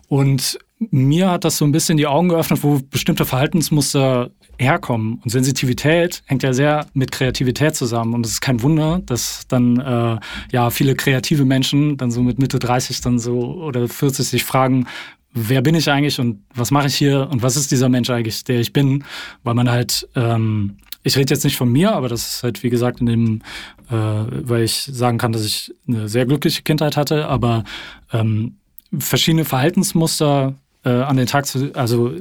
Und 0.08 0.58
mir 0.80 1.32
hat 1.32 1.44
das 1.44 1.58
so 1.58 1.66
ein 1.66 1.72
bisschen 1.72 1.98
die 1.98 2.08
Augen 2.08 2.30
geöffnet, 2.30 2.64
wo 2.64 2.80
bestimmte 2.80 3.26
Verhaltensmuster 3.26 4.32
herkommen. 4.60 5.20
Und 5.24 5.30
Sensitivität 5.30 6.24
hängt 6.26 6.44
ja 6.44 6.54
sehr 6.54 6.88
mit 6.94 7.12
Kreativität 7.12 7.76
zusammen. 7.76 8.14
Und 8.14 8.26
es 8.26 8.34
ist 8.34 8.42
kein 8.42 8.62
Wunder, 8.62 9.02
dass 9.06 9.48
dann 9.48 9.78
äh, 9.80 10.20
ja 10.52 10.70
viele 10.70 10.96
kreative 10.96 11.46
Menschen 11.46 11.98
dann 11.98 12.12
so 12.12 12.22
mit 12.22 12.40
Mitte 12.40 12.60
30 12.60 13.02
dann 13.02 13.20
so 13.20 13.56
oder 13.56 13.88
40 13.88 14.28
sich 14.28 14.44
fragen, 14.44 14.88
wer 15.34 15.62
bin 15.62 15.76
ich 15.76 15.90
eigentlich 15.90 16.20
und 16.20 16.44
was 16.54 16.72
mache 16.72 16.88
ich 16.88 16.96
hier 16.96 17.28
und 17.30 17.42
was 17.44 17.56
ist 17.56 17.72
dieser 17.72 17.90
Mensch 17.90 18.10
eigentlich, 18.10 18.44
der 18.44 18.60
ich 18.60 18.74
bin, 18.74 19.04
weil 19.44 19.54
man 19.54 19.70
halt 19.70 20.08
ähm, 20.16 20.78
ich 21.04 21.16
rede 21.18 21.34
jetzt 21.34 21.46
nicht 21.46 21.56
von 21.56 21.72
mir, 21.72 21.94
aber 21.94 22.10
das 22.10 22.28
ist 22.28 22.44
halt, 22.44 22.64
wie 22.64 22.70
gesagt, 22.70 23.00
in 23.00 23.06
dem, 23.06 23.42
äh, 23.90 23.94
weil 23.94 24.64
ich 24.64 24.90
sagen 24.92 25.18
kann, 25.18 25.32
dass 25.32 25.46
ich 25.46 25.74
eine 25.88 26.10
sehr 26.10 26.26
glückliche 26.26 26.64
Kindheit 26.64 26.98
hatte, 26.98 27.28
aber 27.28 27.64
ähm, 28.12 28.58
verschiedene 28.98 29.46
Verhaltensmuster 29.46 30.56
äh, 30.88 31.02
an 31.02 31.18
den 31.18 31.28
Tag 31.28 31.46
zu, 31.46 31.74
also 31.76 32.16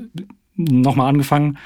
nochmal 0.57 1.09
angefangen. 1.09 1.59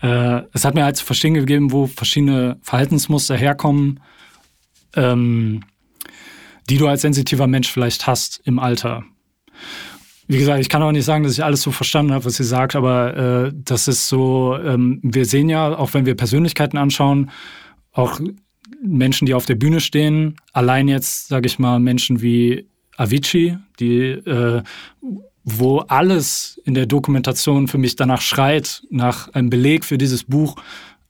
Äh, 0.00 0.42
es 0.52 0.64
hat 0.64 0.74
mir 0.74 0.84
halt 0.84 0.96
zu 0.96 1.04
verstehen 1.04 1.34
gegeben, 1.34 1.72
wo 1.72 1.86
verschiedene 1.86 2.58
Verhaltensmuster 2.62 3.36
herkommen, 3.36 4.00
ähm, 4.94 5.62
die 6.68 6.78
du 6.78 6.86
als 6.86 7.02
sensitiver 7.02 7.46
Mensch 7.46 7.70
vielleicht 7.70 8.06
hast 8.06 8.40
im 8.44 8.58
Alter 8.58 9.04
wie 10.28 10.38
gesagt, 10.38 10.60
ich 10.60 10.68
kann 10.68 10.82
auch 10.82 10.90
nicht 10.90 11.04
sagen, 11.04 11.22
dass 11.22 11.34
ich 11.34 11.44
alles 11.44 11.62
so 11.62 11.70
verstanden 11.70 12.12
habe, 12.12 12.24
was 12.24 12.36
sie 12.36 12.44
sagt, 12.44 12.74
aber 12.74 13.16
äh, 13.16 13.52
das 13.54 13.86
ist 13.86 14.08
so, 14.08 14.56
ähm, 14.56 14.98
wir 15.02 15.24
sehen 15.24 15.48
ja, 15.48 15.76
auch 15.76 15.94
wenn 15.94 16.04
wir 16.04 16.16
Persönlichkeiten 16.16 16.76
anschauen, 16.78 17.30
auch 17.92 18.20
Menschen, 18.82 19.26
die 19.26 19.34
auf 19.34 19.46
der 19.46 19.54
Bühne 19.54 19.80
stehen, 19.80 20.36
allein 20.52 20.88
jetzt, 20.88 21.28
sage 21.28 21.46
ich 21.46 21.58
mal, 21.58 21.78
Menschen 21.78 22.22
wie 22.22 22.66
Avicii, 22.96 23.56
die, 23.78 24.00
äh, 24.02 24.62
wo 25.48 25.78
alles 25.78 26.60
in 26.64 26.74
der 26.74 26.86
Dokumentation 26.86 27.68
für 27.68 27.78
mich 27.78 27.94
danach 27.94 28.20
schreit, 28.20 28.82
nach 28.90 29.32
einem 29.32 29.48
Beleg 29.48 29.84
für 29.84 29.96
dieses 29.96 30.24
Buch, 30.24 30.56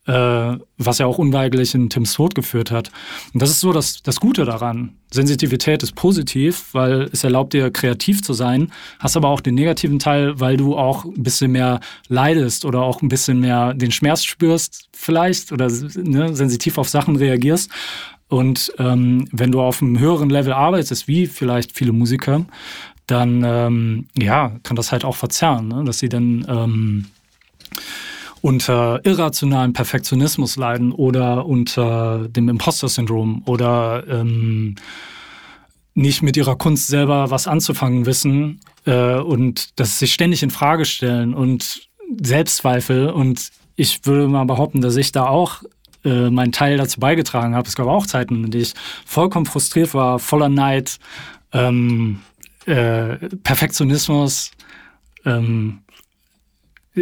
äh, 0.06 0.58
was 0.76 0.98
ja 0.98 1.06
auch 1.06 1.16
unweigerlich 1.16 1.74
in 1.74 1.88
Tims 1.88 2.12
Tod 2.12 2.34
geführt 2.34 2.70
hat. 2.70 2.92
Und 3.32 3.40
das 3.40 3.48
ist 3.48 3.60
so 3.60 3.72
das, 3.72 4.02
das 4.02 4.20
Gute 4.20 4.44
daran. 4.44 4.98
Sensitivität 5.10 5.82
ist 5.82 5.94
positiv, 5.94 6.68
weil 6.72 7.08
es 7.12 7.24
erlaubt 7.24 7.54
dir, 7.54 7.70
kreativ 7.70 8.22
zu 8.22 8.34
sein, 8.34 8.70
hast 8.98 9.16
aber 9.16 9.28
auch 9.28 9.40
den 9.40 9.54
negativen 9.54 9.98
Teil, 9.98 10.38
weil 10.38 10.58
du 10.58 10.76
auch 10.76 11.06
ein 11.06 11.22
bisschen 11.22 11.50
mehr 11.50 11.80
leidest 12.08 12.66
oder 12.66 12.82
auch 12.82 13.00
ein 13.00 13.08
bisschen 13.08 13.40
mehr 13.40 13.72
den 13.72 13.90
Schmerz 13.90 14.22
spürst 14.22 14.90
vielleicht 14.92 15.50
oder 15.50 15.70
ne, 15.94 16.36
sensitiv 16.36 16.76
auf 16.76 16.90
Sachen 16.90 17.16
reagierst. 17.16 17.70
Und 18.28 18.72
ähm, 18.78 19.26
wenn 19.32 19.50
du 19.50 19.62
auf 19.62 19.80
einem 19.80 19.98
höheren 19.98 20.28
Level 20.28 20.52
arbeitest, 20.52 21.08
wie 21.08 21.26
vielleicht 21.26 21.72
viele 21.72 21.92
Musiker, 21.92 22.44
dann 23.06 23.42
ähm, 23.44 24.06
ja, 24.18 24.52
kann 24.62 24.76
das 24.76 24.92
halt 24.92 25.04
auch 25.04 25.16
verzerren, 25.16 25.68
ne? 25.68 25.84
dass 25.84 25.98
sie 25.98 26.08
dann 26.08 26.44
ähm, 26.48 27.06
unter 28.42 29.00
irrationalem 29.04 29.72
Perfektionismus 29.72 30.56
leiden 30.56 30.92
oder 30.92 31.46
unter 31.46 32.28
dem 32.28 32.48
Imposter-Syndrom 32.48 33.42
oder 33.46 34.04
ähm, 34.08 34.76
nicht 35.94 36.22
mit 36.22 36.36
ihrer 36.36 36.56
Kunst 36.56 36.88
selber 36.88 37.30
was 37.30 37.48
anzufangen 37.48 38.06
wissen 38.06 38.60
äh, 38.84 39.14
und 39.14 39.78
das 39.80 39.98
sich 39.98 40.12
ständig 40.12 40.42
in 40.42 40.50
Frage 40.50 40.84
stellen 40.84 41.34
und 41.34 41.88
Selbstzweifel. 42.20 43.08
Und 43.10 43.50
ich 43.76 44.04
würde 44.04 44.28
mal 44.28 44.44
behaupten, 44.44 44.80
dass 44.80 44.96
ich 44.96 45.10
da 45.10 45.26
auch 45.26 45.62
äh, 46.04 46.30
meinen 46.30 46.52
Teil 46.52 46.76
dazu 46.76 47.00
beigetragen 47.00 47.54
habe. 47.54 47.66
Es 47.66 47.74
gab 47.74 47.86
auch 47.86 48.06
Zeiten, 48.06 48.44
in 48.44 48.50
denen 48.50 48.62
ich 48.62 48.74
vollkommen 49.04 49.46
frustriert 49.46 49.94
war, 49.94 50.18
voller 50.18 50.48
Neid, 50.48 50.98
ähm, 51.52 52.20
äh, 52.66 53.16
Perfektionismus, 53.42 54.50
ähm, 55.24 55.80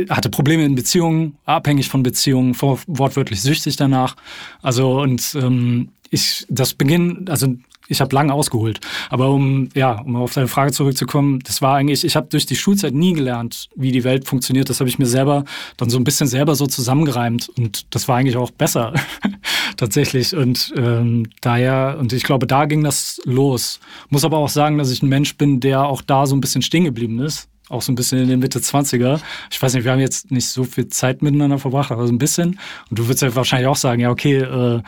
hatte 0.08 0.28
Probleme 0.28 0.64
in 0.64 0.74
Beziehungen, 0.74 1.36
abhängig 1.44 1.88
von 1.88 2.02
Beziehungen, 2.02 2.54
vor, 2.54 2.80
wortwörtlich 2.86 3.42
süchtig 3.42 3.76
danach. 3.76 4.16
Also 4.62 5.00
und 5.00 5.36
ähm, 5.40 5.90
ich, 6.10 6.46
das 6.48 6.74
Beginn, 6.74 7.26
also 7.28 7.54
ich 7.86 8.00
habe 8.00 8.14
lange 8.14 8.32
ausgeholt, 8.32 8.80
aber 9.10 9.30
um 9.30 9.68
ja, 9.74 10.00
um 10.00 10.16
auf 10.16 10.32
deine 10.32 10.48
Frage 10.48 10.72
zurückzukommen, 10.72 11.40
das 11.40 11.60
war 11.60 11.76
eigentlich, 11.76 12.04
ich 12.04 12.16
habe 12.16 12.28
durch 12.28 12.46
die 12.46 12.56
Schulzeit 12.56 12.94
nie 12.94 13.12
gelernt, 13.12 13.68
wie 13.76 13.92
die 13.92 14.04
Welt 14.04 14.26
funktioniert. 14.26 14.70
Das 14.70 14.80
habe 14.80 14.88
ich 14.88 14.98
mir 14.98 15.06
selber 15.06 15.44
dann 15.76 15.90
so 15.90 15.98
ein 15.98 16.04
bisschen 16.04 16.26
selber 16.26 16.54
so 16.54 16.66
zusammengereimt 16.66 17.50
und 17.50 17.94
das 17.94 18.08
war 18.08 18.16
eigentlich 18.16 18.36
auch 18.36 18.50
besser 18.50 18.94
tatsächlich. 19.76 20.34
Und 20.34 20.72
ähm, 20.76 21.28
daher 21.40 21.96
und 21.98 22.12
ich 22.12 22.24
glaube, 22.24 22.46
da 22.46 22.66
ging 22.66 22.84
das 22.84 23.20
los. 23.24 23.80
Muss 24.08 24.24
aber 24.24 24.38
auch 24.38 24.48
sagen, 24.48 24.78
dass 24.78 24.90
ich 24.90 25.02
ein 25.02 25.08
Mensch 25.08 25.36
bin, 25.36 25.60
der 25.60 25.86
auch 25.86 26.02
da 26.02 26.26
so 26.26 26.36
ein 26.36 26.40
bisschen 26.40 26.62
stehen 26.62 26.84
geblieben 26.84 27.20
ist 27.20 27.48
auch 27.70 27.82
so 27.82 27.92
ein 27.92 27.94
bisschen 27.94 28.18
in 28.18 28.28
den 28.28 28.40
Mitte 28.40 28.58
20er. 28.58 29.20
Ich 29.50 29.60
weiß 29.60 29.74
nicht, 29.74 29.84
wir 29.84 29.92
haben 29.92 30.00
jetzt 30.00 30.30
nicht 30.30 30.48
so 30.48 30.64
viel 30.64 30.88
Zeit 30.88 31.22
miteinander 31.22 31.58
verbracht, 31.58 31.90
aber 31.90 32.06
so 32.06 32.12
ein 32.12 32.18
bisschen. 32.18 32.60
Und 32.90 32.98
du 32.98 33.06
würdest 33.06 33.22
ja 33.22 33.34
wahrscheinlich 33.34 33.68
auch 33.68 33.76
sagen, 33.76 34.02
ja, 34.02 34.10
okay, 34.10 34.36
äh, 34.36 34.82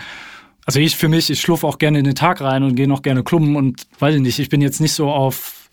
also 0.67 0.81
ich 0.81 0.97
für 0.97 1.09
mich, 1.09 1.31
ich 1.31 1.41
schlurfe 1.41 1.67
auch 1.67 1.79
gerne 1.79 1.99
in 1.99 2.05
den 2.05 2.15
Tag 2.15 2.41
rein 2.41 2.65
und 2.65 2.75
gehe 2.75 2.89
noch 2.89 3.03
gerne 3.03 3.23
klubben 3.23 3.57
und 3.57 3.87
weiß 3.99 4.17
ich 4.17 4.21
nicht, 4.21 4.39
ich 4.39 4.49
bin 4.49 4.61
jetzt 4.61 4.81
nicht 4.81 4.93
so 4.93 5.11
auf 5.11 5.66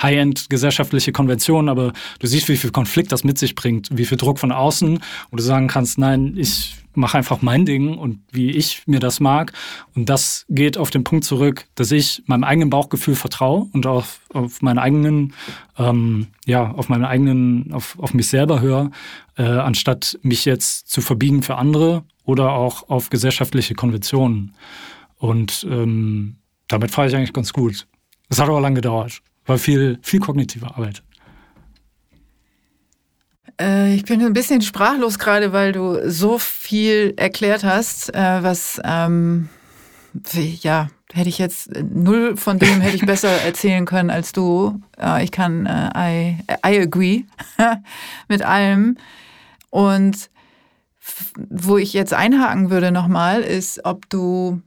High-End 0.00 0.50
gesellschaftliche 0.50 1.12
Konventionen, 1.12 1.68
aber 1.68 1.92
du 2.18 2.26
siehst, 2.26 2.48
wie 2.48 2.56
viel 2.56 2.70
Konflikt 2.70 3.12
das 3.12 3.24
mit 3.24 3.38
sich 3.38 3.54
bringt, 3.54 3.88
wie 3.92 4.04
viel 4.04 4.18
Druck 4.18 4.38
von 4.38 4.52
außen, 4.52 5.00
wo 5.30 5.36
du 5.36 5.42
sagen 5.42 5.68
kannst, 5.68 5.98
nein, 5.98 6.34
ich 6.36 6.76
mache 6.94 7.18
einfach 7.18 7.42
mein 7.42 7.66
Ding 7.66 7.96
und 7.98 8.20
wie 8.30 8.50
ich 8.50 8.82
mir 8.86 9.00
das 9.00 9.20
mag. 9.20 9.52
Und 9.94 10.08
das 10.08 10.46
geht 10.48 10.78
auf 10.78 10.90
den 10.90 11.04
Punkt 11.04 11.24
zurück, 11.24 11.66
dass 11.74 11.90
ich 11.90 12.22
meinem 12.26 12.44
eigenen 12.44 12.70
Bauchgefühl 12.70 13.14
vertraue 13.14 13.66
und 13.72 13.86
auf, 13.86 14.20
auf 14.32 14.62
meinen 14.62 14.78
eigenen, 14.78 15.34
ähm, 15.78 16.28
ja, 16.46 16.70
auf 16.70 16.88
meinen 16.88 17.04
eigenen, 17.04 17.72
auf, 17.72 17.98
auf 17.98 18.14
mich 18.14 18.28
selber 18.28 18.60
höre, 18.60 18.90
äh, 19.36 19.42
anstatt 19.42 20.18
mich 20.22 20.44
jetzt 20.44 20.88
zu 20.88 21.00
verbiegen 21.00 21.42
für 21.42 21.56
andere 21.56 22.04
oder 22.24 22.52
auch 22.52 22.88
auf 22.88 23.10
gesellschaftliche 23.10 23.74
Konventionen. 23.74 24.54
Und 25.16 25.66
ähm, 25.70 26.36
damit 26.68 26.90
fahre 26.90 27.08
ich 27.08 27.16
eigentlich 27.16 27.32
ganz 27.32 27.52
gut. 27.52 27.86
Es 28.28 28.40
hat 28.40 28.48
aber 28.48 28.60
lange 28.60 28.76
gedauert. 28.76 29.20
War 29.46 29.58
viel, 29.58 29.98
viel 30.02 30.20
kognitive 30.20 30.66
Arbeit. 30.66 31.02
Äh, 33.60 33.94
ich 33.94 34.04
bin 34.04 34.22
ein 34.22 34.32
bisschen 34.32 34.62
sprachlos 34.62 35.18
gerade, 35.18 35.52
weil 35.52 35.72
du 35.72 36.10
so 36.10 36.38
viel 36.38 37.14
erklärt 37.16 37.64
hast, 37.64 38.14
äh, 38.14 38.42
was 38.42 38.80
ähm, 38.84 39.48
ja 40.62 40.88
hätte 41.12 41.28
ich 41.28 41.38
jetzt 41.38 41.70
null 41.82 42.36
von 42.36 42.58
dem 42.58 42.80
hätte 42.80 42.96
ich 42.96 43.06
besser 43.06 43.28
erzählen 43.44 43.84
können 43.84 44.10
als 44.10 44.32
du. 44.32 44.80
Äh, 44.98 45.24
ich 45.24 45.30
kann 45.30 45.66
I, 45.66 46.38
I 46.66 46.80
agree 46.80 47.24
mit 48.28 48.42
allem 48.42 48.96
und 49.70 50.30
wo 51.36 51.76
ich 51.76 51.92
jetzt 51.92 52.14
einhaken 52.14 52.70
würde 52.70 52.90
nochmal, 52.90 53.42
ist, 53.42 53.84
ob 53.84 54.08
du 54.08 54.62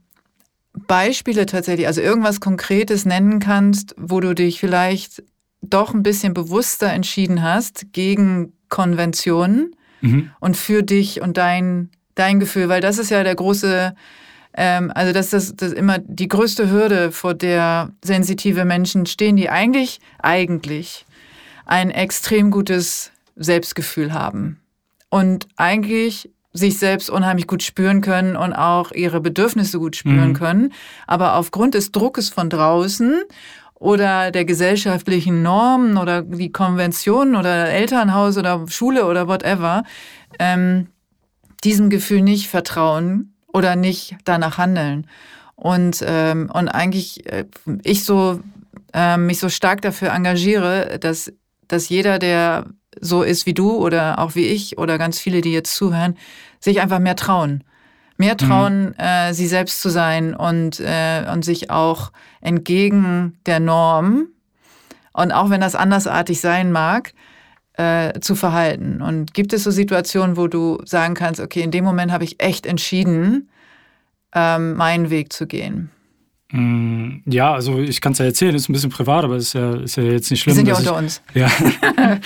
Beispiele 0.88 1.46
tatsächlich, 1.46 1.86
also 1.86 2.00
irgendwas 2.00 2.40
Konkretes 2.40 3.04
nennen 3.04 3.38
kannst, 3.38 3.94
wo 3.96 4.18
du 4.18 4.34
dich 4.34 4.58
vielleicht 4.58 5.22
doch 5.62 5.94
ein 5.94 6.02
bisschen 6.02 6.34
bewusster 6.34 6.88
entschieden 6.88 7.42
hast 7.42 7.92
gegen 7.92 8.52
Konventionen 8.68 9.76
mhm. 10.00 10.30
und 10.40 10.56
für 10.56 10.82
dich 10.82 11.20
und 11.20 11.36
dein, 11.36 11.90
dein 12.14 12.40
Gefühl, 12.40 12.68
weil 12.68 12.80
das 12.80 12.98
ist 12.98 13.10
ja 13.10 13.22
der 13.22 13.34
große, 13.34 13.94
ähm, 14.54 14.90
also 14.94 15.12
das 15.12 15.32
ist 15.32 15.62
das 15.62 15.72
immer 15.72 15.98
die 15.98 16.28
größte 16.28 16.70
Hürde, 16.70 17.12
vor 17.12 17.34
der 17.34 17.92
sensitive 18.02 18.64
Menschen 18.64 19.06
stehen, 19.06 19.36
die 19.36 19.50
eigentlich, 19.50 20.00
eigentlich 20.18 21.06
ein 21.66 21.90
extrem 21.90 22.50
gutes 22.50 23.12
Selbstgefühl 23.36 24.12
haben 24.12 24.58
und 25.10 25.48
eigentlich 25.56 26.30
sich 26.58 26.78
selbst 26.78 27.10
unheimlich 27.10 27.46
gut 27.46 27.62
spüren 27.62 28.00
können 28.00 28.36
und 28.36 28.52
auch 28.52 28.92
ihre 28.92 29.20
Bedürfnisse 29.20 29.78
gut 29.78 29.96
spüren 29.96 30.30
mhm. 30.30 30.34
können. 30.34 30.72
Aber 31.06 31.36
aufgrund 31.36 31.74
des 31.74 31.92
Druckes 31.92 32.28
von 32.28 32.50
draußen 32.50 33.22
oder 33.74 34.30
der 34.30 34.44
gesellschaftlichen 34.44 35.42
Normen 35.42 35.96
oder 35.96 36.22
die 36.22 36.52
Konventionen 36.52 37.36
oder 37.36 37.68
Elternhaus 37.68 38.36
oder 38.36 38.66
Schule 38.68 39.06
oder 39.06 39.28
whatever, 39.28 39.84
ähm, 40.38 40.88
diesem 41.64 41.90
Gefühl 41.90 42.22
nicht 42.22 42.48
vertrauen 42.48 43.34
oder 43.52 43.76
nicht 43.76 44.16
danach 44.24 44.58
handeln. 44.58 45.06
Und, 45.54 46.04
ähm, 46.06 46.50
und 46.52 46.68
eigentlich 46.68 47.26
äh, 47.32 47.46
ich 47.82 48.04
so 48.04 48.40
äh, 48.94 49.16
mich 49.16 49.38
so 49.38 49.48
stark 49.48 49.82
dafür 49.82 50.10
engagiere, 50.10 50.98
dass, 51.00 51.32
dass 51.66 51.88
jeder, 51.88 52.18
der 52.18 52.66
so 53.00 53.22
ist 53.22 53.46
wie 53.46 53.54
du 53.54 53.76
oder 53.76 54.18
auch 54.18 54.34
wie 54.34 54.46
ich 54.46 54.78
oder 54.78 54.98
ganz 54.98 55.18
viele, 55.18 55.40
die 55.40 55.52
jetzt 55.52 55.74
zuhören, 55.74 56.16
sich 56.60 56.80
einfach 56.80 56.98
mehr 56.98 57.16
trauen. 57.16 57.64
Mehr 58.16 58.34
mhm. 58.34 58.38
trauen, 58.38 58.84
mhm. 58.86 58.94
äh, 58.98 59.32
sie 59.32 59.46
selbst 59.46 59.80
zu 59.80 59.90
sein 59.90 60.34
und, 60.34 60.80
äh, 60.80 61.24
und 61.32 61.44
sich 61.44 61.70
auch 61.70 62.12
entgegen 62.40 63.38
der 63.46 63.60
Norm 63.60 64.28
und 65.12 65.32
auch 65.32 65.50
wenn 65.50 65.60
das 65.60 65.74
andersartig 65.74 66.40
sein 66.40 66.72
mag, 66.72 67.12
äh, 67.74 68.18
zu 68.20 68.34
verhalten. 68.34 69.00
Und 69.00 69.34
gibt 69.34 69.52
es 69.52 69.64
so 69.64 69.70
Situationen, 69.70 70.36
wo 70.36 70.48
du 70.48 70.80
sagen 70.84 71.14
kannst, 71.14 71.40
okay, 71.40 71.62
in 71.62 71.70
dem 71.70 71.84
Moment 71.84 72.12
habe 72.12 72.24
ich 72.24 72.42
echt 72.42 72.66
entschieden, 72.66 73.48
ähm, 74.34 74.74
meinen 74.74 75.10
Weg 75.10 75.32
zu 75.32 75.46
gehen? 75.46 75.90
Mm, 76.50 77.18
ja, 77.26 77.52
also 77.52 77.78
ich 77.78 78.00
kann 78.00 78.12
es 78.12 78.18
ja 78.18 78.24
erzählen, 78.24 78.54
ist 78.54 78.68
ein 78.68 78.72
bisschen 78.72 78.90
privat, 78.90 79.24
aber 79.24 79.36
ist 79.36 79.52
ja, 79.52 79.76
ist 79.76 79.96
ja 79.96 80.02
jetzt 80.02 80.30
nicht 80.30 80.40
schlimm. 80.40 80.56
Wir 80.56 80.64
sind 80.64 80.68
ja 80.68 80.76
unter 80.76 80.92
ich, 80.92 80.98
uns. 80.98 81.22
Ja. 81.34 81.50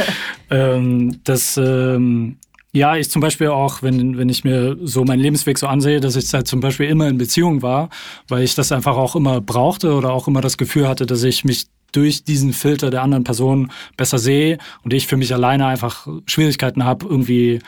ähm, 0.50 1.20
das, 1.24 1.56
ähm, 1.56 2.38
ja, 2.74 2.96
ich 2.96 3.10
zum 3.10 3.20
Beispiel 3.20 3.48
auch, 3.48 3.82
wenn, 3.82 4.16
wenn 4.16 4.30
ich 4.30 4.44
mir 4.44 4.78
so 4.82 5.04
meinen 5.04 5.20
Lebensweg 5.20 5.58
so 5.58 5.66
ansehe, 5.66 6.00
dass 6.00 6.16
ich 6.16 6.32
halt 6.32 6.46
zum 6.46 6.60
Beispiel 6.60 6.86
immer 6.86 7.06
in 7.06 7.18
Beziehung 7.18 7.60
war, 7.60 7.90
weil 8.28 8.42
ich 8.42 8.54
das 8.54 8.72
einfach 8.72 8.96
auch 8.96 9.14
immer 9.14 9.40
brauchte 9.42 9.92
oder 9.92 10.12
auch 10.12 10.26
immer 10.26 10.40
das 10.40 10.56
Gefühl 10.56 10.88
hatte, 10.88 11.04
dass 11.04 11.22
ich 11.22 11.44
mich 11.44 11.66
durch 11.92 12.24
diesen 12.24 12.54
Filter 12.54 12.90
der 12.90 13.02
anderen 13.02 13.24
Person 13.24 13.70
besser 13.98 14.18
sehe 14.18 14.56
und 14.82 14.94
ich 14.94 15.06
für 15.06 15.18
mich 15.18 15.34
alleine 15.34 15.66
einfach 15.66 16.08
Schwierigkeiten 16.24 16.84
habe, 16.84 17.06
irgendwie 17.06 17.58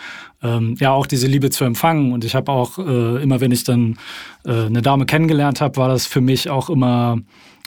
ähm, 0.42 0.76
ja 0.80 0.92
auch 0.92 1.06
diese 1.06 1.26
Liebe 1.26 1.50
zu 1.50 1.64
empfangen. 1.64 2.12
Und 2.12 2.24
ich 2.24 2.34
habe 2.34 2.50
auch 2.50 2.78
äh, 2.78 3.22
immer, 3.22 3.42
wenn 3.42 3.52
ich 3.52 3.64
dann 3.64 3.98
äh, 4.46 4.66
eine 4.66 4.80
Dame 4.80 5.04
kennengelernt 5.04 5.60
habe, 5.60 5.76
war 5.76 5.88
das 5.88 6.06
für 6.06 6.22
mich 6.22 6.48
auch 6.48 6.70
immer 6.70 7.18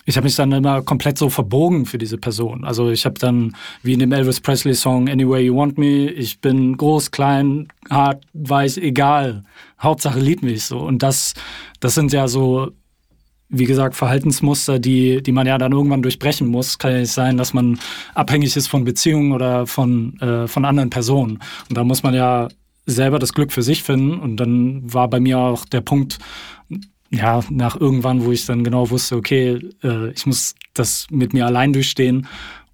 ich 0.08 0.16
habe 0.16 0.24
mich 0.24 0.38
dann 0.38 0.53
immer 0.53 0.82
komplett 0.82 1.18
so 1.18 1.30
verbogen 1.30 1.86
für 1.86 1.97
diese 1.97 2.18
Person. 2.18 2.64
Also 2.64 2.89
ich 2.89 3.05
habe 3.05 3.20
dann, 3.20 3.53
wie 3.84 3.91
in 3.91 3.99
dem 3.99 4.14
Elvis 4.14 4.39
Presley 4.39 4.74
Song 4.74 5.10
Anyway 5.10 5.45
You 5.45 5.58
Want 5.58 5.78
Me, 5.78 6.10
ich 6.10 6.39
bin 6.39 6.78
groß, 6.78 7.12
klein, 7.12 7.68
hart, 7.89 8.24
weiß, 8.32 8.78
egal. 8.78 9.43
Hauptsache 9.82 10.18
liebt 10.20 10.43
mich 10.43 10.64
so. 10.64 10.80
Und 10.80 11.03
das, 11.03 11.34
das 11.82 11.93
sind 11.93 12.14
ja 12.14 12.30
so 12.30 12.72
wie 13.49 13.66
gesagt, 13.66 13.95
Verhaltensmuster, 13.95 14.78
die, 14.78 15.24
die 15.24 15.32
man 15.32 15.47
ja 15.47 15.58
dann 15.58 15.72
irgendwann 15.72 16.01
durchbrechen 16.01 16.47
muss. 16.47 16.80
Kann 16.80 16.91
ja 16.91 16.99
nicht 16.99 17.12
sein, 17.12 17.38
dass 17.38 17.53
man 17.53 17.80
abhängig 18.14 18.55
ist 18.58 18.68
von 18.68 18.84
Beziehungen 18.84 19.32
oder 19.32 19.68
von, 19.68 20.20
äh, 20.20 20.47
von 20.47 20.66
anderen 20.66 20.89
Personen. 20.89 21.39
Und 21.70 21.78
da 21.78 21.86
muss 21.86 22.03
man 22.03 22.14
ja 22.14 22.49
selber 22.86 23.20
das 23.20 23.34
Glück 23.34 23.53
für 23.53 23.62
sich 23.62 23.84
finden. 23.84 24.20
Und 24.20 24.38
dann 24.38 24.82
war 24.93 25.10
bei 25.10 25.22
mir 25.22 25.38
auch 25.39 25.66
der 25.66 25.80
Punkt, 25.80 26.20
ja, 27.10 27.41
nach 27.49 27.80
irgendwann, 27.80 28.26
wo 28.26 28.32
ich 28.32 28.45
dann 28.45 28.64
genau 28.64 28.89
wusste, 28.89 29.16
okay, 29.16 29.60
äh, 29.84 30.12
ich 30.12 30.26
muss 30.26 30.55
das 30.74 31.08
mit 31.10 31.34
mir 31.34 31.45
allein 31.45 31.74
durchstehen 31.74 32.28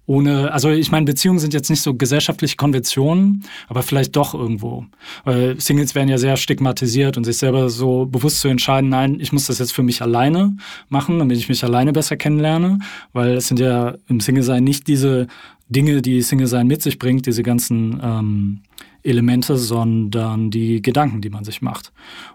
ohne, 0.06 0.52
also 0.52 0.70
ich 0.70 0.90
meine, 0.90 1.06
Beziehungen 1.06 1.38
sind 1.38 1.54
jetzt 1.54 1.70
nicht 1.70 1.80
so 1.80 1.94
gesellschaftliche 1.94 2.56
Konventionen, 2.56 3.44
aber 3.68 3.82
vielleicht 3.82 4.14
doch 4.16 4.34
irgendwo. 4.34 4.84
Weil 5.24 5.58
Singles 5.58 5.94
werden 5.94 6.08
ja 6.08 6.18
sehr 6.18 6.36
stigmatisiert 6.36 7.16
und 7.16 7.24
sich 7.24 7.38
selber 7.38 7.70
so 7.70 8.04
bewusst 8.04 8.40
zu 8.40 8.48
entscheiden, 8.48 8.90
nein, 8.90 9.18
ich 9.18 9.32
muss 9.32 9.46
das 9.46 9.58
jetzt 9.58 9.72
für 9.72 9.82
mich 9.82 10.02
alleine 10.02 10.56
machen, 10.88 11.18
damit 11.18 11.38
ich 11.38 11.48
mich 11.48 11.64
alleine 11.64 11.92
besser 11.92 12.16
kennenlerne, 12.16 12.80
weil 13.12 13.34
es 13.34 13.48
sind 13.48 13.60
ja 13.60 13.94
im 14.08 14.20
Single-Sein 14.20 14.62
nicht 14.62 14.88
diese 14.88 15.26
Dinge, 15.70 16.02
die 16.02 16.20
Single-Sein 16.20 16.66
mit 16.66 16.82
sich 16.82 16.98
bringt, 16.98 17.24
diese 17.24 17.42
ganzen 17.42 17.98
ähm, 18.02 18.60
Elemente, 19.04 19.56
sondern 19.56 20.50
die 20.50 20.82
Gedanken, 20.82 21.20
die 21.20 21.30
man 21.30 21.44
sich 21.44 21.62
macht. 21.62 21.92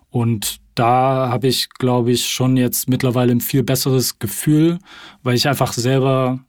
Und 0.09 0.61
da 0.76 1.30
habe 1.30 1.47
ich, 1.47 1.70
glaube 1.70 2.11
ich, 2.11 2.30
schon 2.30 2.55
jetzt 2.55 2.89
mittlerweile 2.89 3.32
ein 3.32 3.41
viel 3.41 3.63
besseres 3.63 4.20
Gefühl, 4.20 4.80
weil 5.24 5.36
ich 5.36 5.47
einfach 5.47 5.74
selber 5.74 6.39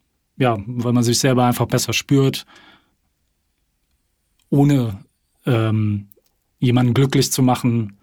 ja, 0.41 0.59
weil 0.67 0.95
man 0.95 1.05
sich 1.05 1.19
selber 1.19 1.45
einfach 1.45 1.67
besser 1.67 1.93
spürt, 1.93 2.47
ohne 4.49 5.05
ähm, 5.45 6.09
jemanden 6.59 6.95
glücklich 6.95 7.31
zu 7.31 7.43
machen, 7.43 7.99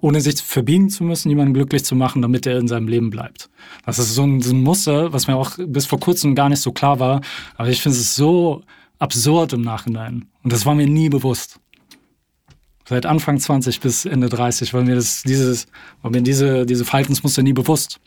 ohne 0.00 0.20
sich 0.20 0.40
verbiegen 0.40 0.90
zu 0.90 1.02
müssen, 1.02 1.28
jemanden 1.28 1.54
glücklich 1.54 1.84
zu 1.84 1.96
machen, 1.96 2.22
damit 2.22 2.46
er 2.46 2.58
in 2.58 2.68
seinem 2.68 2.86
Leben 2.86 3.10
bleibt. 3.10 3.50
Das 3.84 3.98
ist 3.98 4.14
so 4.14 4.22
ein, 4.22 4.40
so 4.40 4.54
ein 4.54 4.62
Muster, 4.62 5.12
was 5.12 5.26
mir 5.26 5.36
auch 5.36 5.58
bis 5.58 5.86
vor 5.86 5.98
kurzem 5.98 6.36
gar 6.36 6.48
nicht 6.48 6.60
so 6.60 6.70
klar 6.70 7.00
war, 7.00 7.20
aber 7.56 7.68
ich 7.68 7.82
finde 7.82 7.98
es 7.98 8.14
so 8.14 8.62
absurd 8.98 9.52
im 9.52 9.62
Nachhinein. 9.62 10.26
Und 10.42 10.52
das 10.52 10.66
war 10.66 10.74
mir 10.74 10.86
nie 10.86 11.08
bewusst. 11.08 11.58
Seit 12.88 13.06
Anfang 13.06 13.38
20 13.38 13.80
bis 13.80 14.04
Ende 14.04 14.28
30 14.28 14.74
war 14.74 14.82
mir 14.82 14.96
das, 14.96 15.22
dieses, 15.22 15.66
war 16.02 16.10
mir 16.10 16.22
diese, 16.22 16.66
diese 16.66 16.84
Verhaltensmuster 16.84 17.42
nie 17.42 17.52
bewusst. 17.52 18.00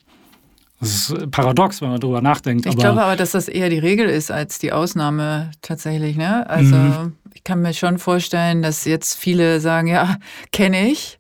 Das 0.81 0.89
ist 1.09 1.31
paradox, 1.31 1.81
wenn 1.81 1.89
man 1.89 1.99
darüber 1.99 2.21
nachdenkt. 2.21 2.65
Ich 2.65 2.75
glaube 2.75 3.01
aber, 3.01 3.15
dass 3.15 3.31
das 3.31 3.47
eher 3.47 3.69
die 3.69 3.79
Regel 3.79 4.09
ist 4.09 4.29
als 4.29 4.59
die 4.59 4.73
Ausnahme 4.73 5.51
tatsächlich. 5.61 6.17
Ne? 6.17 6.47
Also 6.49 6.75
mhm. 6.75 7.13
ich 7.33 7.43
kann 7.43 7.61
mir 7.61 7.73
schon 7.73 7.97
vorstellen, 7.97 8.61
dass 8.61 8.83
jetzt 8.83 9.17
viele 9.17 9.61
sagen, 9.61 9.87
ja, 9.87 10.17
kenne 10.51 10.89
ich. 10.89 11.17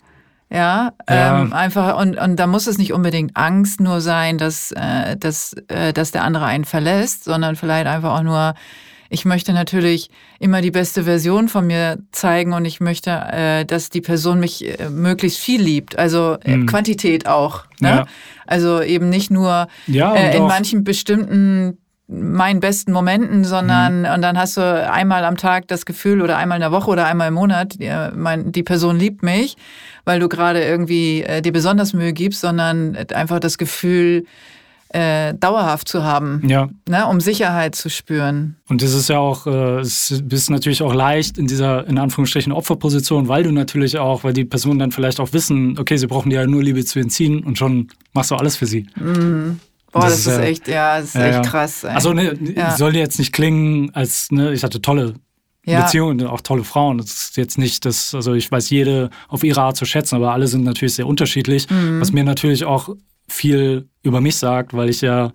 Ja, 0.51 0.93
ja. 1.09 1.41
Ähm, 1.41 1.53
einfach, 1.53 1.99
und, 1.99 2.17
und 2.17 2.35
da 2.35 2.45
muss 2.45 2.67
es 2.67 2.77
nicht 2.77 2.93
unbedingt 2.93 3.35
Angst 3.35 3.79
nur 3.79 3.99
sein, 3.99 4.37
dass, 4.37 4.71
äh, 4.73 5.17
dass, 5.17 5.53
äh, 5.69 5.91
dass 5.91 6.11
der 6.11 6.23
andere 6.23 6.45
einen 6.45 6.65
verlässt, 6.65 7.23
sondern 7.23 7.55
vielleicht 7.55 7.87
einfach 7.87 8.19
auch 8.19 8.23
nur 8.23 8.53
ich 9.15 9.23
möchte 9.23 9.53
natürlich 9.53 10.09
immer 10.39 10.59
die 10.59 10.71
beste 10.71 11.05
Version 11.05 11.47
von 11.47 11.65
mir 11.65 11.99
zeigen 12.11 12.51
und 12.51 12.65
ich 12.65 12.81
möchte, 12.81 13.11
äh, 13.11 13.65
dass 13.65 13.89
die 13.89 14.01
Person 14.01 14.41
mich 14.41 14.79
äh, 14.79 14.89
möglichst 14.89 15.39
viel 15.39 15.61
liebt. 15.61 15.97
Also 15.97 16.37
äh, 16.43 16.57
mhm. 16.57 16.65
Quantität 16.65 17.25
auch. 17.25 17.63
Ne? 17.79 17.89
Ja. 17.89 18.05
Also 18.45 18.81
eben 18.81 19.09
nicht 19.09 19.31
nur 19.31 19.67
ja, 19.87 20.13
äh, 20.13 20.35
in 20.35 20.43
auch. 20.43 20.49
manchen 20.49 20.83
bestimmten 20.83 21.77
meinen 22.07 22.59
besten 22.59 22.91
Momenten, 22.91 23.45
sondern 23.45 24.01
mhm. 24.01 24.13
und 24.13 24.21
dann 24.21 24.37
hast 24.37 24.57
du 24.57 24.61
einmal 24.61 25.23
am 25.23 25.37
Tag 25.37 25.69
das 25.69 25.85
Gefühl 25.85 26.21
oder 26.21 26.37
einmal 26.37 26.57
in 26.57 26.61
der 26.61 26.71
Woche 26.73 26.91
oder 26.91 27.07
einmal 27.07 27.29
im 27.29 27.33
Monat, 27.35 27.79
die, 27.79 27.85
äh, 27.85 28.11
mein, 28.11 28.51
die 28.51 28.63
Person 28.63 28.99
liebt 28.99 29.23
mich, 29.23 29.55
weil 30.03 30.19
du 30.19 30.27
gerade 30.27 30.61
irgendwie 30.61 31.23
äh, 31.23 31.41
dir 31.41 31.53
besonders 31.53 31.93
Mühe 31.93 32.11
gibst, 32.11 32.41
sondern 32.41 32.97
einfach 33.13 33.39
das 33.39 33.57
Gefühl, 33.57 34.25
äh, 34.95 35.33
dauerhaft 35.33 35.89
zu 35.89 36.05
haben, 36.05 36.41
ja. 36.47 36.69
ne, 36.87 37.05
um 37.07 37.19
Sicherheit 37.19 37.75
zu 37.75 37.89
spüren. 37.89 38.55
Und 38.69 38.81
das 38.81 38.93
ist 38.93 39.09
ja 39.09 39.19
auch, 39.19 39.45
äh, 39.45 39.79
es 39.79 40.21
bist 40.23 40.49
natürlich 40.49 40.81
auch 40.81 40.93
leicht 40.93 41.37
in 41.37 41.47
dieser, 41.47 41.85
in 41.85 41.97
Anführungsstrichen, 41.97 42.53
Opferposition, 42.53 43.27
weil 43.27 43.43
du 43.43 43.51
natürlich 43.51 43.97
auch, 43.97 44.23
weil 44.23 44.31
die 44.31 44.45
Personen 44.45 44.79
dann 44.79 44.93
vielleicht 44.93 45.19
auch 45.19 45.33
wissen, 45.33 45.77
okay, 45.77 45.97
sie 45.97 46.07
brauchen 46.07 46.29
dir 46.29 46.41
ja 46.41 46.47
nur 46.47 46.63
Liebe 46.63 46.85
zu 46.85 46.99
entziehen 46.99 47.43
und 47.43 47.57
schon 47.57 47.89
machst 48.13 48.31
du 48.31 48.35
alles 48.35 48.55
für 48.55 48.67
sie. 48.67 48.87
Mhm. 48.95 49.59
Boah, 49.91 50.03
das, 50.03 50.11
das 50.11 50.19
ist, 50.19 50.27
ist, 50.27 50.39
echt, 50.39 50.67
ja, 50.69 50.97
das 50.97 51.07
ist 51.09 51.15
ja, 51.15 51.27
echt 51.27 51.49
krass. 51.49 51.83
Ey. 51.83 51.89
Also 51.89 52.13
ne, 52.13 52.37
ja. 52.55 52.77
soll 52.77 52.95
jetzt 52.95 53.19
nicht 53.19 53.33
klingen, 53.33 53.93
als 53.93 54.31
ne, 54.31 54.53
ich 54.53 54.63
hatte 54.63 54.81
tolle 54.81 55.15
ja. 55.65 55.81
Beziehungen, 55.81 56.25
auch 56.25 56.39
tolle 56.39 56.63
Frauen. 56.63 56.99
Das 56.99 57.07
ist 57.07 57.37
jetzt 57.37 57.57
nicht 57.57 57.83
das, 57.83 58.15
also 58.15 58.33
ich 58.33 58.49
weiß 58.49 58.69
jede 58.69 59.09
auf 59.27 59.43
ihre 59.43 59.61
Art 59.61 59.75
zu 59.75 59.83
schätzen, 59.83 60.15
aber 60.15 60.31
alle 60.31 60.47
sind 60.47 60.63
natürlich 60.63 60.95
sehr 60.95 61.07
unterschiedlich. 61.07 61.69
Mhm. 61.69 61.99
Was 61.99 62.13
mir 62.13 62.23
natürlich 62.23 62.63
auch 62.63 62.95
viel 63.27 63.89
über 64.03 64.21
mich 64.21 64.37
sagt, 64.37 64.73
weil 64.73 64.89
ich 64.89 65.01
ja 65.01 65.31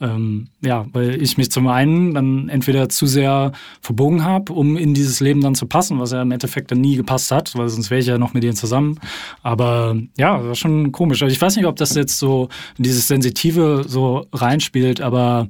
ähm, 0.00 0.48
ja, 0.60 0.86
weil 0.92 1.22
ich 1.22 1.38
mich 1.38 1.50
zum 1.50 1.68
einen 1.68 2.14
dann 2.14 2.48
entweder 2.48 2.88
zu 2.88 3.06
sehr 3.06 3.52
verbogen 3.80 4.24
habe, 4.24 4.52
um 4.52 4.76
in 4.76 4.92
dieses 4.92 5.20
Leben 5.20 5.40
dann 5.40 5.54
zu 5.54 5.66
passen, 5.66 6.00
was 6.00 6.12
ja 6.12 6.22
im 6.22 6.30
Endeffekt 6.32 6.70
dann 6.70 6.80
nie 6.80 6.96
gepasst 6.96 7.30
hat, 7.30 7.56
weil 7.56 7.68
sonst 7.68 7.90
wäre 7.90 8.00
ich 8.00 8.06
ja 8.06 8.18
noch 8.18 8.34
mit 8.34 8.42
denen 8.42 8.56
zusammen. 8.56 8.98
Aber 9.42 9.96
ja, 10.18 10.44
war 10.44 10.54
schon 10.56 10.90
komisch. 10.92 11.22
Also 11.22 11.32
ich 11.32 11.40
weiß 11.40 11.56
nicht, 11.56 11.66
ob 11.66 11.76
das 11.76 11.94
jetzt 11.94 12.18
so 12.18 12.48
dieses 12.76 13.06
Sensitive 13.06 13.84
so 13.86 14.26
reinspielt, 14.32 15.00
aber 15.00 15.48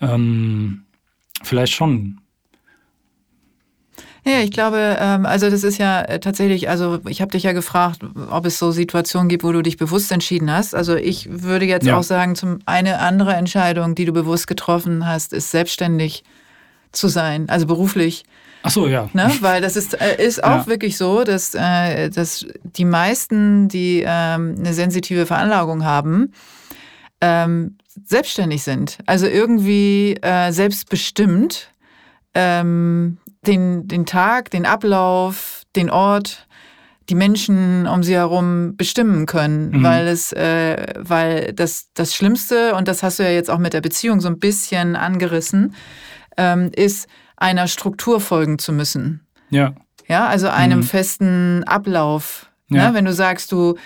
ähm, 0.00 0.82
vielleicht 1.42 1.72
schon. 1.72 2.20
Ja, 4.24 4.40
ich 4.40 4.50
glaube, 4.50 4.96
ähm, 5.00 5.26
also 5.26 5.48
das 5.48 5.64
ist 5.64 5.78
ja 5.78 6.02
äh, 6.02 6.20
tatsächlich, 6.20 6.68
also 6.68 6.98
ich 7.08 7.20
habe 7.20 7.30
dich 7.30 7.44
ja 7.44 7.52
gefragt, 7.52 8.00
ob 8.30 8.46
es 8.46 8.58
so 8.58 8.70
Situationen 8.70 9.28
gibt, 9.28 9.44
wo 9.44 9.52
du 9.52 9.62
dich 9.62 9.76
bewusst 9.76 10.12
entschieden 10.12 10.52
hast. 10.52 10.74
Also 10.74 10.96
ich 10.96 11.28
würde 11.30 11.66
jetzt 11.66 11.86
ja. 11.86 11.96
auch 11.96 12.02
sagen, 12.02 12.34
zum 12.34 12.58
eine 12.66 12.98
andere 12.98 13.34
Entscheidung, 13.34 13.94
die 13.94 14.04
du 14.04 14.12
bewusst 14.12 14.46
getroffen 14.46 15.06
hast, 15.06 15.32
ist 15.32 15.50
selbstständig 15.50 16.24
zu 16.92 17.08
sein, 17.08 17.48
also 17.48 17.66
beruflich. 17.66 18.24
Ach 18.62 18.70
so, 18.70 18.88
ja. 18.88 19.08
Ne? 19.12 19.30
Weil 19.40 19.62
das 19.62 19.76
ist, 19.76 20.00
äh, 20.00 20.22
ist 20.22 20.42
auch 20.42 20.50
ja. 20.50 20.66
wirklich 20.66 20.96
so, 20.96 21.24
dass, 21.24 21.54
äh, 21.54 22.10
dass 22.10 22.44
die 22.62 22.84
meisten, 22.84 23.68
die 23.68 24.02
ähm, 24.04 24.56
eine 24.58 24.74
sensitive 24.74 25.26
Veranlagung 25.26 25.84
haben, 25.84 26.32
ähm, 27.20 27.76
selbstständig 28.04 28.62
sind. 28.62 28.98
Also 29.06 29.26
irgendwie 29.26 30.16
äh, 30.22 30.52
selbstbestimmt 30.52 31.70
ähm, 32.34 33.18
den, 33.48 33.88
den 33.88 34.06
Tag, 34.06 34.50
den 34.50 34.66
Ablauf, 34.66 35.62
den 35.74 35.90
Ort, 35.90 36.46
die 37.08 37.14
Menschen 37.14 37.86
um 37.86 38.02
sie 38.02 38.14
herum 38.14 38.76
bestimmen 38.76 39.26
können, 39.26 39.70
mhm. 39.70 39.82
weil 39.82 40.06
es, 40.08 40.32
äh, 40.32 40.94
weil 40.98 41.52
das, 41.54 41.88
das 41.94 42.14
Schlimmste, 42.14 42.74
und 42.74 42.86
das 42.86 43.02
hast 43.02 43.18
du 43.18 43.22
ja 43.22 43.30
jetzt 43.30 43.50
auch 43.50 43.58
mit 43.58 43.72
der 43.72 43.80
Beziehung 43.80 44.20
so 44.20 44.28
ein 44.28 44.38
bisschen 44.38 44.94
angerissen, 44.94 45.74
ähm, 46.36 46.70
ist, 46.76 47.08
einer 47.36 47.66
Struktur 47.66 48.20
folgen 48.20 48.58
zu 48.58 48.72
müssen. 48.72 49.26
Ja. 49.50 49.74
Ja, 50.06 50.26
also 50.26 50.48
einem 50.48 50.80
mhm. 50.80 50.84
festen 50.84 51.64
Ablauf. 51.64 52.50
Ne? 52.68 52.78
Ja. 52.78 52.88
Ne? 52.88 52.94
Wenn 52.94 53.04
du 53.04 53.12
sagst, 53.12 53.52
du 53.52 53.76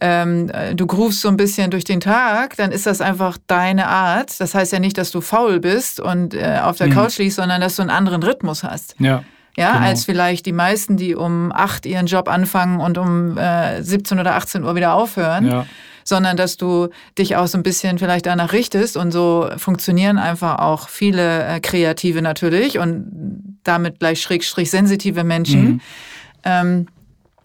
ähm, 0.00 0.50
du 0.74 0.86
groovst 0.86 1.20
so 1.20 1.28
ein 1.28 1.36
bisschen 1.36 1.70
durch 1.70 1.84
den 1.84 2.00
Tag, 2.00 2.56
dann 2.56 2.72
ist 2.72 2.86
das 2.86 3.00
einfach 3.00 3.38
deine 3.46 3.88
Art. 3.88 4.38
Das 4.40 4.54
heißt 4.54 4.72
ja 4.72 4.78
nicht, 4.78 4.96
dass 4.98 5.10
du 5.10 5.20
faul 5.20 5.60
bist 5.60 6.00
und 6.00 6.34
äh, 6.34 6.60
auf 6.62 6.76
der 6.76 6.88
mhm. 6.88 6.92
Couch 6.92 7.18
liegst, 7.18 7.36
sondern 7.36 7.60
dass 7.60 7.76
du 7.76 7.82
einen 7.82 7.90
anderen 7.90 8.22
Rhythmus 8.22 8.62
hast. 8.62 8.94
Ja. 8.98 9.24
Ja, 9.56 9.72
genau. 9.72 9.86
als 9.86 10.04
vielleicht 10.04 10.46
die 10.46 10.52
meisten, 10.52 10.96
die 10.96 11.16
um 11.16 11.50
acht 11.52 11.84
ihren 11.84 12.06
Job 12.06 12.28
anfangen 12.28 12.80
und 12.80 12.96
um 12.96 13.36
äh, 13.36 13.82
17 13.82 14.20
oder 14.20 14.36
18 14.36 14.62
Uhr 14.62 14.76
wieder 14.76 14.94
aufhören. 14.94 15.46
Ja 15.46 15.66
sondern 16.08 16.38
dass 16.38 16.56
du 16.56 16.88
dich 17.18 17.36
auch 17.36 17.46
so 17.46 17.58
ein 17.58 17.62
bisschen 17.62 17.98
vielleicht 17.98 18.24
danach 18.24 18.54
richtest 18.54 18.96
und 18.96 19.12
so 19.12 19.50
funktionieren 19.58 20.16
einfach 20.16 20.58
auch 20.58 20.88
viele 20.88 21.44
äh, 21.44 21.60
Kreative 21.60 22.22
natürlich 22.22 22.78
und 22.78 23.58
damit 23.62 23.98
gleich 23.98 24.22
schrägstrich 24.22 24.70
sensitive 24.70 25.22
Menschen. 25.22 25.62
Mhm. 25.62 25.80
Ähm, 26.44 26.86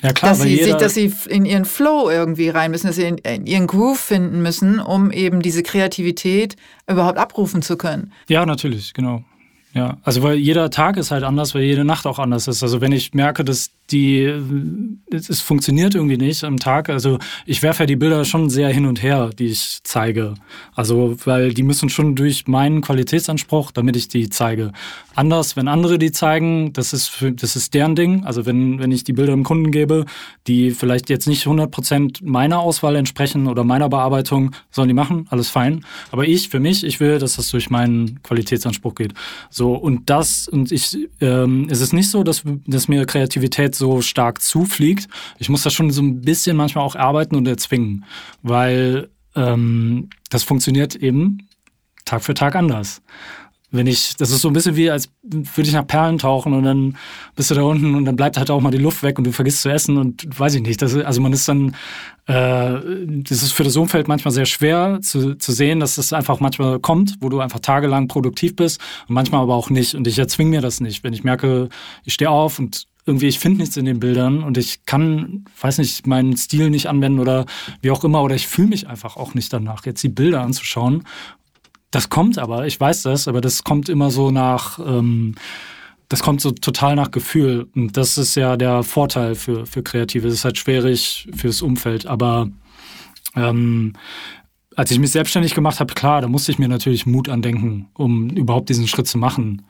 ja, 0.04 0.12
klar, 0.12 0.32
dass, 0.32 0.42
sie 0.42 0.62
sich, 0.62 0.74
dass 0.76 0.94
sie 0.94 1.14
in 1.30 1.46
ihren 1.46 1.64
Flow 1.64 2.10
irgendwie 2.10 2.50
rein 2.50 2.72
müssen, 2.72 2.88
dass 2.88 2.98
sie 2.98 3.04
in, 3.04 3.18
in, 3.20 3.46
ihren 3.46 3.68
Groove 3.68 4.00
finden 4.00 4.42
müssen, 4.42 4.80
um 4.80 5.12
eben 5.12 5.42
diese 5.42 5.64
Kreativität 5.64 6.58
überhaupt 6.90 7.18
abrufen 7.18 7.62
zu 7.62 7.78
können. 7.78 8.12
Ja, 8.28 8.46
natürlich, 8.46 8.94
genau. 8.94 9.24
Ja, 9.74 9.98
also 10.04 10.22
weil 10.22 10.38
jeder 10.38 10.70
Tag 10.70 10.98
ist 10.98 11.10
halt 11.10 11.24
anders, 11.24 11.56
weil 11.56 11.64
jede 11.64 11.84
Nacht 11.84 12.06
auch 12.06 12.20
anders 12.20 12.48
ist. 12.48 12.62
Also 12.62 12.80
wenn 12.80 12.92
ich 12.92 13.14
merke, 13.14 13.44
dass 13.44 13.72
die, 13.92 14.34
es 15.12 15.42
funktioniert 15.42 15.94
irgendwie 15.94 16.18
nicht 16.18 16.44
am 16.44 16.58
Tag. 16.58 16.90
Also 16.90 17.20
ich 17.46 17.62
werfe 17.62 17.84
ja 17.84 17.88
die 17.88 17.96
Bilder 17.96 18.24
schon 18.26 18.50
sehr 18.50 18.70
hin 18.70 18.86
und 18.86 19.04
her, 19.04 19.30
die 19.38 19.48
ich 19.48 19.80
zeige. 19.84 20.36
Also, 20.74 21.18
weil 21.26 21.54
die 21.54 21.64
müssen 21.64 21.90
schon 21.90 22.16
durch 22.16 22.48
meinen 22.48 22.82
Qualitätsanspruch, 22.82 23.72
damit 23.72 23.96
ich 23.96 24.08
die 24.08 24.30
zeige. 24.30 24.72
Anders, 25.16 25.56
wenn 25.56 25.68
andere 25.68 26.00
die 26.00 26.12
zeigen, 26.12 26.74
das 26.74 26.94
ist, 26.94 27.08
für, 27.08 27.32
das 27.32 27.56
ist 27.56 27.74
deren 27.74 27.96
Ding. 27.96 28.24
Also 28.26 28.46
wenn, 28.46 28.80
wenn 28.80 28.92
ich 28.92 29.04
die 29.04 29.14
Bilder 29.14 29.34
dem 29.34 29.44
Kunden 29.44 29.72
gebe, 29.72 30.06
die 30.48 30.72
vielleicht 30.72 31.10
jetzt 31.10 31.28
nicht 31.28 31.46
100 31.46 31.70
Prozent 31.70 32.22
meiner 32.24 32.60
Auswahl 32.60 32.96
entsprechen 32.96 33.48
oder 33.48 33.64
meiner 33.64 33.90
Bearbeitung, 33.90 34.52
sollen 34.72 34.88
die 34.88 34.94
machen, 34.94 35.28
alles 35.30 35.50
fein. 35.50 35.86
Aber 36.12 36.26
ich, 36.26 36.50
für 36.50 36.60
mich, 36.60 36.84
ich 36.84 37.00
will, 37.00 37.20
dass 37.20 37.36
das 37.36 37.50
durch 37.50 37.70
meinen 37.70 38.24
Qualitätsanspruch 38.24 38.96
geht. 38.96 39.14
So, 39.50 39.63
und 39.72 40.10
das, 40.10 40.48
und 40.48 40.72
ich, 40.72 40.98
ähm, 41.22 41.68
es 41.70 41.80
ist 41.80 41.94
nicht 41.94 42.10
so, 42.10 42.24
dass, 42.24 42.44
dass 42.68 42.88
mir 42.88 43.06
Kreativität 43.06 43.76
so 43.76 43.84
so 43.84 44.02
stark 44.02 44.42
zufliegt. 44.42 45.08
Ich 45.40 45.50
muss 45.50 45.64
da 45.64 45.70
schon 45.70 45.92
so 45.92 46.02
ein 46.02 46.22
bisschen 46.22 46.56
manchmal 46.56 46.86
auch 46.86 46.96
arbeiten 46.96 47.36
und 47.36 47.48
erzwingen, 47.48 48.06
weil 48.42 49.10
ähm, 49.36 50.10
das 50.30 50.44
funktioniert 50.44 50.96
eben 50.96 51.50
Tag 52.06 52.24
für 52.24 52.34
Tag 52.34 52.56
anders. 52.56 53.02
Wenn 53.74 53.88
ich, 53.88 54.16
das 54.18 54.30
ist 54.30 54.42
so 54.42 54.50
ein 54.50 54.54
bisschen 54.54 54.76
wie, 54.76 54.92
als 54.92 55.10
würde 55.24 55.68
ich 55.68 55.74
nach 55.74 55.88
Perlen 55.88 56.20
tauchen 56.20 56.54
und 56.54 56.64
dann 56.64 56.96
bist 57.36 57.50
du 57.50 57.56
da 57.56 57.64
unten 57.64 57.96
und 57.96 58.06
dann 58.06 58.16
bleibt 58.16 58.38
halt 58.38 58.52
auch 58.52 58.62
mal 58.62 58.70
die 58.70 58.78
Luft 58.78 59.02
weg 59.02 59.18
und 59.18 59.24
du 59.26 59.32
vergisst 59.32 59.64
zu 59.64 59.70
essen 59.70 59.98
und 59.98 60.28
weiß 60.40 60.54
ich 60.54 60.62
nicht. 60.62 60.80
Das, 60.82 60.96
also 60.96 61.22
man 61.22 61.34
ist 61.34 61.48
dann, 61.48 61.76
äh, 62.28 62.80
das 63.24 63.42
ist 63.42 63.52
für 63.52 63.64
das 63.64 63.76
Umfeld 63.76 64.08
manchmal 64.08 64.32
sehr 64.32 64.46
schwer 64.46 65.00
zu, 65.02 65.36
zu 65.36 65.52
sehen, 65.52 65.80
dass 65.80 65.96
das 65.96 66.14
einfach 66.14 66.40
manchmal 66.40 66.80
kommt, 66.80 67.16
wo 67.20 67.30
du 67.30 67.40
einfach 67.40 67.60
tagelang 67.60 68.08
produktiv 68.08 68.56
bist 68.56 68.80
und 69.08 69.16
manchmal 69.16 69.42
aber 69.42 69.56
auch 69.56 69.72
nicht. 69.72 69.96
Und 69.96 70.06
ich 70.06 70.20
erzwinge 70.20 70.52
mir 70.52 70.62
das 70.62 70.80
nicht. 70.80 71.04
Wenn 71.04 71.14
ich 71.14 71.24
merke, 71.24 71.70
ich 72.06 72.14
stehe 72.14 72.30
auf 72.30 72.60
und 72.60 72.88
irgendwie, 73.06 73.28
ich 73.28 73.40
finde 73.40 73.60
nichts 73.60 73.76
in 73.76 73.86
den 73.86 74.00
Bildern 74.00 74.44
und 74.44 74.58
ich 74.58 74.86
kann, 74.86 75.46
weiß 75.60 75.80
nicht, 75.80 76.08
meinen 76.08 76.38
Stil 76.38 76.70
nicht 76.70 76.88
anwenden 76.88 77.20
oder 77.20 77.46
wie 77.82 77.92
auch 77.92 78.04
immer, 78.04 78.24
oder 78.24 78.36
ich 78.36 78.48
fühle 78.48 78.70
mich 78.70 78.88
einfach 78.88 79.18
auch 79.18 79.34
nicht 79.34 79.52
danach, 79.52 79.86
jetzt 79.86 80.04
die 80.04 80.10
Bilder 80.10 80.42
anzuschauen. 80.42 81.04
Das 81.94 82.10
kommt 82.10 82.40
aber, 82.40 82.66
ich 82.66 82.80
weiß 82.80 83.04
das, 83.04 83.28
aber 83.28 83.40
das 83.40 83.64
kommt 83.64 83.88
immer 83.88 84.10
so 84.10 84.32
nach, 84.32 84.80
ähm, 84.80 85.36
das 86.10 86.24
kommt 86.24 86.42
so 86.42 86.50
total 86.50 86.96
nach 86.96 87.12
Gefühl. 87.12 87.68
Und 87.76 87.96
das 87.96 88.18
ist 88.18 88.34
ja 88.34 88.58
der 88.58 88.82
Vorteil 88.82 89.36
für, 89.36 89.68
für 89.68 89.84
Kreative. 89.84 90.28
Es 90.28 90.34
ist 90.34 90.44
halt 90.44 90.58
schwierig 90.58 91.30
fürs 91.36 91.62
Umfeld, 91.62 92.08
aber 92.08 92.50
ähm, 93.36 93.94
als 94.76 94.90
ich 94.90 94.98
mich 94.98 95.12
selbstständig 95.12 95.54
gemacht 95.54 95.80
habe, 95.80 95.94
klar, 95.94 96.22
da 96.22 96.28
musste 96.28 96.52
ich 96.52 96.58
mir 96.58 96.68
natürlich 96.68 97.06
Mut 97.06 97.30
andenken, 97.30 97.90
um 97.94 98.32
überhaupt 98.32 98.70
diesen 98.70 98.88
Schritt 98.88 99.08
zu 99.08 99.20
machen. 99.20 99.62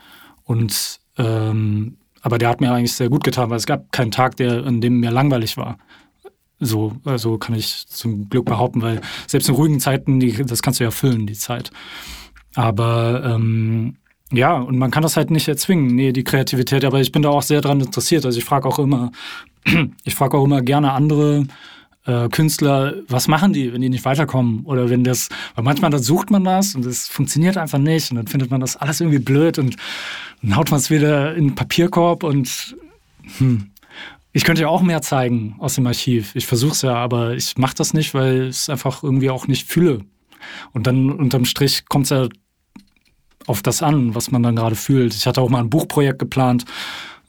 Und 0.46 1.02
ähm, 1.18 1.98
aber 2.22 2.38
der 2.38 2.48
hat 2.48 2.62
mir 2.62 2.72
eigentlich 2.72 2.94
sehr 2.94 3.10
gut 3.10 3.26
getan, 3.26 3.50
weil 3.50 3.58
es 3.58 3.66
gab 3.66 3.92
keinen 3.92 4.12
Tag, 4.12 4.38
der, 4.38 4.66
an 4.66 4.80
dem 4.80 5.02
mir 5.02 5.12
langweilig 5.12 5.58
war. 5.58 5.78
So, 6.66 6.94
also 7.06 7.38
kann 7.38 7.56
ich 7.56 7.88
zum 7.88 8.30
Glück 8.30 8.46
behaupten, 8.46 8.82
weil 8.82 9.02
selbst 9.28 9.50
in 9.50 9.56
ruhigen 9.56 9.80
Zeiten, 9.80 10.20
die, 10.20 10.32
das 10.46 10.62
kannst 10.62 10.80
du 10.80 10.84
ja 10.84 10.92
füllen, 10.92 11.28
die 11.28 11.34
Zeit. 11.34 11.72
Aber 12.56 13.24
ähm, 13.26 13.98
ja, 14.32 14.56
und 14.56 14.78
man 14.78 14.92
kann 14.92 15.04
das 15.04 15.18
halt 15.18 15.32
nicht 15.32 15.48
erzwingen, 15.48 15.88
nee, 15.88 16.12
die 16.12 16.24
Kreativität, 16.24 16.86
aber 16.86 17.00
ich 17.00 17.12
bin 17.12 17.22
da 17.22 17.30
auch 17.30 17.44
sehr 17.44 17.62
dran 17.62 17.82
interessiert. 17.82 18.26
Also 18.26 18.38
ich 18.38 18.46
frage 18.46 18.68
auch 18.68 18.80
immer, 18.80 19.12
ich 20.04 20.16
frage 20.16 20.38
auch 20.38 20.46
immer 20.46 20.62
gerne 20.62 20.92
andere 20.94 21.46
äh, 22.06 22.30
Künstler, 22.30 22.96
was 23.08 23.28
machen 23.28 23.54
die, 23.54 23.74
wenn 23.74 23.82
die 23.82 23.90
nicht 23.90 24.06
weiterkommen? 24.06 24.66
Oder 24.66 24.90
wenn 24.90 25.04
das, 25.04 25.30
weil 25.56 25.64
manchmal 25.64 25.92
dann 25.92 26.02
sucht 26.02 26.32
man 26.32 26.44
das 26.44 26.76
und 26.76 26.86
es 26.86 27.08
funktioniert 27.08 27.58
einfach 27.58 27.80
nicht 27.80 28.12
und 28.12 28.18
dann 28.18 28.28
findet 28.28 28.52
man 28.52 28.62
das 28.62 28.76
alles 28.76 29.02
irgendwie 29.02 29.20
blöd 29.20 29.60
und 29.60 29.76
dann 30.42 30.56
haut 30.56 30.72
man 30.72 30.80
es 30.80 30.90
wieder 30.90 31.36
in 31.36 31.50
den 31.50 31.56
Papierkorb 31.56 32.24
und 32.24 32.76
hm. 33.38 33.70
Ich 34.34 34.44
könnte 34.44 34.64
ja 34.64 34.68
auch 34.68 34.82
mehr 34.82 35.02
zeigen 35.02 35.56
aus 35.60 35.76
dem 35.76 35.88
Archiv. 35.88 36.36
Ich 36.36 36.48
versuche 36.48 36.74
es 36.74 36.82
ja, 36.82 36.96
aber 36.96 37.34
ich 37.36 37.58
mache 37.58 37.76
das 37.76 37.94
nicht, 37.94 38.14
weil 38.14 38.44
ich 38.44 38.58
es 38.58 38.70
einfach 38.70 39.04
irgendwie 39.04 39.30
auch 39.30 39.48
nicht 39.48 39.68
fühle. 39.68 40.00
Und 40.74 40.88
dann 40.88 41.12
unterm 41.12 41.46
Strich 41.46 41.86
kommt 41.86 42.06
es 42.06 42.10
ja 42.10 42.28
auf 43.46 43.62
das 43.62 43.84
an, 43.84 44.16
was 44.16 44.32
man 44.32 44.44
dann 44.44 44.56
gerade 44.56 44.76
fühlt. 44.76 45.14
Ich 45.14 45.28
hatte 45.28 45.42
auch 45.42 45.50
mal 45.50 45.60
ein 45.60 45.70
Buchprojekt 45.70 46.20
geplant 46.20 46.66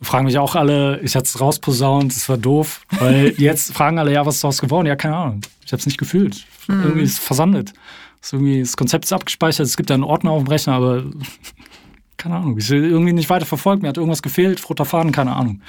fragen 0.05 0.27
mich 0.27 0.39
auch 0.39 0.55
alle, 0.55 1.01
ich 1.01 1.17
hatte 1.17 1.25
es 1.25 1.41
rausposaunt, 1.41 2.15
das 2.15 2.29
war 2.29 2.37
doof, 2.37 2.83
weil 2.91 3.35
jetzt 3.39 3.73
fragen 3.73 3.99
alle, 3.99 4.13
ja, 4.13 4.25
was 4.25 4.37
ist 4.37 4.45
daraus 4.45 4.61
geworden? 4.61 4.87
Ja, 4.87 4.97
keine 4.97 5.17
Ahnung. 5.17 5.41
Ich 5.65 5.73
habe 5.73 5.81
es 5.81 5.87
nicht 5.87 5.99
gefühlt. 5.99 6.47
Mhm. 6.69 6.83
Irgendwie 6.83 7.03
ist 7.03 7.13
es 7.15 7.19
versandet. 7.19 7.73
Ist 8.23 8.33
irgendwie, 8.33 8.61
das 8.61 8.77
Konzept 8.77 9.05
ist 9.05 9.13
abgespeichert, 9.13 9.67
es 9.67 9.77
gibt 9.77 9.91
ja 9.91 9.95
einen 9.95 10.05
Ordner 10.05 10.31
auf 10.31 10.45
dem 10.45 10.49
Rechner, 10.49 10.75
aber 10.75 11.05
keine 12.17 12.37
Ahnung, 12.37 12.57
ich 12.57 12.71
irgendwie 12.71 13.13
nicht 13.13 13.29
weiter 13.31 13.47
verfolgt, 13.47 13.83
mir 13.83 13.89
hat 13.89 13.97
irgendwas 13.97 14.23
gefehlt, 14.23 14.69
roter 14.69 14.85
Faden, 14.85 15.13
keine 15.13 15.35
Ahnung. 15.35 15.61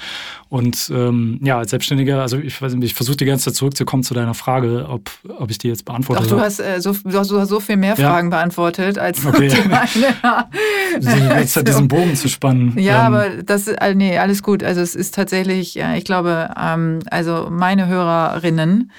Und 0.48 0.90
ähm, 0.94 1.40
ja, 1.42 1.58
als 1.58 1.70
Selbstständiger, 1.70 2.22
also 2.22 2.38
ich, 2.38 2.60
ich 2.60 2.94
versuche 2.94 3.16
die 3.16 3.24
ganze 3.24 3.46
Zeit 3.46 3.56
zurückzukommen 3.56 4.02
zu 4.02 4.14
deiner 4.14 4.34
Frage, 4.34 4.86
ob, 4.88 5.10
ob 5.38 5.50
ich 5.50 5.58
die 5.58 5.68
jetzt 5.68 5.84
beantwortet 5.84 6.26
habe. 6.26 6.36
du 6.36 6.40
hast, 6.40 6.60
äh, 6.60 6.80
so, 6.80 6.92
du 6.92 7.18
hast 7.18 7.28
so 7.28 7.60
viel 7.60 7.76
mehr 7.76 7.96
ja. 7.96 8.10
Fragen 8.10 8.30
beantwortet, 8.30 8.98
als 8.98 9.24
okay. 9.26 9.48
die 9.48 9.68
meine. 9.68 11.40
jetzt 11.40 11.56
halt 11.56 11.68
diesen 11.68 11.88
Bogen 11.88 12.14
zu 12.14 12.28
spannen. 12.28 12.78
Ja, 12.78 13.06
ähm. 13.06 13.14
aber 13.14 13.28
das, 13.42 13.70
nee, 13.94 14.16
alles 14.18 14.42
gut. 14.42 14.62
Also 14.62 14.80
es 14.80 14.94
ist 14.94 15.14
tatsächlich, 15.14 15.78
ich 15.78 16.04
glaube, 16.04 16.50
ähm, 16.60 17.00
also 17.10 17.48
meine 17.50 17.86
Hörerinnen, 17.86 18.90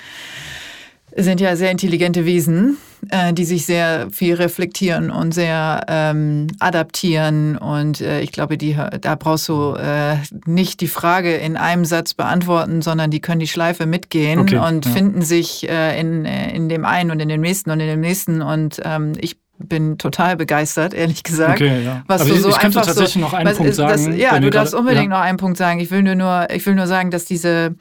sind 1.18 1.42
ja 1.42 1.56
sehr 1.56 1.72
intelligente 1.72 2.26
Wesen, 2.26 2.78
äh, 3.10 3.34
die 3.34 3.46
sich 3.46 3.66
sehr 3.66 4.08
viel 4.12 4.36
reflektieren 4.36 5.12
und 5.12 5.34
sehr 5.34 5.86
ähm, 5.88 6.48
adaptieren. 6.60 7.58
Und 7.58 8.02
äh, 8.02 8.22
ich 8.22 8.32
glaube, 8.32 8.58
die, 8.58 8.78
da 9.02 9.16
brauchst 9.16 9.50
du 9.50 9.74
äh, 9.74 10.18
nicht 10.46 10.82
die 10.82 10.88
Frage 10.88 11.36
in 11.36 11.58
einem 11.58 11.86
Satz 11.86 12.14
beantworten, 12.14 12.82
sondern 12.82 13.12
die 13.12 13.20
können 13.20 13.40
die 13.40 13.48
Schleife 13.48 13.86
mitgehen 13.86 14.40
okay, 14.40 14.58
und 14.58 14.86
ja. 14.86 14.92
finden 14.92 15.22
sich 15.22 15.68
äh, 15.70 16.00
in, 16.00 16.26
in 16.26 16.70
dem 16.70 16.86
einen 16.86 17.12
und 17.12 17.20
in 17.20 17.30
dem 17.30 17.42
nächsten 17.42 17.72
und 17.72 17.80
in 17.80 17.88
dem 17.88 18.02
nächsten. 18.02 18.42
Und 18.42 18.82
ähm, 18.84 19.14
ich 19.20 19.38
bin 19.60 19.98
total 19.98 20.36
begeistert, 20.36 20.94
ehrlich 20.94 21.24
gesagt. 21.24 21.62
Okay, 21.62 21.84
ja. 21.84 22.04
Was 22.08 22.22
Aber 22.22 22.30
du 22.30 22.38
so 22.38 22.50
ich 22.50 22.60
könnte 22.60 22.80
tatsächlich 22.80 23.14
so, 23.14 23.20
noch 23.20 23.34
einen 23.34 23.56
Punkt 23.56 23.76
sagen. 23.76 24.12
Das, 24.12 24.18
ja, 24.18 24.40
du 24.40 24.50
darfst 24.50 24.74
unbedingt 24.74 25.12
ja. 25.12 25.18
noch 25.18 25.22
einen 25.22 25.38
Punkt 25.38 25.58
sagen. 25.58 25.80
Ich 25.80 25.92
will 25.92 26.04
nur, 26.04 26.48
ich 26.52 26.66
will 26.66 26.76
nur 26.76 26.88
sagen, 26.88 27.12
dass 27.12 27.26
diese, 27.26 27.76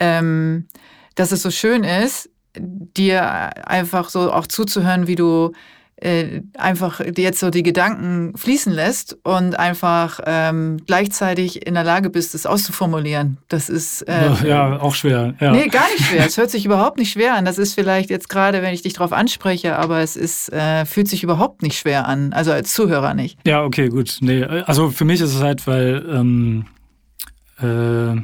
ähm, 0.00 0.66
dass 1.14 1.32
es 1.32 1.42
so 1.42 1.50
schön 1.50 1.84
ist, 1.84 2.28
dir 2.56 3.68
einfach 3.68 4.08
so 4.08 4.32
auch 4.32 4.46
zuzuhören, 4.46 5.06
wie 5.06 5.16
du 5.16 5.52
äh, 5.96 6.42
einfach 6.58 7.00
jetzt 7.16 7.38
so 7.38 7.50
die 7.50 7.62
Gedanken 7.62 8.36
fließen 8.36 8.72
lässt 8.72 9.16
und 9.22 9.58
einfach 9.58 10.20
ähm, 10.26 10.78
gleichzeitig 10.86 11.66
in 11.66 11.74
der 11.74 11.84
Lage 11.84 12.10
bist, 12.10 12.34
es 12.34 12.46
auszuformulieren. 12.46 13.38
Das 13.48 13.68
ist 13.68 14.02
äh, 14.02 14.32
ja 14.46 14.80
auch 14.80 14.94
schwer. 14.94 15.34
Ja. 15.40 15.52
Nee, 15.52 15.68
gar 15.68 15.88
nicht 15.90 16.04
schwer. 16.04 16.26
es 16.26 16.36
hört 16.36 16.50
sich 16.50 16.66
überhaupt 16.66 16.98
nicht 16.98 17.12
schwer 17.12 17.34
an. 17.34 17.44
Das 17.44 17.58
ist 17.58 17.74
vielleicht 17.74 18.10
jetzt 18.10 18.28
gerade, 18.28 18.60
wenn 18.60 18.74
ich 18.74 18.82
dich 18.82 18.94
darauf 18.94 19.12
anspreche, 19.12 19.76
aber 19.76 20.00
es 20.00 20.16
ist, 20.16 20.52
äh, 20.52 20.84
fühlt 20.84 21.08
sich 21.08 21.22
überhaupt 21.22 21.62
nicht 21.62 21.78
schwer 21.78 22.08
an. 22.08 22.32
Also 22.32 22.52
als 22.52 22.74
Zuhörer 22.74 23.14
nicht. 23.14 23.38
Ja, 23.46 23.62
okay, 23.62 23.88
gut. 23.88 24.18
Nee, 24.20 24.44
also 24.44 24.90
für 24.90 25.04
mich 25.04 25.20
ist 25.20 25.34
es 25.34 25.42
halt, 25.42 25.66
weil 25.66 26.04
ähm, 26.10 26.66
äh, 27.60 28.20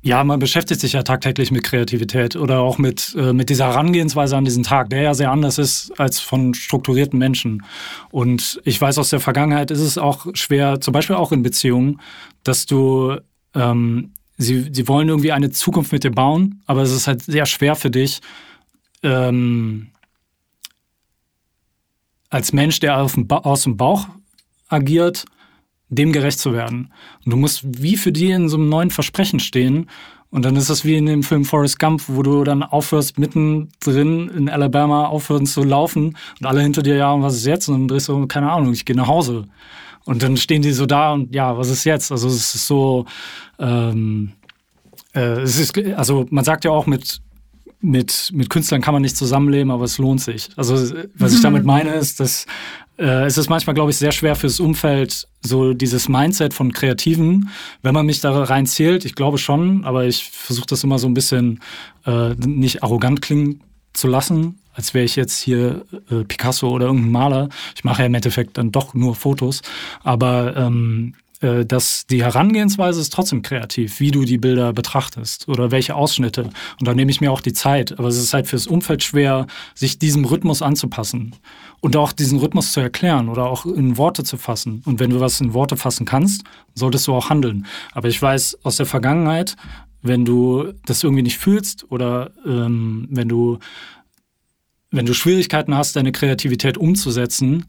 ja, 0.00 0.22
man 0.22 0.38
beschäftigt 0.38 0.80
sich 0.80 0.92
ja 0.92 1.02
tagtäglich 1.02 1.50
mit 1.50 1.64
Kreativität 1.64 2.36
oder 2.36 2.60
auch 2.60 2.78
mit, 2.78 3.14
äh, 3.16 3.32
mit 3.32 3.50
dieser 3.50 3.66
Herangehensweise 3.66 4.36
an 4.36 4.44
diesen 4.44 4.62
Tag, 4.62 4.90
der 4.90 5.02
ja 5.02 5.14
sehr 5.14 5.30
anders 5.30 5.58
ist 5.58 5.98
als 5.98 6.20
von 6.20 6.54
strukturierten 6.54 7.18
Menschen. 7.18 7.64
Und 8.10 8.60
ich 8.64 8.80
weiß 8.80 8.98
aus 8.98 9.10
der 9.10 9.20
Vergangenheit 9.20 9.70
ist 9.70 9.80
es 9.80 9.98
auch 9.98 10.26
schwer, 10.34 10.80
zum 10.80 10.92
Beispiel 10.92 11.16
auch 11.16 11.32
in 11.32 11.42
Beziehungen, 11.42 12.00
dass 12.44 12.66
du, 12.66 13.16
ähm, 13.54 14.12
sie, 14.36 14.70
sie 14.72 14.86
wollen 14.86 15.08
irgendwie 15.08 15.32
eine 15.32 15.50
Zukunft 15.50 15.90
mit 15.90 16.04
dir 16.04 16.12
bauen, 16.12 16.62
aber 16.66 16.82
es 16.82 16.92
ist 16.92 17.08
halt 17.08 17.22
sehr 17.22 17.46
schwer 17.46 17.74
für 17.74 17.90
dich, 17.90 18.20
ähm, 19.02 19.88
als 22.30 22.52
Mensch, 22.52 22.78
der 22.78 22.98
aus 22.98 23.62
dem 23.62 23.76
Bauch 23.76 24.06
agiert, 24.68 25.24
dem 25.88 26.12
gerecht 26.12 26.38
zu 26.38 26.52
werden. 26.52 26.92
Und 27.24 27.32
du 27.32 27.36
musst 27.36 27.62
wie 27.64 27.96
für 27.96 28.12
die 28.12 28.30
in 28.30 28.48
so 28.48 28.56
einem 28.56 28.68
neuen 28.68 28.90
Versprechen 28.90 29.40
stehen. 29.40 29.88
Und 30.30 30.44
dann 30.44 30.56
ist 30.56 30.68
das 30.68 30.84
wie 30.84 30.96
in 30.96 31.06
dem 31.06 31.22
Film 31.22 31.44
Forrest 31.44 31.78
Gump, 31.78 32.02
wo 32.06 32.22
du 32.22 32.44
dann 32.44 32.62
aufhörst, 32.62 33.18
mittendrin 33.18 34.28
in 34.28 34.48
Alabama 34.50 35.06
aufhören 35.06 35.46
zu 35.46 35.62
laufen 35.62 36.16
und 36.38 36.46
alle 36.46 36.60
hinter 36.60 36.82
dir, 36.82 36.96
ja, 36.96 37.12
und 37.12 37.22
was 37.22 37.34
ist 37.34 37.46
jetzt? 37.46 37.68
Und 37.68 37.74
dann 37.74 37.88
drehst 37.88 38.08
du, 38.08 38.26
keine 38.26 38.52
Ahnung, 38.52 38.72
ich 38.72 38.84
gehe 38.84 38.96
nach 38.96 39.08
Hause. 39.08 39.44
Und 40.04 40.22
dann 40.22 40.36
stehen 40.36 40.62
die 40.62 40.72
so 40.72 40.86
da 40.86 41.12
und 41.12 41.34
ja, 41.34 41.56
was 41.56 41.70
ist 41.70 41.84
jetzt? 41.84 42.12
Also 42.12 42.28
es 42.28 42.54
ist 42.54 42.66
so, 42.66 43.06
ähm, 43.58 44.32
äh, 45.14 45.40
es 45.40 45.58
ist, 45.58 45.76
also 45.96 46.26
man 46.30 46.44
sagt 46.44 46.64
ja 46.64 46.70
auch 46.70 46.86
mit 46.86 47.20
mit, 47.80 48.30
mit 48.32 48.50
Künstlern 48.50 48.80
kann 48.80 48.94
man 48.94 49.02
nicht 49.02 49.16
zusammenleben, 49.16 49.70
aber 49.70 49.84
es 49.84 49.98
lohnt 49.98 50.20
sich. 50.20 50.48
Also 50.56 50.74
was 51.14 51.34
ich 51.34 51.40
damit 51.40 51.64
meine 51.64 51.94
ist, 51.94 52.20
dass 52.20 52.46
äh, 52.98 53.24
es 53.24 53.38
ist 53.38 53.48
manchmal, 53.48 53.74
glaube 53.74 53.90
ich, 53.90 53.96
sehr 53.96 54.12
schwer 54.12 54.34
fürs 54.34 54.58
Umfeld, 54.60 55.28
so 55.40 55.72
dieses 55.72 56.08
Mindset 56.08 56.52
von 56.52 56.72
Kreativen, 56.72 57.50
wenn 57.82 57.94
man 57.94 58.06
mich 58.06 58.20
da 58.20 58.32
reinzählt, 58.42 59.04
ich 59.04 59.14
glaube 59.14 59.38
schon, 59.38 59.84
aber 59.84 60.04
ich 60.06 60.28
versuche 60.30 60.66
das 60.66 60.82
immer 60.82 60.98
so 60.98 61.06
ein 61.06 61.14
bisschen 61.14 61.60
äh, 62.06 62.34
nicht 62.34 62.82
arrogant 62.82 63.22
klingen 63.22 63.62
zu 63.92 64.08
lassen, 64.08 64.58
als 64.72 64.94
wäre 64.94 65.04
ich 65.04 65.16
jetzt 65.16 65.40
hier 65.40 65.84
äh, 66.10 66.24
Picasso 66.24 66.68
oder 66.68 66.86
irgendein 66.86 67.12
Maler. 67.12 67.48
Ich 67.76 67.84
mache 67.84 68.02
ja 68.02 68.06
im 68.06 68.14
Endeffekt 68.14 68.58
dann 68.58 68.72
doch 68.72 68.94
nur 68.94 69.14
Fotos, 69.14 69.62
aber 70.02 70.56
ähm, 70.56 71.14
äh, 71.40 71.64
dass 71.64 72.06
die 72.06 72.24
Herangehensweise 72.24 73.00
ist 73.00 73.12
trotzdem 73.12 73.42
kreativ, 73.42 74.00
wie 74.00 74.10
du 74.10 74.24
die 74.24 74.38
Bilder 74.38 74.72
betrachtest 74.72 75.48
oder 75.48 75.70
welche 75.70 75.94
Ausschnitte. 75.94 76.50
Und 76.80 76.88
da 76.88 76.94
nehme 76.94 77.10
ich 77.10 77.20
mir 77.20 77.30
auch 77.30 77.40
die 77.40 77.52
Zeit. 77.52 77.98
Aber 77.98 78.08
es 78.08 78.16
ist 78.16 78.34
halt 78.34 78.48
fürs 78.48 78.66
Umfeld 78.66 79.04
schwer, 79.04 79.46
sich 79.74 79.98
diesem 79.98 80.24
Rhythmus 80.24 80.62
anzupassen 80.62 81.36
und 81.80 81.96
auch 81.96 82.12
diesen 82.12 82.38
Rhythmus 82.38 82.72
zu 82.72 82.80
erklären 82.80 83.28
oder 83.28 83.46
auch 83.46 83.66
in 83.66 83.96
Worte 83.96 84.24
zu 84.24 84.36
fassen. 84.36 84.82
Und 84.84 84.98
wenn 84.98 85.10
du 85.10 85.20
was 85.20 85.40
in 85.40 85.54
Worte 85.54 85.76
fassen 85.76 86.06
kannst, 86.06 86.42
solltest 86.74 87.06
du 87.06 87.14
auch 87.14 87.30
handeln. 87.30 87.66
Aber 87.92 88.08
ich 88.08 88.20
weiß 88.20 88.58
aus 88.64 88.76
der 88.76 88.86
Vergangenheit, 88.86 89.56
wenn 90.02 90.24
du 90.24 90.72
das 90.86 91.04
irgendwie 91.04 91.22
nicht 91.22 91.38
fühlst 91.38 91.90
oder 91.90 92.32
ähm, 92.46 93.06
wenn 93.10 93.28
du 93.28 93.58
wenn 94.90 95.06
du 95.06 95.12
Schwierigkeiten 95.12 95.74
hast, 95.74 95.96
deine 95.96 96.12
Kreativität 96.12 96.78
umzusetzen, 96.78 97.66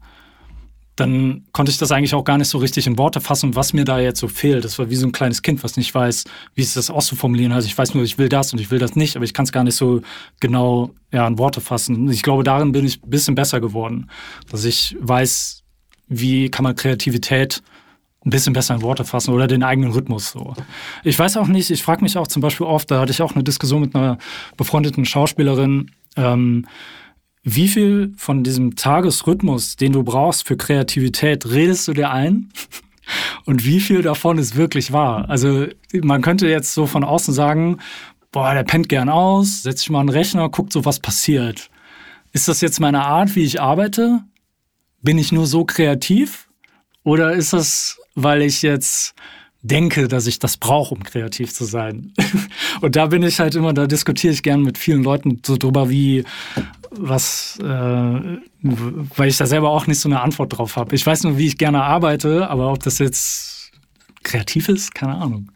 dann 1.00 1.46
konnte 1.52 1.72
ich 1.72 1.78
das 1.78 1.92
eigentlich 1.92 2.14
auch 2.14 2.24
gar 2.24 2.36
nicht 2.36 2.48
so 2.48 2.58
richtig 2.58 2.86
in 2.86 2.98
Worte 2.98 3.20
fassen, 3.20 3.56
was 3.56 3.72
mir 3.72 3.84
da 3.84 3.98
jetzt 3.98 4.20
so 4.20 4.28
fehlt. 4.28 4.64
Das 4.64 4.78
war 4.78 4.90
wie 4.90 4.96
so 4.96 5.06
ein 5.06 5.12
kleines 5.12 5.40
Kind, 5.40 5.64
was 5.64 5.76
nicht 5.76 5.94
weiß, 5.94 6.24
wie 6.54 6.60
es 6.60 6.74
das 6.74 6.90
auszuformulieren. 6.90 7.52
Also 7.52 7.66
ich 7.66 7.76
weiß 7.76 7.94
nur, 7.94 8.04
ich 8.04 8.18
will 8.18 8.28
das 8.28 8.52
und 8.52 8.60
ich 8.60 8.70
will 8.70 8.78
das 8.78 8.96
nicht, 8.96 9.16
aber 9.16 9.24
ich 9.24 9.32
kann 9.32 9.44
es 9.44 9.52
gar 9.52 9.64
nicht 9.64 9.76
so 9.76 10.02
genau 10.40 10.90
ja, 11.10 11.26
in 11.26 11.38
Worte 11.38 11.62
fassen. 11.62 12.10
Ich 12.10 12.22
glaube, 12.22 12.44
darin 12.44 12.72
bin 12.72 12.84
ich 12.84 13.02
ein 13.02 13.08
bisschen 13.08 13.34
besser 13.34 13.60
geworden, 13.60 14.10
dass 14.50 14.64
ich 14.64 14.94
weiß, 15.00 15.62
wie 16.08 16.50
kann 16.50 16.64
man 16.64 16.76
Kreativität 16.76 17.62
ein 18.26 18.30
bisschen 18.30 18.52
besser 18.52 18.74
in 18.74 18.82
Worte 18.82 19.04
fassen 19.04 19.32
oder 19.32 19.46
den 19.46 19.62
eigenen 19.62 19.92
Rhythmus 19.92 20.30
so. 20.30 20.54
Ich 21.02 21.18
weiß 21.18 21.38
auch 21.38 21.46
nicht, 21.46 21.70
ich 21.70 21.82
frage 21.82 22.02
mich 22.02 22.18
auch 22.18 22.26
zum 22.26 22.42
Beispiel 22.42 22.66
oft, 22.66 22.90
da 22.90 23.00
hatte 23.00 23.12
ich 23.12 23.22
auch 23.22 23.34
eine 23.34 23.42
Diskussion 23.42 23.80
mit 23.80 23.94
einer 23.94 24.18
befreundeten 24.58 25.06
Schauspielerin, 25.06 25.90
ähm, 26.16 26.66
wie 27.42 27.68
viel 27.68 28.12
von 28.16 28.44
diesem 28.44 28.76
Tagesrhythmus, 28.76 29.76
den 29.76 29.92
du 29.92 30.02
brauchst 30.02 30.46
für 30.46 30.56
Kreativität, 30.56 31.46
redest 31.50 31.88
du 31.88 31.92
dir 31.92 32.10
ein? 32.10 32.52
Und 33.44 33.64
wie 33.64 33.80
viel 33.80 34.02
davon 34.02 34.38
ist 34.38 34.54
wirklich 34.54 34.92
wahr? 34.92 35.28
Also 35.28 35.66
man 36.00 36.22
könnte 36.22 36.48
jetzt 36.48 36.74
so 36.74 36.86
von 36.86 37.02
außen 37.02 37.34
sagen, 37.34 37.78
boah, 38.30 38.54
der 38.54 38.62
pennt 38.62 38.88
gern 38.88 39.08
aus, 39.08 39.62
setzt 39.62 39.80
sich 39.80 39.90
mal 39.90 40.00
einen 40.00 40.10
Rechner, 40.10 40.48
guckt 40.48 40.72
so, 40.72 40.84
was 40.84 41.00
passiert. 41.00 41.70
Ist 42.32 42.46
das 42.46 42.60
jetzt 42.60 42.78
meine 42.78 43.04
Art, 43.04 43.34
wie 43.34 43.42
ich 43.42 43.60
arbeite? 43.60 44.20
Bin 45.02 45.18
ich 45.18 45.32
nur 45.32 45.46
so 45.46 45.64
kreativ? 45.64 46.48
Oder 47.02 47.32
ist 47.32 47.52
das, 47.52 47.98
weil 48.14 48.42
ich 48.42 48.62
jetzt 48.62 49.14
denke, 49.62 50.08
dass 50.08 50.26
ich 50.26 50.38
das 50.38 50.56
brauche, 50.56 50.94
um 50.94 51.02
kreativ 51.02 51.52
zu 51.52 51.64
sein. 51.64 52.12
Und 52.80 52.96
da 52.96 53.06
bin 53.06 53.22
ich 53.22 53.40
halt 53.40 53.54
immer, 53.54 53.72
da 53.72 53.86
diskutiere 53.86 54.32
ich 54.32 54.42
gern 54.42 54.62
mit 54.62 54.78
vielen 54.78 55.02
Leuten 55.02 55.40
so 55.44 55.56
drüber, 55.56 55.90
wie 55.90 56.24
was, 56.90 57.58
äh, 57.60 57.64
weil 57.64 59.28
ich 59.28 59.36
da 59.36 59.46
selber 59.46 59.70
auch 59.70 59.86
nicht 59.86 60.00
so 60.00 60.08
eine 60.08 60.20
Antwort 60.20 60.56
drauf 60.56 60.76
habe. 60.76 60.94
Ich 60.94 61.06
weiß 61.06 61.24
nur, 61.24 61.38
wie 61.38 61.46
ich 61.46 61.58
gerne 61.58 61.82
arbeite, 61.82 62.48
aber 62.48 62.72
ob 62.72 62.82
das 62.82 62.98
jetzt 62.98 63.70
kreativ 64.22 64.68
ist, 64.68 64.94
keine 64.94 65.14
Ahnung. 65.14 65.50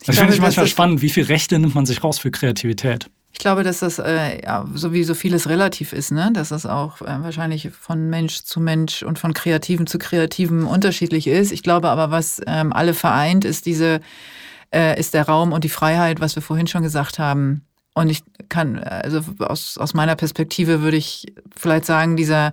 Ich 0.00 0.06
das 0.06 0.18
finde 0.18 0.34
ich 0.34 0.40
manchmal 0.40 0.66
spannend, 0.66 1.02
wie 1.02 1.08
viel 1.08 1.24
Rechte 1.24 1.58
nimmt 1.58 1.74
man 1.74 1.86
sich 1.86 2.02
raus 2.04 2.18
für 2.18 2.30
Kreativität. 2.30 3.10
Ich 3.32 3.40
glaube, 3.40 3.64
dass 3.64 3.80
das 3.80 3.98
äh, 3.98 4.42
ja, 4.42 4.64
so 4.72 4.94
wie 4.94 5.04
so 5.04 5.14
vieles 5.14 5.48
relativ 5.48 5.92
ist, 5.92 6.10
ne? 6.10 6.30
dass 6.32 6.48
das 6.48 6.64
auch 6.64 7.02
äh, 7.02 7.22
wahrscheinlich 7.22 7.70
von 7.70 8.08
Mensch 8.08 8.42
zu 8.44 8.60
Mensch 8.60 9.02
und 9.02 9.18
von 9.18 9.34
Kreativen 9.34 9.86
zu 9.86 9.98
Kreativen 9.98 10.64
unterschiedlich 10.64 11.26
ist. 11.26 11.52
Ich 11.52 11.62
glaube 11.62 11.90
aber, 11.90 12.10
was 12.10 12.40
ähm, 12.46 12.72
alle 12.72 12.94
vereint, 12.94 13.44
ist 13.44 13.66
diese, 13.66 14.00
äh, 14.74 14.98
ist 14.98 15.12
der 15.12 15.26
Raum 15.26 15.52
und 15.52 15.64
die 15.64 15.68
Freiheit, 15.68 16.20
was 16.20 16.34
wir 16.34 16.42
vorhin 16.42 16.66
schon 16.66 16.82
gesagt 16.82 17.18
haben. 17.18 17.66
Und 17.96 18.10
ich 18.10 18.22
kann, 18.50 18.78
also 18.78 19.22
aus, 19.38 19.78
aus 19.78 19.94
meiner 19.94 20.16
Perspektive 20.16 20.82
würde 20.82 20.98
ich 20.98 21.32
vielleicht 21.56 21.86
sagen, 21.86 22.18
dieser 22.18 22.52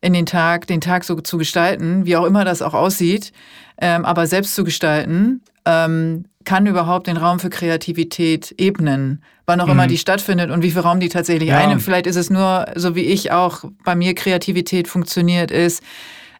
in 0.00 0.12
den 0.12 0.26
Tag, 0.26 0.68
den 0.68 0.80
Tag 0.80 1.02
so 1.02 1.20
zu 1.20 1.38
gestalten, 1.38 2.06
wie 2.06 2.16
auch 2.16 2.24
immer 2.24 2.44
das 2.44 2.62
auch 2.62 2.72
aussieht, 2.72 3.32
ähm, 3.80 4.04
aber 4.04 4.28
selbst 4.28 4.54
zu 4.54 4.62
gestalten, 4.62 5.42
ähm, 5.64 6.26
kann 6.44 6.66
überhaupt 6.66 7.08
den 7.08 7.16
Raum 7.16 7.40
für 7.40 7.50
Kreativität 7.50 8.54
ebnen, 8.58 9.24
wann 9.44 9.60
auch 9.60 9.66
mhm. 9.66 9.72
immer 9.72 9.86
die 9.88 9.98
stattfindet 9.98 10.52
und 10.52 10.62
wie 10.62 10.70
viel 10.70 10.82
Raum 10.82 11.00
die 11.00 11.08
tatsächlich 11.08 11.48
ja. 11.48 11.58
einnimmt. 11.58 11.82
Vielleicht 11.82 12.06
ist 12.06 12.14
es 12.14 12.30
nur, 12.30 12.66
so 12.76 12.94
wie 12.94 13.06
ich 13.06 13.32
auch 13.32 13.64
bei 13.84 13.96
mir 13.96 14.14
Kreativität 14.14 14.86
funktioniert, 14.86 15.50
ist 15.50 15.82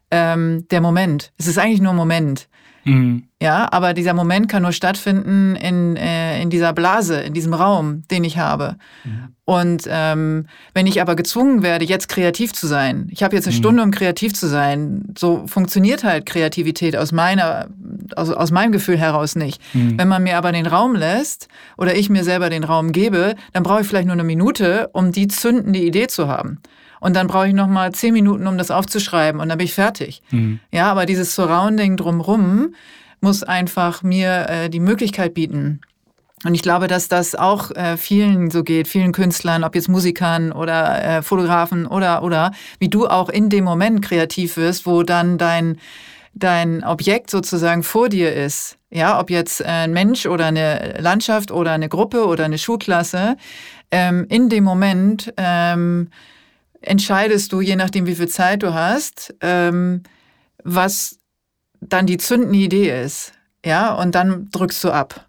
ähm, 0.09 0.65
der 0.71 0.79
Moment. 0.79 1.33
Es 1.37 1.47
ist 1.47 1.57
eigentlich 1.57 1.81
nur 1.81 1.91
ein 1.91 1.97
Moment. 1.97 2.47
Mhm. 2.87 3.23
Ja, 3.41 3.67
aber 3.71 3.93
dieser 3.93 4.13
Moment 4.13 4.49
kann 4.49 4.63
nur 4.63 4.71
stattfinden 4.71 5.55
in, 5.55 5.95
äh, 5.95 6.41
in 6.41 6.49
dieser 6.49 6.73
Blase, 6.73 7.21
in 7.21 7.33
diesem 7.33 7.53
Raum, 7.53 8.01
den 8.09 8.23
ich 8.23 8.39
habe. 8.39 8.77
Mhm. 9.03 9.27
Und 9.45 9.83
ähm, 9.87 10.47
wenn 10.73 10.87
ich 10.87 11.01
aber 11.01 11.15
gezwungen 11.15 11.61
werde, 11.61 11.85
jetzt 11.85 12.09
kreativ 12.09 12.53
zu 12.53 12.65
sein, 12.65 13.07
ich 13.11 13.23
habe 13.23 13.35
jetzt 13.35 13.45
eine 13.45 13.55
mhm. 13.55 13.59
Stunde, 13.59 13.83
um 13.83 13.91
kreativ 13.91 14.33
zu 14.33 14.47
sein, 14.47 15.13
so 15.17 15.45
funktioniert 15.47 16.03
halt 16.03 16.25
Kreativität 16.25 16.97
aus 16.97 17.11
meiner, 17.11 17.67
aus, 18.15 18.31
aus 18.31 18.51
meinem 18.51 18.71
Gefühl 18.71 18.97
heraus 18.97 19.35
nicht. 19.35 19.61
Mhm. 19.73 19.99
Wenn 19.99 20.07
man 20.07 20.23
mir 20.23 20.37
aber 20.37 20.51
den 20.51 20.65
Raum 20.65 20.95
lässt 20.95 21.47
oder 21.77 21.95
ich 21.95 22.09
mir 22.09 22.23
selber 22.23 22.49
den 22.49 22.63
Raum 22.63 22.91
gebe, 22.91 23.35
dann 23.53 23.63
brauche 23.63 23.81
ich 23.81 23.87
vielleicht 23.87 24.07
nur 24.07 24.13
eine 24.13 24.23
Minute, 24.23 24.89
um 24.93 25.11
die 25.11 25.27
zündende 25.27 25.79
Idee 25.79 26.07
zu 26.07 26.27
haben. 26.27 26.59
Und 26.99 27.15
dann 27.15 27.27
brauche 27.27 27.47
ich 27.47 27.53
noch 27.53 27.67
mal 27.67 27.93
zehn 27.93 28.13
Minuten, 28.13 28.47
um 28.47 28.57
das 28.57 28.71
aufzuschreiben 28.71 29.39
und 29.41 29.49
dann 29.49 29.57
bin 29.57 29.65
ich 29.65 29.73
fertig. 29.73 30.21
Mhm. 30.31 30.59
Ja, 30.71 30.91
aber 30.91 31.05
dieses 31.05 31.35
Surrounding 31.35 31.97
drumrum 31.97 32.73
muss 33.21 33.43
einfach 33.43 34.03
mir 34.03 34.47
äh, 34.49 34.69
die 34.69 34.79
Möglichkeit 34.79 35.33
bieten. 35.33 35.81
Und 36.43 36.53
ich 36.53 36.61
glaube, 36.61 36.87
dass 36.87 37.07
das 37.07 37.33
auch 37.33 37.71
äh, 37.71 37.97
vielen 37.97 38.51
so 38.51 38.63
geht, 38.63 38.87
vielen 38.87 39.11
Künstlern, 39.11 39.63
ob 39.63 39.73
jetzt 39.73 39.89
Musikern 39.89 40.51
oder 40.51 41.03
äh, 41.03 41.21
Fotografen 41.23 41.87
oder 41.87 42.21
oder 42.21 42.51
wie 42.79 42.89
du 42.89 43.07
auch 43.07 43.29
in 43.29 43.49
dem 43.49 43.63
Moment 43.63 44.03
kreativ 44.03 44.55
wirst, 44.55 44.85
wo 44.85 45.01
dann 45.01 45.39
dein 45.39 45.77
dein 46.35 46.83
Objekt 46.83 47.31
sozusagen 47.31 47.81
vor 47.81 48.09
dir 48.09 48.33
ist. 48.33 48.77
Ja, 48.91 49.19
ob 49.19 49.31
jetzt 49.31 49.63
ein 49.65 49.91
Mensch 49.91 50.27
oder 50.27 50.45
eine 50.45 50.97
Landschaft 50.99 51.51
oder 51.51 51.71
eine 51.71 51.89
Gruppe 51.89 52.25
oder 52.27 52.45
eine 52.45 52.59
Schulklasse, 52.59 53.35
ähm, 53.89 54.27
in 54.29 54.47
dem 54.47 54.63
Moment 54.63 55.33
ähm, 55.37 56.09
entscheidest 56.87 57.51
du, 57.53 57.61
je 57.61 57.75
nachdem, 57.75 58.05
wie 58.05 58.15
viel 58.15 58.27
Zeit 58.27 58.63
du 58.63 58.73
hast, 58.73 59.33
ähm, 59.41 60.03
was 60.63 61.17
dann 61.81 62.05
die 62.07 62.17
zündende 62.17 62.57
Idee 62.59 63.03
ist. 63.03 63.33
Ja, 63.65 63.93
und 63.93 64.15
dann 64.15 64.49
drückst 64.51 64.83
du 64.83 64.91
ab. 64.91 65.25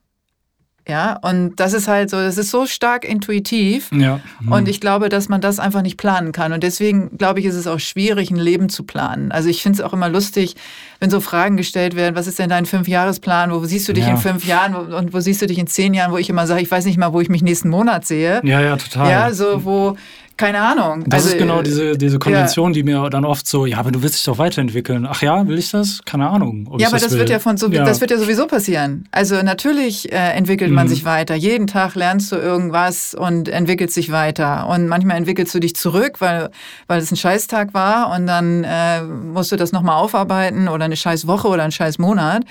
Ja, 0.88 1.18
und 1.20 1.56
das 1.60 1.74
ist 1.74 1.86
halt 1.86 2.08
so, 2.08 2.16
das 2.16 2.38
ist 2.38 2.50
so 2.50 2.64
stark 2.64 3.04
intuitiv. 3.04 3.90
Ja. 3.92 4.20
Mhm. 4.40 4.52
Und 4.52 4.68
ich 4.68 4.80
glaube, 4.80 5.10
dass 5.10 5.28
man 5.28 5.42
das 5.42 5.58
einfach 5.60 5.82
nicht 5.82 5.98
planen 5.98 6.32
kann. 6.32 6.54
Und 6.54 6.62
deswegen 6.62 7.18
glaube 7.18 7.40
ich, 7.40 7.46
ist 7.46 7.56
es 7.56 7.66
auch 7.66 7.78
schwierig, 7.78 8.30
ein 8.30 8.36
Leben 8.36 8.70
zu 8.70 8.84
planen. 8.84 9.30
Also 9.30 9.50
ich 9.50 9.62
finde 9.62 9.80
es 9.80 9.84
auch 9.84 9.92
immer 9.92 10.08
lustig, 10.08 10.56
wenn 10.98 11.10
so 11.10 11.20
Fragen 11.20 11.58
gestellt 11.58 11.94
werden, 11.94 12.16
was 12.16 12.26
ist 12.26 12.38
denn 12.38 12.48
dein 12.48 12.64
Fünfjahresplan? 12.64 13.52
Wo 13.52 13.62
siehst 13.66 13.86
du 13.86 13.92
dich 13.92 14.04
Ja. 14.04 14.12
in 14.12 14.16
fünf 14.16 14.46
Jahren 14.46 14.74
und 14.74 15.12
wo 15.12 15.20
siehst 15.20 15.42
du 15.42 15.46
dich 15.46 15.58
in 15.58 15.66
zehn 15.66 15.92
Jahren, 15.92 16.10
wo 16.10 16.16
ich 16.16 16.30
immer 16.30 16.46
sage, 16.46 16.62
ich 16.62 16.70
weiß 16.70 16.86
nicht 16.86 16.96
mal, 16.96 17.12
wo 17.12 17.20
ich 17.20 17.28
mich 17.28 17.42
nächsten 17.42 17.68
Monat 17.68 18.06
sehe. 18.06 18.40
ja, 18.42 18.60
ja, 18.62 18.76
total. 18.78 19.10
Ja, 19.10 19.34
so 19.34 19.66
wo, 19.66 19.94
keine 20.38 20.60
Ahnung. 20.62 21.04
Das 21.06 21.24
Also, 21.24 21.34
ist 21.34 21.38
genau 21.38 21.60
äh, 21.60 21.62
diese, 21.64 21.98
diese 21.98 22.18
Konvention, 22.18 22.72
die 22.72 22.82
mir 22.82 23.10
dann 23.10 23.26
oft 23.26 23.46
so, 23.46 23.66
ja, 23.66 23.76
aber 23.78 23.90
du 23.90 24.02
willst 24.02 24.16
dich 24.16 24.24
doch 24.24 24.38
weiterentwickeln. 24.38 25.06
Ach 25.06 25.20
ja, 25.20 25.46
will 25.46 25.58
ich 25.58 25.70
das? 25.70 26.00
Keine 26.06 26.30
Ahnung. 26.30 26.66
Ja, 26.78 26.88
aber 26.88 26.98
das, 26.98 27.10
will. 27.12 27.18
wird 27.18 27.28
ja 27.28 27.38
von 27.40 27.56
so, 27.58 27.68
das 27.68 28.00
wird 28.00 28.10
ja 28.10 28.16
sowieso 28.16 28.46
passieren. 28.46 29.04
Also 29.10 29.42
natürlich 29.42 30.10
äh, 30.10 30.16
entwickelt 30.32 30.70
man 30.70 30.86
Mhm. 30.86 30.90
sich 30.90 31.04
weiter. 31.04 31.34
Jeden 31.34 31.66
Tag 31.66 31.94
lernst 31.94 32.32
du 32.32 32.36
irgendwas 32.36 33.12
und 33.12 33.48
entwickelt 33.50 33.90
sich 33.92 34.10
weiter. 34.12 34.68
Und 34.68 34.88
manchmal 34.88 35.16
entwickelst 35.18 35.54
du 35.54 35.60
dich 35.60 35.76
zurück, 35.76 36.20
weil, 36.20 36.50
weil 36.86 37.00
es 37.00 37.10
ein 37.12 37.16
Scheißtag 37.16 37.74
war 37.74 38.10
und 38.16 38.26
dann 38.26 38.64
äh, 38.64 39.02
musst 39.02 39.52
du 39.52 39.56
das 39.56 39.72
nochmal 39.72 39.96
aufarbeiten 39.96 40.68
oder 40.68 40.84
eine 40.86 40.96
scheiß 40.96 41.26
Woche 41.26 41.48
oder 41.48 41.64
ein 41.64 41.72
scheiß 41.72 41.98
Monat. 41.98 42.44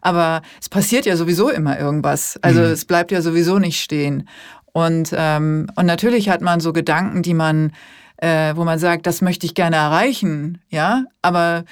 Aber 0.00 0.42
es 0.60 0.68
passiert 0.68 1.06
ja 1.06 1.16
sowieso 1.16 1.48
immer 1.48 1.78
irgendwas. 1.78 2.38
Also 2.42 2.60
Mhm. 2.60 2.66
es 2.66 2.84
bleibt 2.84 3.10
ja 3.12 3.20
sowieso 3.20 3.58
nicht 3.58 3.80
stehen. 3.80 4.28
Und, 4.72 5.12
ähm, 5.14 5.70
und 5.76 5.86
natürlich 5.86 6.28
hat 6.28 6.40
man 6.40 6.60
so 6.60 6.72
Gedanken, 6.72 7.22
die 7.22 7.34
man, 7.34 7.72
äh, 8.16 8.56
wo 8.56 8.64
man 8.64 8.78
sagt, 8.78 9.06
das 9.06 9.20
möchte 9.20 9.46
ich 9.46 9.54
gerne 9.54 9.76
erreichen, 9.76 10.60
ja, 10.70 11.04
aber 11.20 11.64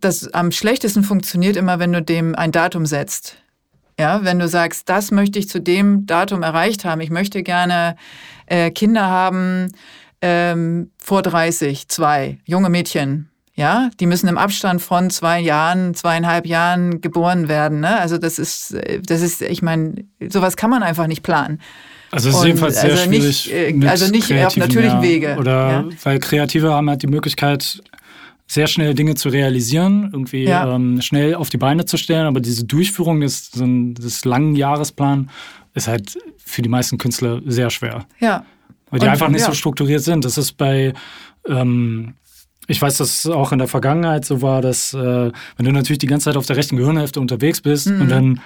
das 0.00 0.32
am 0.32 0.52
schlechtesten 0.52 1.02
funktioniert 1.02 1.56
immer, 1.56 1.78
wenn 1.78 1.92
du 1.92 2.02
dem 2.02 2.34
ein 2.34 2.52
Datum 2.52 2.86
setzt. 2.86 3.36
Ja, 3.98 4.22
wenn 4.22 4.38
du 4.38 4.46
sagst, 4.46 4.88
das 4.88 5.10
möchte 5.10 5.40
ich 5.40 5.48
zu 5.48 5.60
dem 5.60 6.06
Datum 6.06 6.44
erreicht 6.44 6.84
haben. 6.84 7.00
Ich 7.00 7.10
möchte 7.10 7.42
gerne 7.42 7.96
äh, 8.46 8.70
Kinder 8.70 9.06
haben 9.06 9.72
ähm, 10.20 10.92
vor 10.98 11.22
30, 11.22 11.88
zwei 11.88 12.38
junge 12.44 12.68
Mädchen. 12.68 13.28
Ja, 13.54 13.90
die 13.98 14.06
müssen 14.06 14.28
im 14.28 14.38
Abstand 14.38 14.80
von 14.80 15.10
zwei 15.10 15.40
Jahren, 15.40 15.92
zweieinhalb 15.94 16.46
Jahren 16.46 17.00
geboren 17.00 17.48
werden. 17.48 17.80
Ne? 17.80 17.98
Also 17.98 18.16
das 18.16 18.38
ist, 18.38 18.74
äh, 18.74 19.00
das 19.00 19.20
ist, 19.20 19.42
ich 19.42 19.62
meine, 19.62 20.04
sowas 20.28 20.56
kann 20.56 20.70
man 20.70 20.84
einfach 20.84 21.08
nicht 21.08 21.24
planen. 21.24 21.60
Also 22.10 22.28
es 22.30 22.34
ist 22.34 22.40
Und 22.40 22.46
jedenfalls 22.46 22.80
sehr 22.80 22.90
also 22.92 23.10
nicht, 23.10 23.42
schwierig. 23.44 23.68
äh, 23.68 23.72
mit 23.72 23.88
also 23.88 24.10
nicht 24.10 24.32
auf 24.44 24.56
natürlichen. 24.56 25.02
Wege, 25.02 25.36
Oder 25.38 25.52
ja. 25.70 25.84
weil 26.04 26.18
Kreative 26.18 26.72
haben 26.72 26.88
halt 26.88 27.02
die 27.02 27.06
Möglichkeit, 27.06 27.82
sehr 28.46 28.66
schnell 28.66 28.94
Dinge 28.94 29.14
zu 29.14 29.28
realisieren, 29.28 30.08
irgendwie 30.12 30.44
Ja. 30.44 30.74
ähm, 30.74 31.02
schnell 31.02 31.34
auf 31.34 31.50
die 31.50 31.58
Beine 31.58 31.84
zu 31.84 31.98
stellen, 31.98 32.26
aber 32.26 32.40
diese 32.40 32.64
Durchführung 32.64 33.20
des, 33.20 33.50
des 33.52 34.24
langen 34.24 34.56
Jahresplans 34.56 35.30
ist 35.74 35.86
halt 35.86 36.18
für 36.38 36.62
die 36.62 36.70
meisten 36.70 36.96
Künstler 36.96 37.42
sehr 37.44 37.68
schwer. 37.68 38.06
Ja, 38.20 38.46
Weil 38.90 39.00
die 39.00 39.06
Und, 39.06 39.12
einfach 39.12 39.28
nicht 39.28 39.42
ja. 39.42 39.48
so 39.48 39.52
strukturiert 39.52 40.02
sind. 40.02 40.24
Das 40.24 40.38
ist 40.38 40.52
bei, 40.56 40.94
ähm, 41.46 42.14
ich 42.68 42.80
weiß, 42.80 42.96
dass 42.96 43.26
es 43.26 43.30
auch 43.30 43.52
in 43.52 43.58
der 43.58 43.68
Vergangenheit 43.68 44.24
so 44.24 44.40
war, 44.40 44.62
dass 44.62 44.94
äh, 44.94 44.96
wenn 45.56 45.66
du 45.66 45.70
natürlich 45.72 45.98
die 45.98 46.06
ganze 46.06 46.24
Zeit 46.24 46.36
auf 46.38 46.46
der 46.46 46.56
rechten 46.56 46.76
Gehirnhälfte 46.78 47.20
unterwegs 47.20 47.60
bist 47.60 47.86
Mhm. 47.88 48.00
und 48.00 48.08
dann 48.08 48.40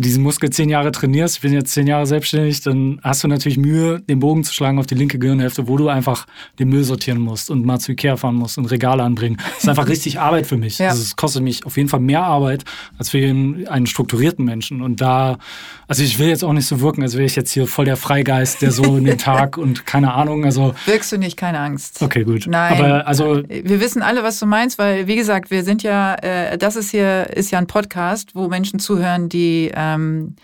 diesen 0.00 0.22
Muskel 0.22 0.50
zehn 0.50 0.68
Jahre 0.68 0.92
trainierst, 0.92 1.36
ich 1.36 1.42
bin 1.42 1.52
jetzt 1.52 1.72
zehn 1.72 1.86
Jahre 1.86 2.06
selbstständig, 2.06 2.60
dann 2.60 3.00
hast 3.02 3.24
du 3.24 3.28
natürlich 3.28 3.58
Mühe, 3.58 4.00
den 4.00 4.20
Bogen 4.20 4.44
zu 4.44 4.52
schlagen 4.54 4.78
auf 4.78 4.86
die 4.86 4.94
linke 4.94 5.18
Gehirnhälfte, 5.18 5.68
wo 5.68 5.76
du 5.76 5.88
einfach 5.88 6.26
den 6.58 6.68
Müll 6.68 6.84
sortieren 6.84 7.18
musst 7.18 7.50
und 7.50 7.64
mal 7.64 7.78
zu 7.78 7.92
Ikea 7.92 8.16
fahren 8.16 8.34
musst 8.34 8.58
und 8.58 8.66
Regale 8.66 9.02
anbringen. 9.02 9.36
Das 9.36 9.64
ist 9.64 9.68
einfach 9.68 9.88
richtig 9.88 10.20
Arbeit 10.20 10.46
für 10.46 10.56
mich. 10.56 10.78
Ja. 10.78 10.90
Also 10.90 11.02
es 11.02 11.16
kostet 11.16 11.42
mich 11.42 11.66
auf 11.66 11.76
jeden 11.76 11.88
Fall 11.88 12.00
mehr 12.00 12.22
Arbeit 12.22 12.64
als 12.98 13.10
für 13.10 13.18
einen, 13.18 13.86
strukturierten 13.86 14.44
Menschen. 14.44 14.82
Und 14.82 15.00
da, 15.00 15.38
also 15.86 16.02
ich 16.02 16.18
will 16.18 16.28
jetzt 16.28 16.44
auch 16.44 16.52
nicht 16.52 16.66
so 16.66 16.80
wirken, 16.80 17.02
als 17.02 17.14
wäre 17.14 17.24
ich 17.24 17.36
jetzt 17.36 17.52
hier 17.52 17.66
voll 17.66 17.84
der 17.84 17.96
Freigeist, 17.96 18.60
der 18.60 18.70
so 18.70 18.96
in 18.96 19.04
den 19.04 19.18
Tag 19.28 19.56
und 19.56 19.86
keine 19.86 20.12
Ahnung, 20.12 20.44
also 20.44 20.74
wirkst 20.86 21.10
du 21.12 21.18
nicht, 21.18 21.36
keine 21.36 21.58
Angst. 21.60 22.02
okay, 22.02 22.24
gut. 22.24 22.46
Nein. 22.46 22.78
Aber 22.78 23.06
also 23.06 23.42
Wir 23.48 23.80
wissen 23.80 24.02
alle, 24.02 24.22
was 24.22 24.38
du 24.38 24.46
meinst, 24.46 24.78
weil, 24.78 25.06
wie 25.06 25.16
gesagt, 25.16 25.50
wir 25.50 25.64
sind 25.64 25.82
ja, 25.82 26.14
äh, 26.16 26.58
das 26.58 26.76
ist 26.76 26.90
hier, 26.90 27.30
ist 27.34 27.50
ja 27.50 27.58
ein 27.58 27.66
Podcast, 27.66 28.34
wo 28.34 28.48
Menschen 28.48 28.78
zuhören, 28.78 29.28
die, 29.28 29.70
ähm, 29.94 30.36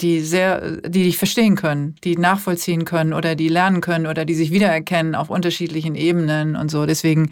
die 0.00 0.20
sehr, 0.20 0.78
die 0.80 1.04
dich 1.04 1.18
verstehen 1.18 1.54
können, 1.54 1.94
die 2.02 2.16
nachvollziehen 2.16 2.84
können 2.84 3.12
oder 3.12 3.36
die 3.36 3.48
lernen 3.48 3.80
können 3.80 4.06
oder 4.06 4.24
die 4.24 4.34
sich 4.34 4.50
wiedererkennen 4.50 5.14
auf 5.14 5.30
unterschiedlichen 5.30 5.94
Ebenen 5.94 6.56
und 6.56 6.70
so. 6.70 6.84
Deswegen, 6.84 7.30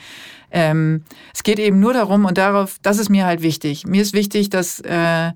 ähm, 0.53 1.03
es 1.35 1.43
geht 1.43 1.59
eben 1.59 1.81
nur 1.81 1.93
darum 1.93 2.25
und 2.25 2.39
darauf, 2.39 2.77
das 2.83 2.99
ist 2.99 3.09
mir 3.09 3.27
halt 3.27 3.43
wichtig. 3.43 3.85
Mir 3.87 4.01
ist 4.01 4.15
wichtig, 4.15 4.49
dass, 4.49 4.79
äh, 4.81 5.33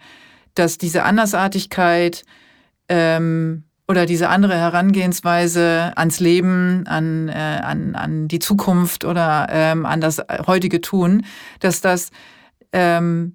dass 0.55 0.79
diese 0.79 1.03
Andersartigkeit 1.03 2.23
ähm, 2.89 3.65
oder 3.89 4.07
diese 4.07 4.29
andere 4.29 4.57
Herangehensweise 4.57 5.93
ans 5.97 6.21
Leben, 6.21 6.87
an, 6.87 7.29
äh, 7.29 7.33
an, 7.33 7.97
an 7.97 8.29
die 8.29 8.39
Zukunft 8.39 9.05
oder 9.05 9.49
ähm, 9.51 9.85
an 9.85 10.01
das 10.01 10.23
heutige 10.47 10.81
Tun, 10.81 11.25
dass 11.59 11.81
das 11.81 12.11
ähm, 12.73 13.35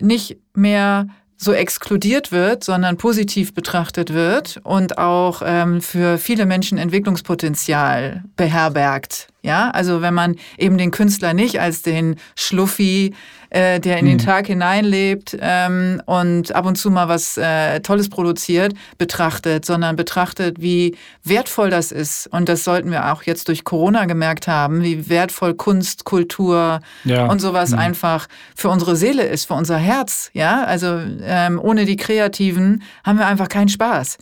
nicht 0.00 0.38
mehr 0.54 1.08
so 1.36 1.52
exkludiert 1.52 2.32
wird, 2.32 2.64
sondern 2.64 2.96
positiv 2.96 3.54
betrachtet 3.54 4.12
wird 4.12 4.60
und 4.62 4.98
auch 4.98 5.42
ähm, 5.44 5.80
für 5.80 6.18
viele 6.18 6.46
Menschen 6.46 6.78
Entwicklungspotenzial 6.78 8.24
beherbergt. 8.36 9.28
Ja, 9.44 9.70
also 9.70 10.00
wenn 10.00 10.14
man 10.14 10.36
eben 10.56 10.78
den 10.78 10.90
Künstler 10.90 11.34
nicht 11.34 11.60
als 11.60 11.82
den 11.82 12.16
Schluffi, 12.34 13.14
äh, 13.50 13.78
der 13.78 13.98
in 13.98 14.06
den 14.06 14.18
Tag 14.18 14.46
hineinlebt 14.46 15.36
ähm, 15.38 16.00
und 16.06 16.54
ab 16.54 16.64
und 16.64 16.76
zu 16.76 16.90
mal 16.90 17.08
was 17.08 17.36
äh, 17.36 17.80
Tolles 17.80 18.08
produziert, 18.08 18.72
betrachtet, 18.96 19.66
sondern 19.66 19.96
betrachtet, 19.96 20.62
wie 20.62 20.96
wertvoll 21.24 21.68
das 21.68 21.92
ist. 21.92 22.26
Und 22.32 22.48
das 22.48 22.64
sollten 22.64 22.90
wir 22.90 23.12
auch 23.12 23.22
jetzt 23.24 23.48
durch 23.48 23.64
Corona 23.64 24.06
gemerkt 24.06 24.48
haben, 24.48 24.82
wie 24.82 25.10
wertvoll 25.10 25.52
Kunst, 25.54 26.04
Kultur 26.04 26.80
Ja. 27.04 27.26
und 27.26 27.40
sowas 27.40 27.72
Mhm. 27.72 27.78
einfach 27.80 28.26
für 28.56 28.70
unsere 28.70 28.96
Seele 28.96 29.24
ist, 29.24 29.44
für 29.46 29.54
unser 29.54 29.76
Herz. 29.76 30.30
Ja, 30.32 30.64
also 30.64 31.00
ähm, 31.22 31.60
ohne 31.62 31.84
die 31.84 31.96
Kreativen 31.96 32.82
haben 33.04 33.18
wir 33.18 33.26
einfach 33.26 33.48
keinen 33.48 33.68
Spaß. 33.68 34.16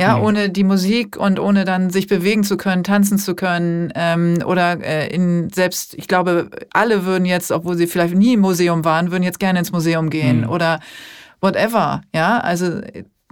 Ja, 0.00 0.16
Mhm. 0.16 0.22
ohne 0.22 0.50
die 0.50 0.62
Musik 0.64 1.16
und 1.16 1.40
ohne 1.40 1.64
dann 1.64 1.90
sich 1.90 2.06
bewegen 2.06 2.44
zu 2.44 2.56
können, 2.56 2.84
tanzen 2.84 3.18
zu 3.18 3.34
können 3.34 3.92
ähm, 3.96 4.38
oder 4.46 4.78
äh, 4.80 5.08
in 5.12 5.50
selbst, 5.50 5.94
ich 5.94 6.06
glaube, 6.06 6.50
alle 6.72 7.04
würden 7.04 7.24
jetzt, 7.24 7.50
obwohl 7.50 7.76
sie 7.76 7.88
vielleicht 7.88 8.14
nie 8.14 8.34
im 8.34 8.40
Museum 8.40 8.84
waren, 8.84 9.10
würden 9.10 9.24
jetzt 9.24 9.40
gerne 9.40 9.58
ins 9.58 9.72
Museum 9.72 10.08
gehen 10.08 10.42
Mhm. 10.42 10.50
oder 10.50 10.78
whatever. 11.40 12.02
Ja, 12.14 12.38
also 12.38 12.80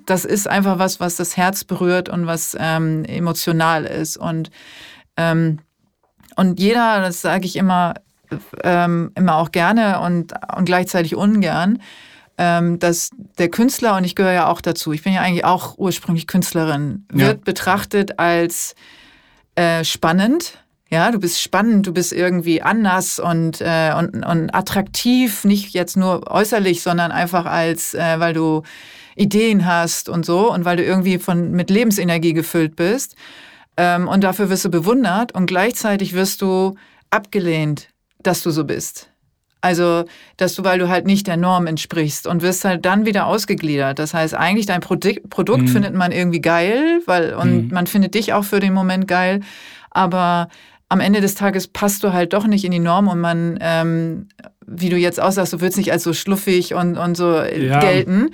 das 0.07 0.25
ist 0.25 0.49
einfach 0.49 0.79
was, 0.81 0.99
was 0.99 1.17
das 1.17 1.37
Herz 1.37 1.63
berührt 1.65 2.09
und 2.09 2.27
was 2.27 2.57
ähm, 2.59 3.05
emotional 3.05 3.85
ist 3.85 4.17
und 4.17 4.51
ähm, 5.17 5.59
und 6.37 6.61
jeder, 6.61 7.01
das 7.01 7.23
sage 7.23 7.47
ich 7.47 7.57
immer, 7.57 7.95
ähm, 8.63 9.11
immer 9.15 9.37
auch 9.37 9.53
gerne 9.53 10.01
und, 10.01 10.35
und 10.55 10.65
gleichzeitig 10.67 11.15
ungern, 11.17 11.81
dass 12.37 13.11
der 13.39 13.49
Künstler, 13.49 13.97
und 13.97 14.05
ich 14.05 14.15
gehöre 14.15 14.33
ja 14.33 14.47
auch 14.49 14.61
dazu, 14.61 14.93
ich 14.93 15.03
bin 15.03 15.13
ja 15.13 15.23
eigentlich 15.23 15.45
auch 15.45 15.79
ursprünglich 15.79 16.27
Künstlerin, 16.27 17.07
Ja. 17.13 17.29
wird 17.29 17.45
betrachtet 17.45 18.19
als 18.19 18.75
äh, 19.55 19.85
spannend. 19.85 20.59
Ja, 20.89 21.11
du 21.11 21.19
bist 21.19 21.41
spannend, 21.43 21.87
du 21.87 21.93
bist 21.93 22.13
irgendwie 22.13 22.63
anders 22.63 23.19
und, 23.19 23.61
äh, 23.61 23.93
und, 23.99 24.25
und 24.25 24.55
attraktiv, 24.55 25.45
nicht 25.45 25.75
jetzt 25.75 25.97
nur 25.97 26.31
äußerlich, 26.31 26.81
sondern 26.83 27.11
einfach 27.11 27.45
als, 27.47 27.95
äh, 27.95 28.21
weil 28.21 28.35
du 28.35 28.63
Ideen 29.17 29.67
hast 29.67 30.09
und 30.09 30.25
so 30.25 30.53
und 30.53 30.65
weil 30.65 30.77
du 30.77 30.85
irgendwie 30.85 31.19
von, 31.19 31.51
mit 31.51 31.71
Lebensenergie 31.71 32.35
gefüllt 32.35 32.77
bist. 32.77 33.17
Ähm, 33.77 34.07
und 34.07 34.23
dafür 34.23 34.49
wirst 34.49 34.65
du 34.65 34.71
bewundert 34.71 35.33
und 35.33 35.47
gleichzeitig 35.47 36.13
wirst 36.13 36.41
du 36.43 36.77
abgelehnt, 37.11 37.89
dass 38.23 38.43
du 38.43 38.51
so 38.51 38.65
bist. 38.65 39.11
Also, 39.67 40.05
dass 40.37 40.55
du, 40.55 40.63
weil 40.65 40.79
du 40.79 40.89
halt 40.89 41.07
nicht 41.07 41.27
der 41.27 41.37
Norm 41.37 41.67
entsprichst 41.67 42.27
und 42.29 42.41
wirst 42.43 42.65
halt 42.65 42.85
dann 42.85 43.05
wieder 43.05 43.27
ausgegliedert. 43.27 43.99
Das 43.99 44.15
heißt, 44.15 44.35
eigentlich 44.35 44.67
dein 44.67 44.81
Produkt, 44.81 45.29
Produkt 45.29 45.65
Mhm. 45.65 45.69
findet 45.69 45.95
man 45.95 46.13
irgendwie 46.13 46.41
geil, 46.41 47.01
weil, 47.07 47.35
und 47.35 47.51
Mhm. 47.69 47.69
man 47.75 47.87
findet 47.89 48.15
dich 48.15 48.33
auch 48.33 48.45
für 48.45 48.61
den 48.61 48.73
Moment 48.73 49.09
geil, 49.09 49.41
aber 49.91 50.49
am 50.89 51.01
Ende 51.01 51.21
des 51.21 51.35
Tages 51.35 51.67
passt 51.67 52.05
du 52.05 52.13
halt 52.13 52.33
doch 52.33 52.47
nicht 52.47 52.65
in 52.65 52.71
die 52.71 52.79
Norm 52.79 53.09
und 53.09 53.19
man, 53.19 53.59
ähm, 53.61 54.29
wie 54.67 54.89
du 54.89 54.97
jetzt 54.97 55.21
aussagst, 55.21 55.53
du 55.53 55.61
willst 55.61 55.79
nicht 55.79 55.91
als 55.91 56.05
so 56.05 56.13
schluffig 56.13 56.75
und, 56.75 56.97
und 56.97 57.17
so 57.17 57.39
äh, 57.39 57.67
Ja. 57.67 57.81
gelten. 57.81 58.31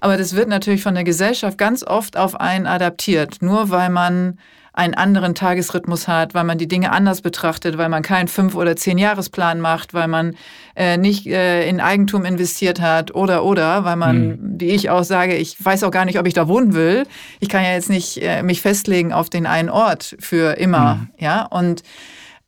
Aber 0.00 0.16
das 0.16 0.36
wird 0.36 0.48
natürlich 0.48 0.82
von 0.84 0.94
der 0.94 1.02
Gesellschaft 1.04 1.58
ganz 1.58 1.82
oft 1.82 2.16
auf 2.16 2.38
einen 2.38 2.66
adaptiert, 2.68 3.38
nur 3.40 3.70
weil 3.70 3.90
man 3.90 4.38
einen 4.76 4.94
anderen 4.94 5.34
Tagesrhythmus 5.34 6.06
hat, 6.06 6.34
weil 6.34 6.44
man 6.44 6.58
die 6.58 6.68
Dinge 6.68 6.92
anders 6.92 7.22
betrachtet, 7.22 7.78
weil 7.78 7.88
man 7.88 8.02
keinen 8.02 8.28
fünf 8.28 8.54
oder 8.54 8.76
zehn 8.76 8.98
Jahresplan 8.98 9.58
macht, 9.58 9.94
weil 9.94 10.06
man 10.06 10.36
äh, 10.76 10.98
nicht 10.98 11.26
äh, 11.26 11.66
in 11.66 11.80
Eigentum 11.80 12.26
investiert 12.26 12.80
hat 12.80 13.14
oder 13.14 13.42
oder, 13.42 13.84
weil 13.84 13.96
man, 13.96 14.38
wie 14.60 14.68
ich 14.68 14.90
auch 14.90 15.02
sage, 15.02 15.34
ich 15.34 15.56
weiß 15.64 15.82
auch 15.82 15.90
gar 15.90 16.04
nicht, 16.04 16.18
ob 16.18 16.26
ich 16.26 16.34
da 16.34 16.46
wohnen 16.46 16.74
will. 16.74 17.04
Ich 17.40 17.48
kann 17.48 17.64
ja 17.64 17.72
jetzt 17.72 17.88
nicht 17.88 18.22
äh, 18.22 18.42
mich 18.42 18.60
festlegen 18.60 19.14
auf 19.14 19.30
den 19.30 19.46
einen 19.46 19.70
Ort 19.70 20.14
für 20.20 20.58
immer, 20.58 21.08
ja 21.18 21.44
und 21.46 21.82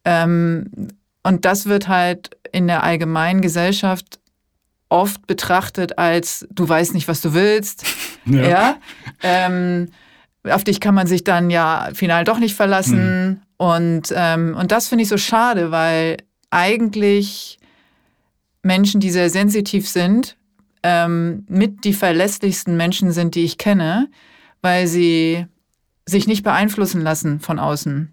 ähm, 0.05 0.89
und 1.23 1.45
das 1.47 1.67
wird 1.67 1.89
halt 1.89 2.31
in 2.53 2.67
der 2.67 2.83
allgemeinen 2.83 3.41
Gesellschaft 3.41 4.21
oft 4.91 5.27
betrachtet 5.27 5.99
als 5.99 6.47
du 6.51 6.69
weißt 6.69 6.93
nicht, 6.95 7.09
was 7.09 7.21
du 7.23 7.33
willst, 7.33 7.85
Ja. 8.27 8.49
ja? 8.49 8.77
Ähm, 9.23 9.89
auf 10.53 10.65
dich 10.65 10.81
kann 10.81 10.95
man 10.95 11.07
sich 11.07 11.25
dann 11.25 11.51
ja 11.51 11.91
final 11.95 12.25
doch 12.25 12.39
nicht 12.39 12.55
verlassen. 12.55 13.29
Mhm. 13.29 13.41
Und, 13.57 14.15
ähm, 14.15 14.57
und 14.59 14.73
das 14.73 14.89
finde 14.89 15.03
ich 15.03 15.09
so 15.09 15.19
schade, 15.19 15.71
weil 15.71 16.19
eigentlich 16.51 17.59
Menschen, 18.63 19.01
die 19.01 19.11
sehr 19.11 19.31
sensitiv 19.31 19.89
sind, 19.89 20.37
ähm, 20.83 21.45
mit 21.49 21.85
die 21.85 21.93
verlässlichsten 21.93 22.77
Menschen 22.77 23.13
sind, 23.13 23.35
die 23.35 23.45
ich 23.45 23.59
kenne, 23.59 24.09
weil 24.63 24.87
sie 24.87 25.47
sich 26.07 26.27
nicht 26.27 26.43
beeinflussen 26.43 27.03
lassen 27.03 27.41
von 27.41 27.59
außen, 27.59 28.13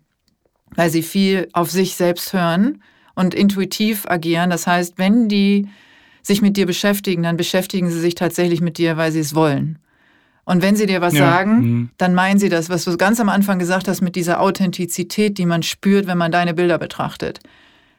weil 0.75 0.89
sie 0.89 1.03
viel 1.03 1.47
auf 1.53 1.71
sich 1.71 1.95
selbst 1.95 2.33
hören 2.33 2.81
und 3.15 3.33
intuitiv 3.33 4.05
agieren. 4.07 4.49
Das 4.49 4.67
heißt, 4.67 4.97
wenn 4.97 5.29
die 5.29 5.67
sich 6.21 6.41
mit 6.41 6.57
dir 6.57 6.65
beschäftigen, 6.65 7.23
dann 7.23 7.37
beschäftigen 7.37 7.89
sie 7.89 7.99
sich 7.99 8.15
tatsächlich 8.15 8.61
mit 8.61 8.77
dir, 8.77 8.97
weil 8.97 9.11
sie 9.11 9.19
es 9.19 9.35
wollen. 9.35 9.79
Und 10.45 10.61
wenn 10.61 10.75
sie 10.75 10.85
dir 10.85 11.01
was 11.01 11.13
ja. 11.13 11.27
sagen, 11.27 11.57
mhm. 11.57 11.89
dann 11.97 12.13
meinen 12.13 12.39
sie 12.39 12.49
das, 12.49 12.69
was 12.69 12.85
du 12.85 12.95
ganz 12.97 13.19
am 13.19 13.29
Anfang 13.29 13.59
gesagt 13.59 13.87
hast, 13.87 14.01
mit 14.01 14.15
dieser 14.15 14.39
Authentizität, 14.39 15.37
die 15.37 15.45
man 15.45 15.63
spürt, 15.63 16.07
wenn 16.07 16.19
man 16.19 16.31
deine 16.31 16.53
Bilder 16.53 16.77
betrachtet. 16.77 17.39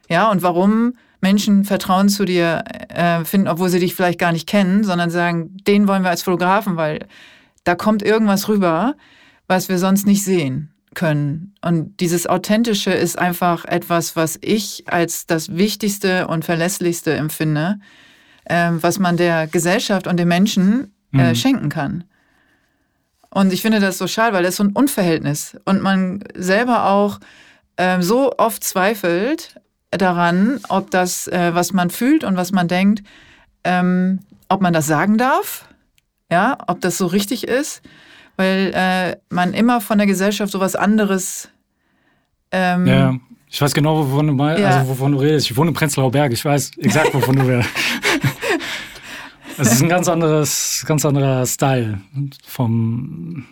Ja, 0.09 0.31
und 0.31 0.41
warum 0.41 0.93
Menschen 1.19 1.65
Vertrauen 1.65 2.09
zu 2.09 2.25
dir 2.25 2.63
äh, 2.89 3.25
finden, 3.25 3.47
obwohl 3.47 3.69
sie 3.69 3.79
dich 3.79 3.95
vielleicht 3.95 4.19
gar 4.19 4.31
nicht 4.31 4.47
kennen, 4.47 4.83
sondern 4.83 5.09
sagen, 5.09 5.57
den 5.67 5.87
wollen 5.87 6.03
wir 6.03 6.09
als 6.09 6.23
Fotografen, 6.23 6.77
weil 6.77 7.05
da 7.65 7.75
kommt 7.75 8.01
irgendwas 8.01 8.47
rüber, 8.47 8.95
was 9.47 9.67
wir 9.67 9.77
sonst 9.77 10.05
nicht 10.05 10.23
sehen 10.23 10.71
können. 10.93 11.53
Und 11.61 11.99
dieses 11.99 12.27
Authentische 12.27 12.91
ist 12.91 13.19
einfach 13.19 13.65
etwas, 13.65 14.15
was 14.15 14.37
ich 14.41 14.85
als 14.87 15.25
das 15.25 15.55
Wichtigste 15.55 16.27
und 16.27 16.45
Verlässlichste 16.45 17.13
empfinde, 17.13 17.79
äh, 18.45 18.71
was 18.71 18.99
man 18.99 19.17
der 19.17 19.47
Gesellschaft 19.47 20.07
und 20.07 20.17
den 20.17 20.27
Menschen 20.27 20.93
äh, 21.13 21.29
mhm. 21.29 21.35
schenken 21.35 21.69
kann. 21.69 22.03
Und 23.37 23.53
ich 23.53 23.61
finde 23.61 23.79
das 23.79 23.99
so 23.99 24.07
schade, 24.07 24.33
weil 24.33 24.41
das 24.41 24.53
ist 24.53 24.57
so 24.57 24.63
ein 24.63 24.71
Unverhältnis 24.71 25.55
und 25.63 25.83
man 25.83 26.23
selber 26.33 26.89
auch 26.89 27.19
äh, 27.75 28.01
so 28.01 28.33
oft 28.35 28.63
zweifelt 28.63 29.61
daran, 29.91 30.59
ob 30.69 30.89
das, 30.89 31.27
äh, 31.27 31.53
was 31.53 31.71
man 31.71 31.91
fühlt 31.91 32.23
und 32.23 32.35
was 32.35 32.51
man 32.51 32.67
denkt, 32.67 33.03
ähm, 33.63 34.21
ob 34.49 34.61
man 34.61 34.73
das 34.73 34.87
sagen 34.87 35.19
darf, 35.19 35.69
ja, 36.31 36.57
ob 36.65 36.81
das 36.81 36.97
so 36.97 37.05
richtig 37.05 37.47
ist, 37.47 37.83
weil 38.37 38.71
äh, 38.73 39.17
man 39.29 39.53
immer 39.53 39.81
von 39.81 39.99
der 39.99 40.07
Gesellschaft 40.07 40.51
so 40.51 40.59
was 40.59 40.75
anderes. 40.75 41.49
Ähm, 42.49 42.87
ja, 42.87 43.15
ich 43.51 43.61
weiß 43.61 43.75
genau, 43.75 43.99
wovon 43.99 44.25
du, 44.25 44.33
mal, 44.33 44.59
ja. 44.59 44.69
also 44.69 44.89
wovon 44.89 45.11
du 45.11 45.19
redest. 45.19 45.51
Ich 45.51 45.55
wohne 45.55 45.69
in 45.69 45.75
Prenzlauer 45.75 46.09
Berg, 46.09 46.33
ich 46.33 46.43
weiß 46.43 46.71
exakt, 46.79 47.13
wovon 47.13 47.35
du 47.35 47.43
redest. 47.43 47.69
Es 49.57 49.73
ist 49.73 49.81
ein 49.81 49.89
ganz 49.89 50.07
anderes, 50.07 50.83
ganz 50.85 51.05
anderer 51.05 51.45
Style 51.45 52.01
vom, 52.45 53.45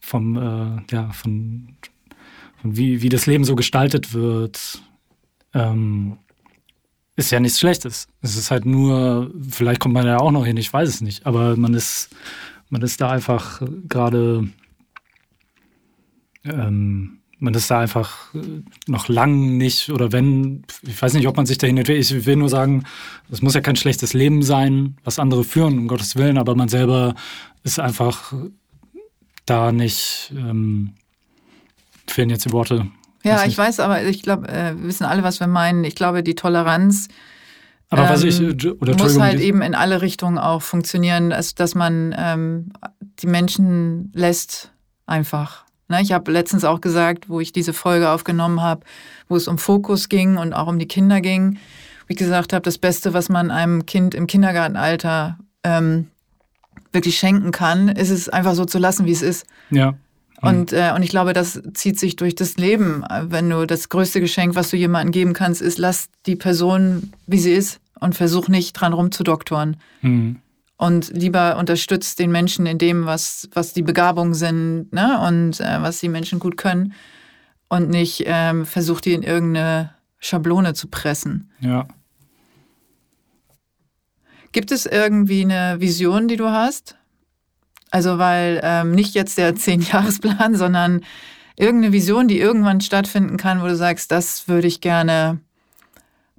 vom, 0.00 0.36
äh, 0.36 0.94
ja, 0.94 1.10
von, 1.12 1.76
von 2.60 2.76
wie, 2.76 3.02
wie 3.02 3.08
das 3.08 3.26
Leben 3.26 3.44
so 3.44 3.54
gestaltet 3.54 4.14
wird 4.14 4.82
ähm, 5.54 6.18
ist 7.16 7.30
ja 7.30 7.40
nichts 7.40 7.60
Schlechtes. 7.60 8.08
Es 8.20 8.36
ist 8.36 8.50
halt 8.50 8.64
nur, 8.64 9.30
vielleicht 9.50 9.80
kommt 9.80 9.94
man 9.94 10.06
ja 10.06 10.18
auch 10.18 10.30
noch 10.30 10.46
hin, 10.46 10.56
ich 10.56 10.72
weiß 10.72 10.88
es 10.88 11.00
nicht, 11.00 11.26
aber 11.26 11.56
man 11.56 11.74
ist, 11.74 12.08
man 12.70 12.82
ist 12.82 13.00
da 13.00 13.10
einfach 13.10 13.60
gerade, 13.88 14.48
ähm, 16.44 17.21
man 17.42 17.54
ist 17.54 17.70
da 17.70 17.80
einfach 17.80 18.32
noch 18.86 19.08
lang 19.08 19.56
nicht, 19.56 19.90
oder 19.90 20.12
wenn, 20.12 20.64
ich 20.82 21.00
weiß 21.00 21.14
nicht, 21.14 21.26
ob 21.26 21.36
man 21.36 21.46
sich 21.46 21.58
dahin 21.58 21.76
entwickelt. 21.76 22.10
Ich 22.10 22.26
will 22.26 22.36
nur 22.36 22.48
sagen, 22.48 22.84
es 23.30 23.42
muss 23.42 23.54
ja 23.54 23.60
kein 23.60 23.76
schlechtes 23.76 24.12
Leben 24.12 24.42
sein, 24.42 24.96
was 25.04 25.18
andere 25.18 25.44
führen, 25.44 25.78
um 25.78 25.88
Gottes 25.88 26.16
Willen, 26.16 26.38
aber 26.38 26.54
man 26.54 26.68
selber 26.68 27.14
ist 27.64 27.80
einfach 27.80 28.32
da 29.44 29.72
nicht, 29.72 30.32
ähm, 30.36 30.94
fehlen 32.06 32.30
jetzt 32.30 32.44
die 32.44 32.52
Worte, 32.52 32.86
ja, 33.24 33.44
ich 33.44 33.56
weiß, 33.56 33.78
aber 33.78 34.02
ich 34.02 34.24
glaube, 34.24 34.48
äh, 34.48 34.74
wir 34.76 34.88
wissen 34.88 35.04
alle, 35.04 35.22
was 35.22 35.38
wir 35.38 35.46
meinen. 35.46 35.84
Ich 35.84 35.94
glaube, 35.94 36.24
die 36.24 36.34
Toleranz 36.34 37.06
aber 37.92 38.08
was 38.08 38.24
ich, 38.24 38.40
ähm, 38.40 38.78
oder 38.80 38.96
muss 38.96 39.20
halt 39.20 39.38
eben 39.38 39.60
in 39.60 39.74
alle 39.74 40.00
Richtungen 40.00 40.38
auch 40.38 40.62
funktionieren, 40.62 41.28
dass, 41.28 41.54
dass 41.54 41.74
man 41.74 42.14
ähm, 42.16 42.72
die 43.18 43.26
Menschen 43.26 44.10
lässt 44.14 44.72
einfach. 45.04 45.66
Ne? 45.92 46.02
Ich 46.02 46.12
habe 46.12 46.32
letztens 46.32 46.64
auch 46.64 46.80
gesagt, 46.80 47.28
wo 47.28 47.38
ich 47.38 47.52
diese 47.52 47.72
Folge 47.72 48.10
aufgenommen 48.10 48.62
habe, 48.62 48.80
wo 49.28 49.36
es 49.36 49.46
um 49.46 49.58
Fokus 49.58 50.08
ging 50.08 50.38
und 50.38 50.54
auch 50.54 50.66
um 50.66 50.78
die 50.78 50.88
Kinder 50.88 51.20
ging, 51.20 51.58
wie 52.06 52.14
ich 52.14 52.18
gesagt 52.18 52.52
habe, 52.52 52.62
das 52.62 52.78
Beste, 52.78 53.12
was 53.12 53.28
man 53.28 53.50
einem 53.50 53.84
Kind 53.86 54.14
im 54.14 54.26
Kindergartenalter 54.26 55.38
ähm, 55.62 56.08
wirklich 56.92 57.18
schenken 57.18 57.52
kann, 57.52 57.88
ist 57.88 58.10
es 58.10 58.28
einfach 58.28 58.54
so 58.54 58.64
zu 58.64 58.78
lassen, 58.78 59.04
wie 59.06 59.12
es 59.12 59.22
ist. 59.22 59.46
Ja. 59.70 59.92
Mhm. 59.92 60.48
Und, 60.48 60.72
äh, 60.72 60.92
und 60.96 61.02
ich 61.02 61.10
glaube, 61.10 61.34
das 61.34 61.60
zieht 61.74 61.98
sich 61.98 62.16
durch 62.16 62.34
das 62.34 62.56
Leben. 62.56 63.04
Wenn 63.24 63.50
du 63.50 63.66
das 63.66 63.90
größte 63.90 64.20
Geschenk, 64.20 64.54
was 64.54 64.70
du 64.70 64.76
jemandem 64.76 65.12
geben 65.12 65.32
kannst, 65.34 65.60
ist, 65.60 65.78
lass 65.78 66.08
die 66.26 66.36
Person, 66.36 67.12
wie 67.26 67.38
sie 67.38 67.52
ist 67.52 67.80
und 68.00 68.14
versuch 68.14 68.48
nicht 68.48 68.72
dran 68.72 68.94
rumzudoktoren. 68.94 69.76
Mhm. 70.00 70.36
Und 70.82 71.10
lieber 71.10 71.58
unterstützt 71.58 72.18
den 72.18 72.32
Menschen 72.32 72.66
in 72.66 72.76
dem, 72.76 73.06
was, 73.06 73.48
was 73.52 73.72
die 73.72 73.82
Begabungen 73.82 74.34
sind 74.34 74.92
ne? 74.92 75.20
und 75.28 75.60
äh, 75.60 75.80
was 75.80 76.00
die 76.00 76.08
Menschen 76.08 76.40
gut 76.40 76.56
können. 76.56 76.92
Und 77.68 77.88
nicht 77.88 78.24
ähm, 78.26 78.66
versucht, 78.66 79.04
die 79.04 79.12
in 79.12 79.22
irgendeine 79.22 79.94
Schablone 80.18 80.74
zu 80.74 80.88
pressen. 80.88 81.52
Ja. 81.60 81.86
Gibt 84.50 84.72
es 84.72 84.84
irgendwie 84.84 85.42
eine 85.42 85.80
Vision, 85.80 86.26
die 86.26 86.34
du 86.34 86.48
hast? 86.48 86.96
Also 87.92 88.18
weil 88.18 88.60
ähm, 88.64 88.90
nicht 88.90 89.14
jetzt 89.14 89.38
der 89.38 89.54
Zehn-Jahres-Plan, 89.54 90.56
sondern 90.56 91.02
irgendeine 91.54 91.92
Vision, 91.92 92.26
die 92.26 92.40
irgendwann 92.40 92.80
stattfinden 92.80 93.36
kann, 93.36 93.62
wo 93.62 93.68
du 93.68 93.76
sagst, 93.76 94.10
das 94.10 94.48
würde 94.48 94.66
ich 94.66 94.80
gerne 94.80 95.38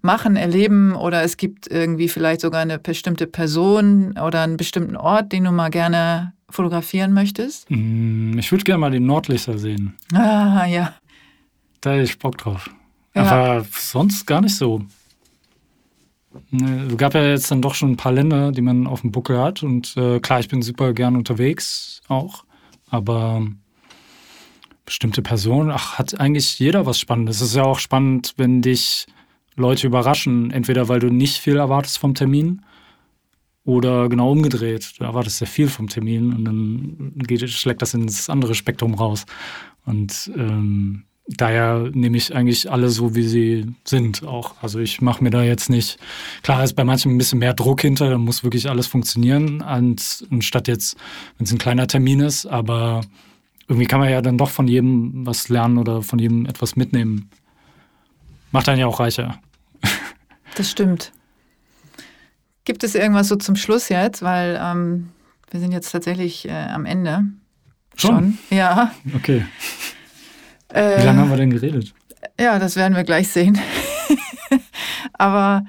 machen, 0.04 0.36
erleben 0.36 0.94
oder 0.96 1.24
es 1.24 1.38
gibt 1.38 1.68
irgendwie 1.68 2.10
vielleicht 2.10 2.42
sogar 2.42 2.62
eine 2.62 2.78
bestimmte 2.78 3.26
Person 3.26 4.18
oder 4.18 4.42
einen 4.42 4.58
bestimmten 4.58 4.96
Ort, 4.96 5.32
den 5.32 5.46
du 5.46 5.52
mal 5.52 5.70
gerne 5.70 6.34
fotografieren 6.50 7.14
möchtest? 7.14 7.70
Mm, 7.70 8.38
ich 8.38 8.52
würde 8.52 8.64
gerne 8.64 8.80
mal 8.80 8.92
den 8.92 9.06
Nordlichter 9.06 9.58
sehen. 9.58 9.96
Ah, 10.14 10.66
ja. 10.66 10.94
Da 11.82 11.94
hätte 11.94 12.04
ich 12.04 12.20
Bock 12.20 12.38
drauf. 12.38 12.70
Ja. 13.16 13.24
Aber 13.24 13.66
sonst 13.72 14.26
gar 14.26 14.42
nicht 14.42 14.56
so. 14.56 14.84
Es 16.52 16.98
gab 16.98 17.14
ja 17.14 17.24
jetzt 17.26 17.52
dann 17.52 17.62
doch 17.62 17.76
schon 17.76 17.92
ein 17.92 17.98
paar 17.98 18.12
Länder, 18.12 18.52
die 18.52 18.62
man 18.62 18.88
auf 18.88 19.02
dem 19.02 19.12
Buckel 19.12 19.38
hat. 19.38 19.64
Und 19.64 19.96
äh, 19.98 20.20
klar, 20.20 20.40
ich 20.40 20.48
bin 20.48 20.62
super 20.62 20.94
gern 20.94 21.16
unterwegs 21.16 22.02
auch. 22.08 22.44
Aber 22.90 23.46
bestimmte 24.86 25.22
Personen, 25.22 25.72
ach, 25.72 25.98
hat 25.98 26.20
eigentlich 26.20 26.60
jeder 26.60 26.86
was 26.86 27.00
Spannendes. 27.00 27.38
Es 27.38 27.50
ist 27.50 27.56
ja 27.56 27.64
auch 27.64 27.80
spannend, 27.80 28.34
wenn 28.38 28.62
dich 28.62 29.06
Leute 29.56 29.88
überraschen. 29.88 30.52
Entweder 30.52 30.88
weil 30.88 31.00
du 31.00 31.08
nicht 31.08 31.38
viel 31.38 31.58
erwartest 31.58 31.98
vom 31.98 32.14
Termin 32.14 32.62
oder 33.66 34.10
genau 34.10 34.32
umgedreht. 34.32 34.94
Du 34.98 35.04
erwartest 35.04 35.38
sehr 35.38 35.48
viel 35.48 35.68
vom 35.68 35.88
Termin 35.88 36.34
und 36.34 36.46
dann 36.46 37.14
geht, 37.18 37.50
schlägt 37.50 37.82
das 37.82 37.94
ins 37.94 38.30
andere 38.30 38.56
Spektrum 38.56 38.94
raus. 38.94 39.26
Und 39.86 40.32
ähm, 40.36 41.04
daher 41.28 41.90
nehme 41.94 42.18
ich 42.18 42.36
eigentlich 42.36 42.70
alle 42.70 42.90
so, 42.90 43.16
wie 43.16 43.24
sie 43.24 43.66
sind 43.86 44.24
auch. 44.24 44.56
Also 44.62 44.80
ich 44.80 45.02
mache 45.02 45.24
mir 45.24 45.30
da 45.30 45.44
jetzt 45.44 45.70
nicht, 45.70 45.98
klar 46.42 46.64
ist 46.64 46.76
bei 46.76 46.84
manchen 46.84 47.14
ein 47.14 47.18
bisschen 47.18 47.40
mehr 47.40 47.54
Druck 47.54 47.82
hinter, 47.82 48.10
da 48.10 48.18
muss 48.18 48.44
wirklich 48.44 48.70
alles 48.70 48.88
funktionieren, 48.88 49.62
anstatt 49.62 50.68
jetzt, 50.68 50.98
wenn 51.38 51.46
es 51.46 51.52
ein 51.52 51.58
kleiner 51.58 51.88
Termin 51.88 52.20
ist, 52.20 52.46
aber 52.46 53.02
irgendwie 53.68 53.88
kann 53.88 54.02
man 54.02 54.10
ja 54.10 54.22
dann 54.22 54.38
doch 54.38 54.50
von 54.50 54.68
jedem 54.68 55.26
was 55.26 55.48
lernen 55.48 55.78
oder 55.78 56.02
von 56.02 56.20
jedem 56.20 56.46
etwas 56.46 56.76
mitnehmen. 56.76 57.30
Macht 58.54 58.70
einen 58.70 58.80
ja 58.80 58.88
auch 58.88 59.02
reicher. 59.02 59.40
Das 60.56 60.70
stimmt. 60.70 61.12
Gibt 62.64 62.84
es 62.84 62.94
irgendwas 62.94 63.28
so 63.28 63.36
zum 63.36 63.56
Schluss 63.56 63.90
jetzt, 63.90 64.22
weil 64.22 64.60
ähm, 64.62 65.10
wir 65.50 65.60
sind 65.60 65.72
jetzt 65.72 65.90
tatsächlich 65.90 66.48
äh, 66.48 66.52
am 66.52 66.86
Ende. 66.86 67.24
Schon? 67.96 68.38
Schon? 68.50 68.58
Ja. 68.58 68.92
Okay. 69.16 69.46
Äh, 70.70 71.02
Wie 71.02 71.06
lange 71.06 71.20
haben 71.20 71.30
wir 71.30 71.38
denn 71.38 71.52
geredet? 71.52 71.94
Ja, 72.40 72.58
das 72.58 72.76
werden 72.76 72.96
wir 72.96 73.04
gleich 73.04 73.28
sehen. 73.28 73.60
Aber 75.14 75.66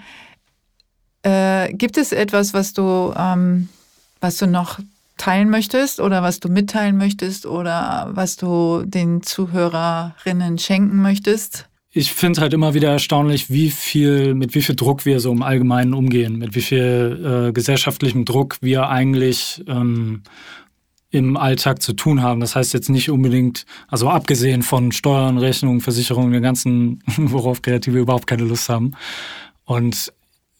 äh, 1.22 1.74
gibt 1.74 1.98
es 1.98 2.12
etwas, 2.12 2.54
was 2.54 2.72
du, 2.72 3.12
ähm, 3.14 3.68
was 4.22 4.38
du 4.38 4.46
noch 4.46 4.78
teilen 5.18 5.50
möchtest 5.50 6.00
oder 6.00 6.22
was 6.22 6.40
du 6.40 6.48
mitteilen 6.48 6.96
möchtest 6.96 7.44
oder 7.44 8.08
was 8.12 8.36
du 8.36 8.84
den 8.86 9.22
Zuhörerinnen 9.22 10.56
schenken 10.56 11.02
möchtest? 11.02 11.68
Ich 11.96 12.12
finde 12.12 12.32
es 12.32 12.42
halt 12.42 12.52
immer 12.52 12.74
wieder 12.74 12.90
erstaunlich, 12.90 13.50
wie 13.50 13.70
viel, 13.70 14.34
mit 14.34 14.56
wie 14.56 14.62
viel 14.62 14.74
Druck 14.74 15.06
wir 15.06 15.20
so 15.20 15.30
im 15.30 15.42
Allgemeinen 15.42 15.94
umgehen, 15.94 16.38
mit 16.38 16.56
wie 16.56 16.60
viel 16.60 17.48
äh, 17.48 17.52
gesellschaftlichem 17.52 18.24
Druck 18.24 18.56
wir 18.60 18.88
eigentlich 18.88 19.62
ähm, 19.68 20.22
im 21.10 21.36
Alltag 21.36 21.80
zu 21.80 21.92
tun 21.92 22.20
haben. 22.20 22.40
Das 22.40 22.56
heißt 22.56 22.74
jetzt 22.74 22.90
nicht 22.90 23.08
unbedingt, 23.08 23.64
also 23.86 24.08
abgesehen 24.10 24.64
von 24.64 24.90
Steuern, 24.90 25.38
Rechnungen, 25.38 25.80
Versicherungen, 25.80 26.32
den 26.32 26.42
ganzen, 26.42 27.00
worauf 27.16 27.62
Kreative 27.62 28.00
überhaupt 28.00 28.26
keine 28.26 28.42
Lust 28.42 28.68
haben. 28.68 28.96
Und 29.64 30.12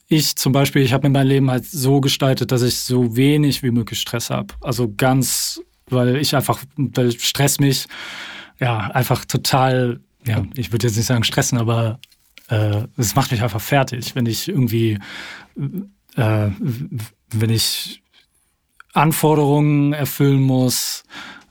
ich 0.06 0.36
zum 0.36 0.52
Beispiel, 0.52 0.82
ich 0.82 0.92
habe 0.92 1.08
mir 1.08 1.12
mein 1.12 1.26
Leben 1.26 1.50
halt 1.50 1.66
so 1.66 2.00
gestaltet, 2.00 2.52
dass 2.52 2.62
ich 2.62 2.76
so 2.76 3.16
wenig 3.16 3.64
wie 3.64 3.72
möglich 3.72 3.98
Stress 3.98 4.30
habe. 4.30 4.54
Also 4.60 4.94
ganz, 4.96 5.60
weil 5.90 6.16
ich 6.18 6.36
einfach, 6.36 6.62
weil 6.76 7.10
Stress 7.18 7.58
mich 7.58 7.86
ja 8.60 8.78
einfach 8.78 9.24
total, 9.24 9.98
ja, 10.26 10.44
ich 10.54 10.72
würde 10.72 10.86
jetzt 10.86 10.96
nicht 10.96 11.06
sagen 11.06 11.24
stressen, 11.24 11.58
aber 11.58 11.98
äh, 12.48 12.82
es 12.96 13.12
äh, 13.12 13.16
macht 13.16 13.30
mich 13.30 13.42
einfach 13.42 13.60
fertig, 13.60 14.14
wenn 14.14 14.26
ich 14.26 14.48
irgendwie, 14.48 14.98
äh, 16.16 16.48
wenn 17.30 17.50
ich 17.50 18.02
Anforderungen 18.92 19.92
erfüllen 19.92 20.42
muss, 20.42 21.04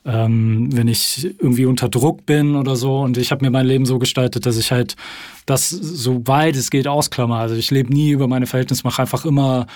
ähm, 0.04 0.68
wenn 0.72 0.88
ich 0.88 1.24
irgendwie 1.24 1.66
unter 1.66 1.88
Druck 1.88 2.26
bin 2.26 2.56
oder 2.56 2.76
so. 2.76 3.00
Und 3.00 3.16
ich 3.16 3.30
habe 3.30 3.44
mir 3.44 3.50
mein 3.50 3.66
Leben 3.66 3.86
so 3.86 3.98
gestaltet, 3.98 4.46
dass 4.46 4.56
ich 4.56 4.70
halt 4.70 4.96
das 5.46 5.68
so 5.70 6.26
weit 6.26 6.56
es 6.56 6.70
geht 6.70 6.86
ausklammer. 6.86 7.36
Also 7.36 7.54
ich 7.54 7.70
lebe 7.70 7.92
nie 7.92 8.10
über 8.10 8.28
meine 8.28 8.46
Verhältnisse, 8.46 8.82
mache 8.84 9.02
einfach 9.02 9.24
immer 9.24 9.66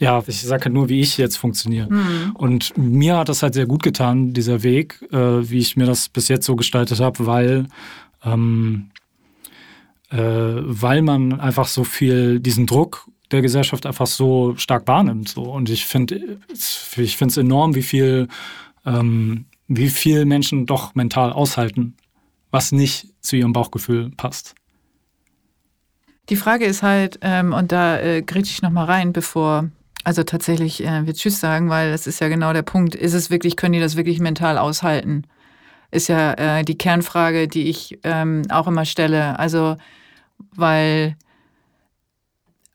ja, 0.00 0.22
ich 0.26 0.40
sage 0.40 0.64
halt 0.64 0.74
nur, 0.74 0.88
wie 0.88 1.00
ich 1.00 1.18
jetzt 1.18 1.36
funktioniere. 1.36 1.92
Mhm. 1.92 2.30
Und 2.32 2.76
mir 2.78 3.18
hat 3.18 3.28
das 3.28 3.42
halt 3.42 3.52
sehr 3.52 3.66
gut 3.66 3.82
getan, 3.82 4.32
dieser 4.32 4.62
Weg, 4.62 4.98
äh, 5.12 5.16
wie 5.50 5.58
ich 5.58 5.76
mir 5.76 5.84
das 5.84 6.08
bis 6.08 6.28
jetzt 6.28 6.46
so 6.46 6.56
gestaltet 6.56 7.00
habe, 7.00 7.26
weil, 7.26 7.66
ähm, 8.24 8.90
äh, 10.10 10.18
weil 10.18 11.02
man 11.02 11.40
einfach 11.40 11.66
so 11.66 11.84
viel 11.84 12.40
diesen 12.40 12.66
Druck 12.66 13.08
der 13.30 13.42
Gesellschaft 13.42 13.86
einfach 13.86 14.06
so 14.06 14.56
stark 14.56 14.88
wahrnimmt. 14.88 15.28
So. 15.28 15.42
Und 15.42 15.70
ich 15.70 15.86
finde 15.86 16.38
ich 16.96 17.20
es 17.20 17.36
enorm, 17.36 17.74
wie 17.74 17.82
viel 17.82 18.28
ähm, 18.84 19.46
wie 19.68 19.88
viel 19.88 20.24
Menschen 20.24 20.66
doch 20.66 20.96
mental 20.96 21.32
aushalten, 21.32 21.96
was 22.50 22.72
nicht 22.72 23.06
zu 23.20 23.36
ihrem 23.36 23.52
Bauchgefühl 23.52 24.10
passt. 24.16 24.56
Die 26.28 26.36
Frage 26.36 26.64
ist 26.64 26.82
halt, 26.82 27.20
ähm, 27.22 27.52
und 27.52 27.70
da 27.70 28.00
äh, 28.00 28.22
grätsche 28.22 28.52
ich 28.52 28.62
nochmal 28.62 28.86
rein, 28.86 29.12
bevor, 29.12 29.70
also 30.02 30.24
tatsächlich 30.24 30.84
äh, 30.84 31.06
wir 31.06 31.14
Tschüss 31.14 31.38
sagen, 31.38 31.70
weil 31.70 31.92
das 31.92 32.08
ist 32.08 32.20
ja 32.20 32.28
genau 32.28 32.52
der 32.52 32.62
Punkt. 32.62 32.96
Ist 32.96 33.14
es 33.14 33.30
wirklich, 33.30 33.56
können 33.56 33.74
die 33.74 33.80
das 33.80 33.96
wirklich 33.96 34.18
mental 34.18 34.58
aushalten? 34.58 35.24
Ist 35.90 36.08
ja 36.08 36.32
äh, 36.34 36.64
die 36.64 36.78
Kernfrage, 36.78 37.48
die 37.48 37.68
ich 37.68 37.98
ähm, 38.04 38.42
auch 38.50 38.66
immer 38.66 38.84
stelle. 38.84 39.38
Also, 39.38 39.76
weil 40.54 41.16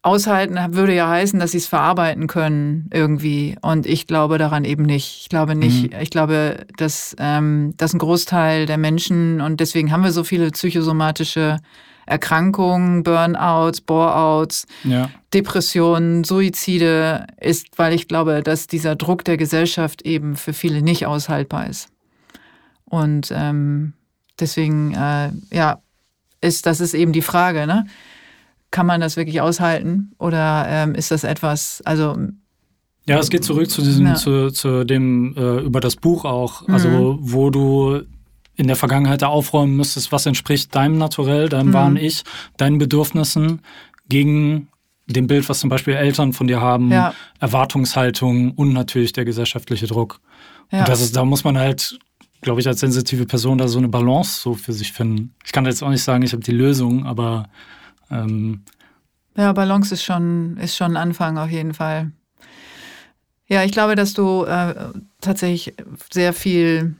aushalten 0.06 0.58
würde 0.76 0.94
ja 0.94 1.10
heißen, 1.10 1.40
dass 1.40 1.52
sie 1.52 1.58
es 1.58 1.66
verarbeiten 1.68 2.28
können 2.28 2.90
irgendwie. 2.94 3.56
Und 3.62 3.88
ich 3.88 4.06
glaube 4.06 4.38
daran 4.38 4.64
eben 4.64 4.84
nicht. 4.84 5.22
Ich 5.22 5.30
glaube 5.30 5.56
nicht. 5.56 5.92
Mhm. 5.92 6.00
Ich 6.00 6.12
glaube, 6.12 6.68
dass, 6.78 7.16
ähm, 7.20 7.74
dass 7.78 7.94
ein 7.94 8.00
Großteil 8.00 8.68
der 8.68 8.78
Menschen, 8.78 9.42
und 9.42 9.60
deswegen 9.60 9.92
haben 9.92 10.04
wir 10.04 10.12
so 10.12 10.24
viele 10.24 10.52
psychosomatische 10.52 11.58
Erkrankungen, 12.06 13.02
Burnouts, 13.02 13.82
Boreouts, 13.82 14.68
ja. 14.84 15.10
Depressionen, 15.34 16.24
Suizide, 16.24 17.26
ist, 17.42 17.68
weil 17.78 17.94
ich 17.94 18.08
glaube, 18.08 18.44
dass 18.44 18.68
dieser 18.68 18.96
Druck 18.96 19.26
der 19.26 19.38
Gesellschaft 19.38 20.04
eben 20.04 20.36
für 20.36 20.54
viele 20.54 20.84
nicht 20.84 21.08
aushaltbar 21.08 21.68
ist. 21.68 21.90
Und 22.96 23.32
ähm, 23.36 23.94
deswegen, 24.40 24.94
äh, 24.94 25.32
ja, 25.52 25.82
ist, 26.42 26.66
das 26.66 26.80
ist 26.80 26.94
eben 26.94 27.12
die 27.12 27.22
Frage, 27.22 27.68
ne? 27.68 27.86
kann 28.72 28.86
man 28.86 29.00
das 29.00 29.16
wirklich 29.16 29.40
aushalten? 29.42 30.12
Oder 30.18 30.66
ähm, 30.68 30.96
ist 30.96 31.12
das 31.12 31.24
etwas, 31.24 31.82
also 31.86 32.18
ja, 33.08 33.20
es 33.20 33.30
geht 33.30 33.44
zurück 33.44 33.70
zu 33.70 33.82
diesem, 33.82 34.08
ja. 34.08 34.16
zu, 34.16 34.50
zu 34.52 34.84
dem 34.84 35.36
äh, 35.38 35.60
über 35.60 35.80
das 35.80 35.96
Buch 35.96 36.26
auch, 36.26 36.68
also 36.68 36.90
mhm. 36.90 37.18
wo 37.22 37.50
du 37.52 38.02
in 38.56 38.68
der 38.68 38.76
Vergangenheit 38.76 39.22
da 39.22 39.28
aufräumen 39.28 39.76
müsstest, 39.76 40.12
was 40.12 40.26
entspricht 40.26 40.74
deinem 40.76 40.98
Naturell, 40.98 41.48
deinem 41.48 41.70
mhm. 41.70 41.74
wahren 41.74 41.98
Ich, 41.98 42.24
deinen 42.58 42.78
Bedürfnissen 42.80 43.62
gegen 44.10 44.70
dem 45.08 45.28
Bild, 45.28 45.48
was 45.50 45.60
zum 45.60 45.70
Beispiel 45.70 45.94
Eltern 45.94 46.34
von 46.34 46.48
dir 46.48 46.62
haben, 46.62 46.92
ja. 46.92 47.14
Erwartungshaltung 47.40 48.52
und 48.52 48.74
natürlich 48.74 49.14
der 49.14 49.24
gesellschaftliche 49.24 49.86
Druck. 49.88 50.20
Ja. 50.72 50.80
Und 50.80 50.90
das 50.90 51.02
ist, 51.02 51.16
da 51.16 51.24
muss 51.26 51.44
man 51.44 51.58
halt, 51.58 52.00
glaube 52.46 52.62
ich, 52.62 52.68
als 52.68 52.80
sensitive 52.80 53.26
Person 53.26 53.58
da 53.58 53.68
so 53.68 53.80
eine 53.80 53.90
Balance 53.90 54.40
so 54.40 54.54
für 54.54 54.72
sich 54.72 54.94
finden. 54.94 55.34
Ich 55.44 55.52
kann 55.52 55.66
jetzt 55.66 55.84
auch 55.84 55.90
nicht 55.90 56.04
sagen, 56.04 56.24
ich 56.24 56.32
habe 56.32 56.44
die 56.44 56.52
Lösung, 56.52 57.06
aber 57.06 57.50
ähm, 58.10 58.62
ja, 59.36 59.52
Balance 59.52 59.94
ist 59.94 60.04
schon, 60.04 60.56
ist 60.58 60.78
schon 60.78 60.92
ein 60.92 60.98
Anfang 60.98 61.38
auf 61.38 61.50
jeden 61.50 61.74
Fall. 61.74 62.12
Ja, 63.48 63.64
ich 63.64 63.72
glaube, 63.72 63.96
dass 63.96 64.14
du 64.14 64.44
äh, 64.46 64.76
tatsächlich 65.22 65.74
sehr 66.14 66.34
viel 66.34 66.96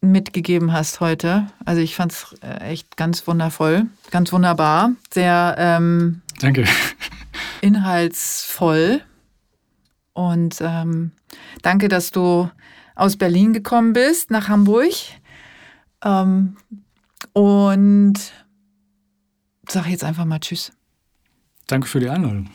mitgegeben 0.00 0.72
hast 0.72 1.00
heute. 1.00 1.46
Also 1.64 1.82
ich 1.82 1.94
fand 1.94 2.12
es 2.12 2.34
äh, 2.42 2.70
echt 2.70 2.96
ganz 2.96 3.26
wundervoll, 3.26 3.86
ganz 4.10 4.32
wunderbar, 4.32 4.92
sehr 5.12 5.54
ähm, 5.58 6.22
Danke. 6.40 6.64
inhaltsvoll. 7.60 9.02
Und 10.14 10.56
ähm, 10.60 11.12
danke, 11.62 11.88
dass 11.88 12.10
du 12.10 12.50
aus 12.98 13.16
Berlin 13.16 13.52
gekommen 13.52 13.94
bist 13.94 14.30
nach 14.30 14.48
Hamburg. 14.48 14.92
Ähm, 16.04 16.56
und 17.32 18.14
sag 19.68 19.86
jetzt 19.86 20.04
einfach 20.04 20.24
mal 20.24 20.40
Tschüss. 20.40 20.72
Danke 21.66 21.86
für 21.86 22.00
die 22.00 22.08
Einladung. 22.08 22.50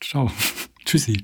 Ciao. 0.00 0.30
Tschüssi. 0.84 1.22